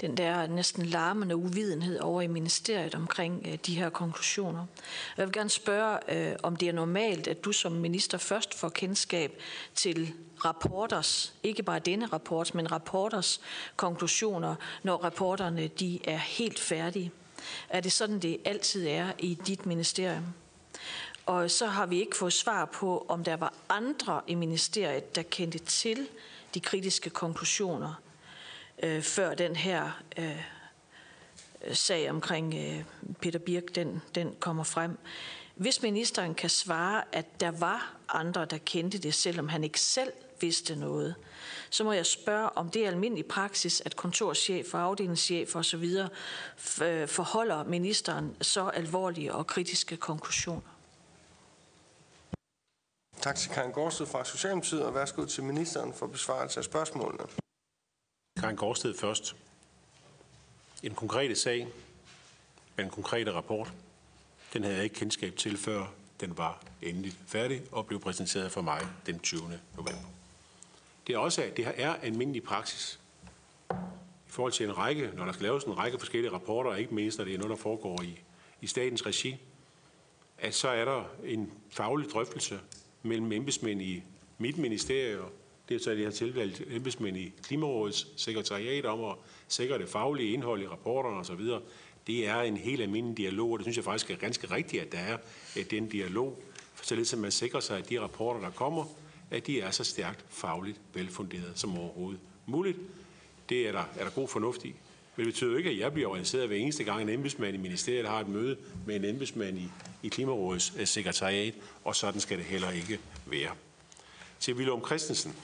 [0.00, 4.66] den der næsten larmende uvidenhed over i ministeriet omkring øh, de her konklusioner.
[5.16, 8.68] Jeg vil gerne spørge, øh, om det er normalt, at du som minister først får
[8.68, 9.32] kendskab
[9.74, 10.12] til
[10.44, 13.40] rapporters, ikke bare denne rapport, men rapporters
[13.76, 17.10] konklusioner, når rapporterne de er helt færdige.
[17.68, 20.24] Er det sådan, det altid er i dit ministerium?
[21.26, 25.22] Og så har vi ikke fået svar på, om der var andre i ministeriet, der
[25.22, 26.08] kendte til
[26.54, 27.94] de kritiske konklusioner,
[28.82, 30.42] øh, før den her øh,
[31.72, 32.84] sag omkring øh,
[33.20, 34.98] Peter Birk, den, den kommer frem.
[35.54, 40.12] Hvis ministeren kan svare, at der var andre, der kendte det, selvom han ikke selv
[40.40, 41.14] vidste noget,
[41.70, 45.84] så må jeg spørge, om det er almindelig praksis, at kontorchef og afdelingschef osv.
[46.82, 50.73] Øh, forholder ministeren så alvorlige og kritiske konklusioner.
[53.20, 57.24] Tak til Karin Gårdsted fra Socialdemokratiet, og værsgo til ministeren for besvarelse af spørgsmålene.
[58.40, 59.36] Karin Gårdsted først.
[60.82, 61.68] En konkrete sag
[62.76, 63.72] med en konkrete rapport,
[64.52, 65.86] den havde jeg ikke kendskab til, før
[66.20, 69.40] den var endelig færdig og blev præsenteret for mig den 20.
[69.76, 70.08] november.
[71.06, 73.00] Det er også at det her er almindelig praksis
[74.26, 77.18] i forhold til en række, når der skal laves en række forskellige rapporter, ikke mindst
[77.18, 78.20] når det er noget, der foregår i,
[78.60, 79.36] i statens regi,
[80.38, 82.60] at så er der en faglig drøftelse
[83.04, 84.02] mellem embedsmænd i
[84.38, 85.30] mit ministerie, og
[85.68, 89.16] det er så, at jeg har tilvalgt embedsmænd i Klimarådets sekretariat om at
[89.48, 91.40] sikre det faglige indhold i rapporterne osv.
[92.06, 94.92] Det er en helt almindelig dialog, og det synes jeg faktisk er ganske rigtigt, at
[94.92, 95.18] der er
[95.70, 96.42] den dialog,
[96.82, 98.84] således at man sikrer sig, at de rapporter, der kommer,
[99.30, 102.78] at de er så stærkt fagligt velfunderet som overhovedet muligt.
[103.48, 104.74] Det er der, er der god fornuft i.
[105.16, 107.58] Men det betyder jo ikke, at jeg bliver orienteret hver eneste gang, en embedsmand i
[107.58, 109.70] ministeriet har et møde med en embedsmand i,
[110.02, 111.54] i Klimarådets øh, sekretariat,
[111.84, 113.50] og sådan skal det heller ikke være.
[114.40, 115.36] Til Willem Christensen.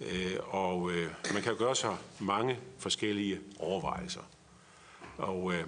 [0.00, 4.20] Øh, og øh, man kan jo gøre sig mange forskellige overvejelser.
[5.18, 5.64] Og øh,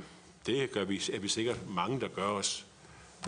[0.46, 2.66] det gør vi, er vi sikkert mange, der gør os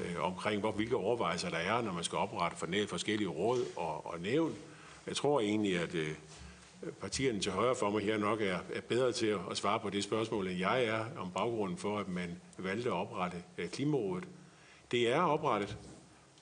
[0.03, 4.07] øh, omkring, hvor, hvilke overvejelser der er, når man skal oprette for forskellige råd og,
[4.07, 4.55] og nævn.
[5.07, 6.15] Jeg tror egentlig, at øh,
[7.01, 10.05] partierne til højre for mig her nok er, er bedre til at, svare på det
[10.05, 14.29] spørgsmål, end jeg er om baggrunden for, at man valgte at oprette øh, Klimarådet.
[14.91, 15.79] Det er oprettet,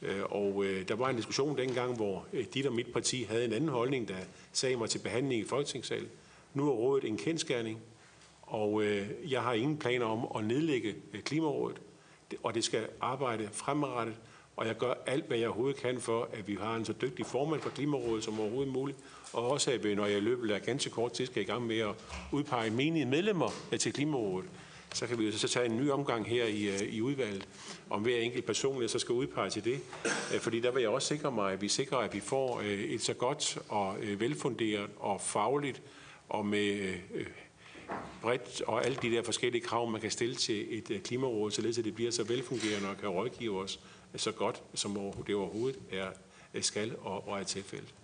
[0.03, 3.53] øh, og øh, der var en diskussion dengang, hvor dit og mit parti havde en
[3.53, 4.17] anden holdning, der
[4.53, 6.09] sagde mig til behandling i Folketingssalen.
[6.55, 7.81] Nu er rådet en kendskærning,
[8.43, 8.85] og
[9.29, 10.95] jeg har ingen planer om at nedlægge
[11.25, 11.81] Klimarådet,
[12.43, 14.17] og det skal arbejde fremadrettet,
[14.57, 17.27] og jeg gør alt, hvad jeg overhovedet kan for, at vi har en så dygtig
[17.27, 18.99] formand for Klimarådet som overhovedet muligt,
[19.33, 21.79] og også at når jeg i løbet af ganske kort tid skal i gang med
[21.79, 21.95] at
[22.33, 24.51] udpege menige medlemmer til Klimarådet,
[24.95, 27.49] så kan vi jo så tage en ny omgang her i, øh, i udvalget,
[27.91, 29.81] om hver enkelt person, jeg så skal udpege til det.
[30.35, 32.67] Øh, fordi der vil jeg også sikre mig, at vi sikrer, at vi får øh,
[32.67, 35.83] et så godt og velfunderet og fagligt
[36.29, 36.95] og med
[38.23, 41.85] bredt og alle de der forskellige krav, man kan stille til et klimaråd, således at
[41.85, 43.81] det bliver så velfungerende og kan rådgive os
[44.17, 46.07] så godt, som det overhovedet er,
[46.61, 47.95] skal og, og er tilfældet.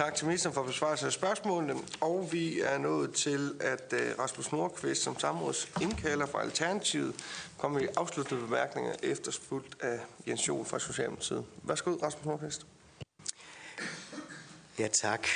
[0.00, 1.74] Tak til ministeren for besvarelsen af spørgsmålene.
[2.00, 7.14] Og vi er nået til, at øh, Rasmus Nordqvist som samrådsindkalder fra Alternativet
[7.58, 9.98] kommer i afsluttende bemærkninger efterfulgt af
[10.28, 11.44] Jens Jol fra Socialdemokratiet.
[11.62, 12.66] Værsgo, Rasmus Nordqvist.
[14.78, 15.26] Ja, tak.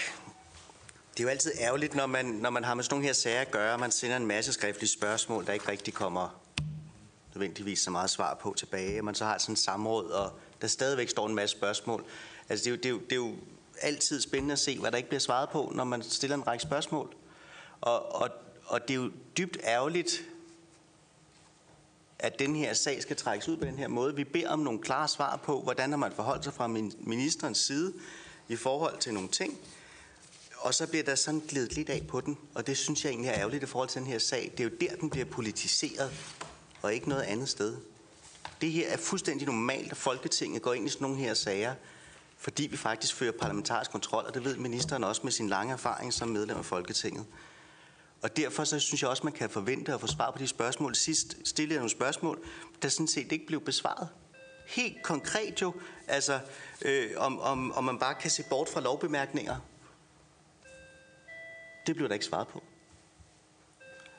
[1.12, 3.40] Det er jo altid ærgerligt, når man, når man har med sådan nogle her sager
[3.40, 6.40] at gøre, man sender en masse skriftlige spørgsmål, der ikke rigtig kommer
[7.34, 9.02] nødvendigvis så meget svar på tilbage.
[9.02, 12.04] Man så har sådan et samråd, og der stadigvæk står en masse spørgsmål.
[12.48, 13.34] Altså, det er, jo, det, er jo, det er jo
[13.84, 16.62] altid spændende at se, hvad der ikke bliver svaret på, når man stiller en række
[16.62, 17.14] spørgsmål.
[17.80, 18.28] Og, og,
[18.64, 20.24] og det er jo dybt ærgerligt,
[22.18, 24.16] at den her sag skal trækkes ud på den her måde.
[24.16, 26.66] Vi beder om nogle klare svar på, hvordan har man forholdt sig fra
[26.98, 27.92] ministerens side
[28.48, 29.58] i forhold til nogle ting.
[30.58, 33.28] Og så bliver der sådan glidet lidt af på den, og det synes jeg egentlig
[33.28, 34.52] er ærgerligt i forhold til den her sag.
[34.56, 36.12] Det er jo der, den bliver politiseret,
[36.82, 37.76] og ikke noget andet sted.
[38.60, 41.74] Det her er fuldstændig normalt, at Folketinget går ind i sådan nogle her sager,
[42.44, 46.12] fordi vi faktisk fører parlamentarisk kontrol, og det ved ministeren også med sin lange erfaring
[46.12, 47.26] som medlem af Folketinget.
[48.22, 50.94] Og derfor så synes jeg også, man kan forvente at få svar på de spørgsmål.
[50.94, 52.44] Sidst stillede jeg nogle spørgsmål,
[52.82, 54.08] der sådan set ikke blev besvaret.
[54.66, 55.74] Helt konkret jo,
[56.08, 56.40] altså
[56.82, 59.56] øh, om, om, om man bare kan se bort fra lovbemærkninger.
[61.86, 62.62] Det blev der ikke svaret på.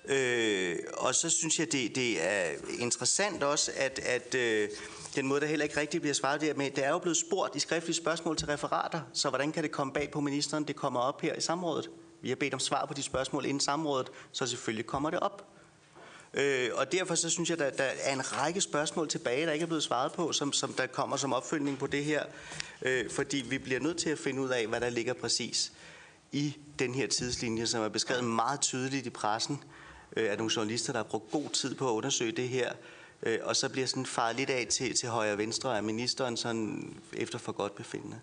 [0.05, 4.69] Øh, og så synes jeg, det, det er interessant også, at, at øh,
[5.15, 7.55] den måde, der heller ikke rigtig bliver svaret der med, det er jo blevet spurgt
[7.55, 10.99] i skriftlige spørgsmål til referater, så hvordan kan det komme bag på ministeren, det kommer
[10.99, 11.89] op her i samrådet?
[12.21, 15.47] Vi har bedt om svar på de spørgsmål inden samrådet, så selvfølgelig kommer det op.
[16.33, 19.51] Øh, og derfor så synes jeg, at der, der er en række spørgsmål tilbage, der
[19.51, 22.23] ikke er blevet svaret på, som, som der kommer som opfølgning på det her.
[22.81, 25.71] Øh, fordi vi bliver nødt til at finde ud af, hvad der ligger præcis
[26.31, 29.63] i den her tidslinje, som er beskrevet meget tydeligt i pressen
[30.17, 32.73] øh, af nogle journalister, der har brugt god tid på at undersøge det her.
[33.23, 36.37] Øh, og så bliver sådan faret lidt af til, til højre og venstre af ministeren
[36.37, 38.19] sådan efter for godt befindende.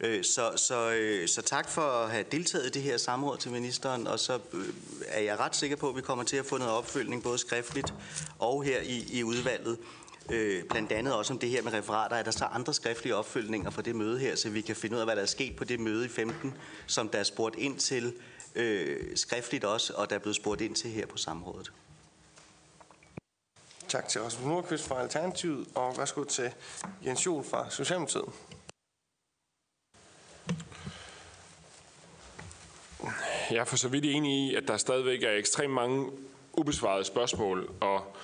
[0.00, 3.50] Øh, så, så, øh, så tak for at have deltaget i det her samråd til
[3.50, 4.64] ministeren, og så øh,
[5.08, 7.94] er jeg ret sikker på, at vi kommer til at få noget opfølgning, både skriftligt
[8.38, 9.78] og her i, i udvalget.
[10.30, 13.70] Øh, blandt andet også om det her med referater, at der så andre skriftlige opfølgninger
[13.70, 15.64] fra det møde her, så vi kan finde ud af, hvad der er sket på
[15.64, 16.54] det møde i 15,
[16.86, 18.12] som der er spurgt ind til
[18.54, 21.72] øh, skriftligt også, og der er blevet spurgt ind til her på samrådet.
[23.88, 26.52] Tak til Rasmus Nordqvist fra Alternativet, og værsgo til
[27.06, 28.24] Jens Jol fra Socialdemokratiet.
[33.50, 36.10] Jeg er for så vidt enig i, at der stadigvæk er ekstremt mange
[36.52, 38.16] ubesvarede spørgsmål, og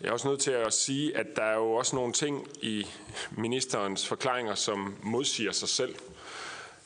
[0.00, 2.86] jeg er også nødt til at sige, at der er jo også nogle ting i
[3.30, 5.94] ministerens forklaringer, som modsiger sig selv.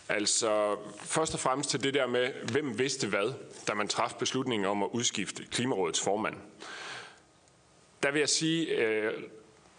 [0.08, 3.32] Altså først og fremmest til det der med, hvem vidste hvad,
[3.66, 6.36] da man træffede beslutningen om at udskifte Klimarådets formand.
[8.02, 9.12] Der vil jeg sige, øh,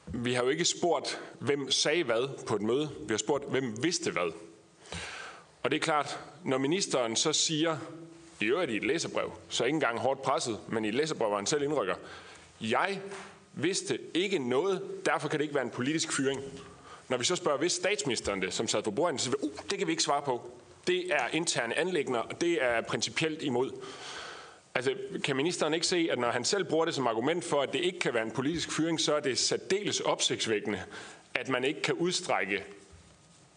[0.07, 2.89] vi har jo ikke spurgt, hvem sagde hvad på et møde.
[2.99, 4.31] Vi har spurgt, hvem vidste hvad.
[5.63, 7.77] Og det er klart, når ministeren så siger,
[8.39, 11.37] i øvrigt i et læserbrev, så ikke engang hårdt presset, men i et læserbrev, hvor
[11.37, 11.95] han selv indrykker,
[12.61, 13.01] jeg
[13.53, 16.41] vidste ikke noget, derfor kan det ikke være en politisk fyring.
[17.09, 19.69] Når vi så spørger, hvis statsministeren det, som sad på bordet, så siger vi, uh,
[19.69, 20.51] det kan vi ikke svare på.
[20.87, 23.71] Det er interne anlægner, og det er principielt imod.
[24.75, 24.93] Altså,
[25.23, 27.79] kan ministeren ikke se, at når han selv bruger det som argument for, at det
[27.79, 30.81] ikke kan være en politisk fyring, så er det særdeles opsigtsvækkende,
[31.35, 32.63] at man ikke kan udstrække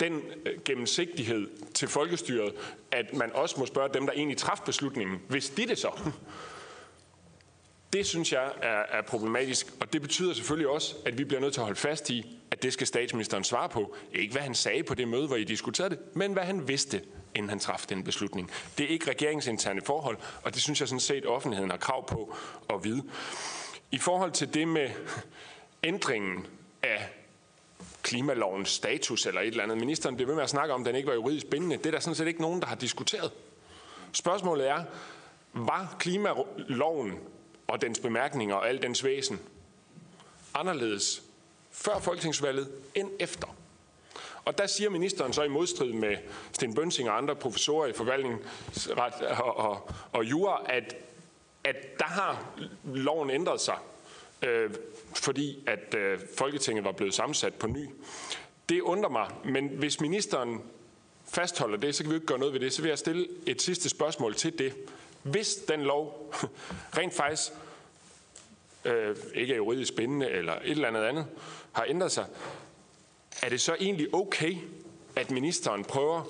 [0.01, 2.55] den øh, gennemsigtighed til folkestyret,
[2.90, 5.90] at man også må spørge dem, der egentlig træffede beslutningen, hvis de det så.
[7.93, 11.52] Det synes jeg er, er problematisk, og det betyder selvfølgelig også, at vi bliver nødt
[11.52, 13.97] til at holde fast i, at det skal statsministeren svare på.
[14.12, 17.02] Ikke hvad han sagde på det møde, hvor I diskuterede det, men hvad han vidste,
[17.36, 18.50] inden han træffede den beslutning.
[18.78, 22.36] Det er ikke regeringsinterne forhold, og det synes jeg sådan set, offentligheden har krav på
[22.70, 23.02] at vide.
[23.90, 24.90] I forhold til det med
[25.82, 26.46] ændringen
[26.82, 27.08] af
[28.02, 29.78] klimalovens status eller et eller andet.
[29.78, 31.76] Ministeren bliver ved med at snakke om, at den ikke var juridisk bindende.
[31.76, 33.30] Det er der sådan set ikke nogen, der har diskuteret.
[34.12, 34.84] Spørgsmålet er,
[35.52, 37.18] var klimaloven
[37.68, 39.40] og dens bemærkninger og al dens væsen
[40.54, 41.22] anderledes
[41.70, 43.56] før folketingsvalget end efter?
[44.47, 46.16] Og der siger ministeren så i modstrid med
[46.52, 50.97] Sten Bønsing og andre professorer i forvaltningsret og, og, og jura, at,
[51.64, 53.77] at der har loven ændret sig
[54.43, 54.70] øh,
[55.14, 57.89] fordi at øh, Folketinget var blevet sammensat på ny.
[58.68, 60.62] Det undrer mig, men hvis ministeren
[61.28, 62.73] fastholder det, så kan vi ikke gøre noget ved det.
[62.73, 64.74] Så vil jeg stille et sidste spørgsmål til det.
[65.23, 66.35] Hvis den lov
[66.98, 67.52] rent faktisk
[68.85, 71.27] øh, ikke er juridisk bindende eller et eller andet andet,
[71.73, 72.27] har ændret sig,
[73.42, 74.56] er det så egentlig okay,
[75.16, 76.22] at ministeren prøver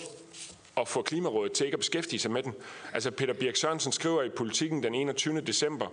[0.76, 2.54] at få Klimarådet til ikke at beskæftige sig med den?
[2.92, 5.40] Altså Peter Birk Sørensen skriver i Politiken den 21.
[5.40, 5.86] december,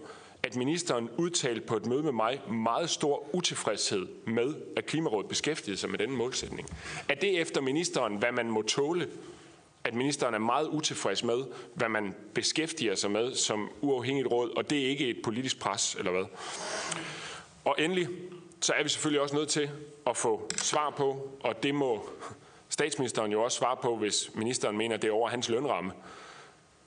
[0.44, 5.78] at ministeren udtalte på et møde med mig meget stor utilfredshed med, at Klimarådet beskæftigede
[5.78, 6.70] sig med den målsætning.
[7.10, 9.08] Er det efter ministeren, hvad man må tåle,
[9.84, 14.70] at ministeren er meget utilfreds med, hvad man beskæftiger sig med som uafhængigt råd, og
[14.70, 16.26] det er ikke et politisk pres, eller hvad?
[17.66, 18.08] Og endelig,
[18.64, 19.70] så er vi selvfølgelig også nødt til
[20.08, 22.10] at få svar på, og det må
[22.70, 25.92] statsministeren jo også svare på, hvis ministeren mener, det er over hans lønramme,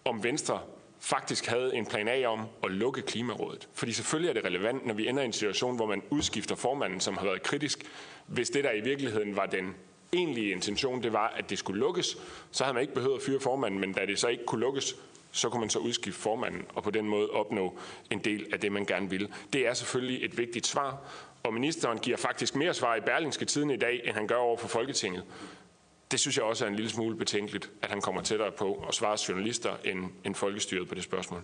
[0.05, 0.61] om Venstre
[1.01, 3.69] faktisk havde en plan A om at lukke Klimarådet.
[3.75, 7.01] Fordi selvfølgelig er det relevant, når vi ender i en situation, hvor man udskifter formanden,
[7.01, 7.85] som har været kritisk.
[8.27, 9.75] Hvis det der i virkeligheden var den
[10.13, 12.19] egentlige intention, det var, at det skulle lukkes,
[12.51, 14.97] så havde man ikke behøvet at fyre formanden, men da det så ikke kunne lukkes,
[15.33, 17.79] så kunne man så udskifte formanden og på den måde opnå
[18.11, 19.33] en del af det, man gerne vil.
[19.53, 20.99] Det er selvfølgelig et vigtigt svar,
[21.47, 24.57] og ministeren giver faktisk mere svar i Berlingske Tiden i dag, end han gør over
[24.57, 25.25] for Folketinget.
[26.11, 28.95] Det synes jeg også er en lille smule betænkeligt, at han kommer tættere på at
[28.95, 31.43] svare journalister end, end folkestyret på det spørgsmål.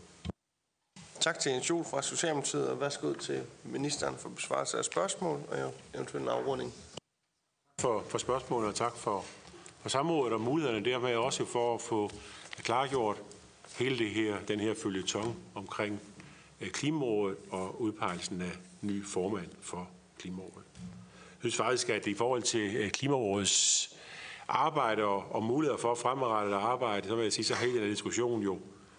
[1.20, 5.74] Tak til Jens Juhl fra Socialdemokratiet, og værsgo til ministeren for besvarelse af spørgsmål og
[5.94, 6.74] eventuelt en afrunding.
[7.80, 9.24] For, for spørgsmålet, og tak for,
[9.80, 12.10] for samrådet og mulighederne dermed også for at få
[12.58, 13.16] klargjort
[13.78, 16.00] hele det her, den her følgetong omkring
[16.60, 19.88] øh, Klimarådet og udpegelsen af ny formand for
[20.18, 20.64] Klimarådet.
[21.42, 23.96] Jeg synes faktisk, at i forhold til øh, Klimarådets
[24.48, 27.90] arbejde og, og muligheder for fremadrettet arbejde, så vil jeg sige, så har hele den
[27.90, 28.58] diskussion jo i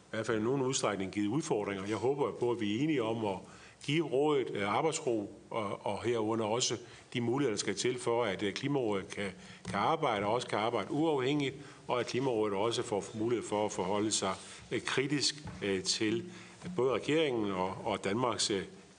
[0.10, 1.86] hvert fald i nogen udstrækning givet udfordringer.
[1.88, 3.38] Jeg håber på, at vi er enige om at
[3.84, 6.78] give rådet øh, arbejdsro, og, og herunder også
[7.14, 9.32] de muligheder, der skal til for, at øh, Klimarådet kan,
[9.66, 11.56] kan arbejde, og også kan arbejde uafhængigt,
[11.88, 14.34] og at Klimarådet også får mulighed for at forholde sig
[14.86, 15.36] kritisk
[15.86, 16.32] til
[16.76, 18.52] både regeringen og, og Danmarks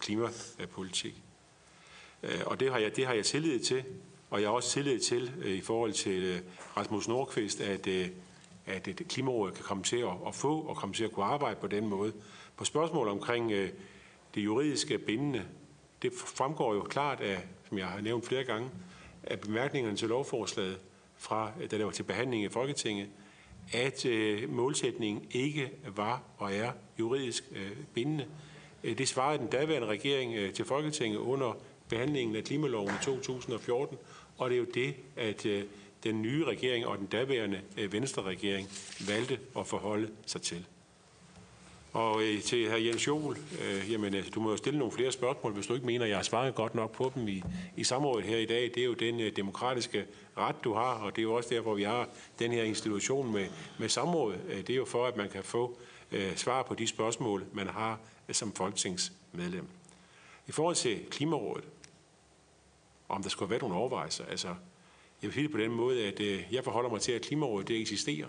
[0.05, 1.23] klimapolitik.
[2.23, 3.85] Øh, og det har, jeg, det har jeg tillid til,
[4.31, 6.41] og jeg har også tillid til øh, i forhold til øh,
[6.77, 7.89] Rasmus Nordqvist, at,
[8.67, 11.67] at Klimarådet kan komme til at, at få og komme til at kunne arbejde på
[11.67, 12.13] den måde.
[12.57, 13.51] På spørgsmål omkring
[14.35, 15.45] det juridiske bindende,
[16.03, 18.71] det fremgår jo klart af, som jeg har nævnt flere gange,
[19.23, 20.79] af bemærkningerne til lovforslaget,
[21.17, 23.09] fra da det var til behandling i Folketinget,
[23.73, 28.27] at øh, målsætningen ikke var og er juridisk øh, bindende.
[28.85, 31.57] Øh, det svarede den daværende regering øh, til Folketinget under
[31.89, 33.99] behandlingen af klimaloven i 2014,
[34.39, 35.65] og det er jo det, at øh,
[36.05, 38.69] den nye regering og den daværende Venstre-regering
[39.09, 40.67] valgte at forholde sig til.
[41.93, 42.77] Og til hr.
[42.77, 45.87] Jens Jol, øh, jamen, altså, du må jo stille nogle flere spørgsmål, hvis du ikke
[45.87, 47.43] mener, at jeg har svaret godt nok på dem i,
[47.77, 48.63] i samrådet her i dag.
[48.75, 50.05] Det er jo den øh, demokratiske
[50.37, 52.09] ret, du har, og det er jo også derfor, vi har
[52.39, 53.47] den her institution med,
[53.79, 54.35] med samråd.
[54.67, 55.79] Det er jo for, at man kan få
[56.13, 58.01] øh, svar på de spørgsmål, man har
[58.33, 59.69] som folketingsmedlem.
[60.47, 61.65] I forhold til Klimarådet,
[63.09, 66.21] om der skulle være nogle overvejelser, altså, jeg vil sige det på den måde, at
[66.21, 68.29] øh, jeg forholder mig til, at Klimarådet det eksisterer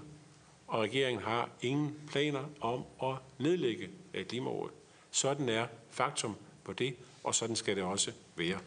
[0.67, 4.73] og regeringen har ingen planer om at nedlægge øh, Klimarådet.
[5.11, 8.59] Sådan er faktum på det, og sådan skal det også være.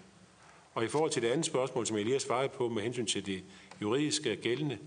[0.75, 3.07] Og i forhold til det andet spørgsmål, som jeg lige har svaret på med hensyn
[3.07, 3.43] til det
[3.83, 4.79] juridiske gældende,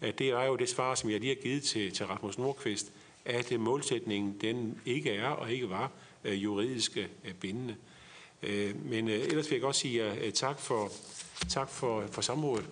[0.00, 2.92] at det er jo det svar, som jeg lige har givet til, til Rasmus Nordqvist,
[3.28, 5.90] at øh, målsætningen den ikke er og ikke var
[6.24, 7.76] øh, juridisk øh, bindende.
[8.84, 10.88] Men ellers vil jeg godt sige tak for,
[11.48, 12.68] tak for, for samrådet.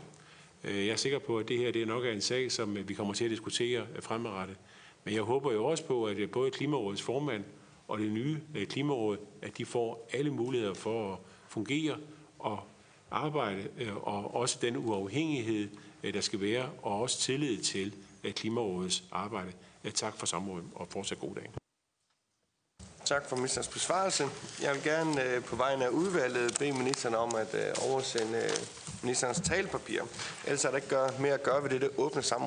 [0.65, 2.95] Jeg er sikker på, at det her det er nok er en sag, som vi
[2.95, 4.57] kommer til at diskutere fremadrettet.
[5.05, 7.45] Men jeg håber jo også på, at både Klimarådets formand
[7.89, 8.39] og det nye
[8.69, 11.19] Klimaråd, at de får alle muligheder for at
[11.49, 11.97] fungere
[12.39, 12.59] og
[13.11, 13.69] arbejde,
[14.03, 15.69] og også den uafhængighed,
[16.03, 17.95] der skal være, og også tillid til
[18.35, 19.53] Klimarådets arbejde.
[19.87, 21.51] Øh, tak for samrådet, og fortsat god dag.
[23.05, 24.25] Tak for ministerens besvarelse.
[24.63, 28.51] Jeg vil gerne øh, på vegne af udvalget bede ministeren om at øh, oversende
[29.03, 30.03] ministerens talepapir.
[30.45, 32.45] Ellers er der ikke gør, mere at gøre ved dette åbne samråd.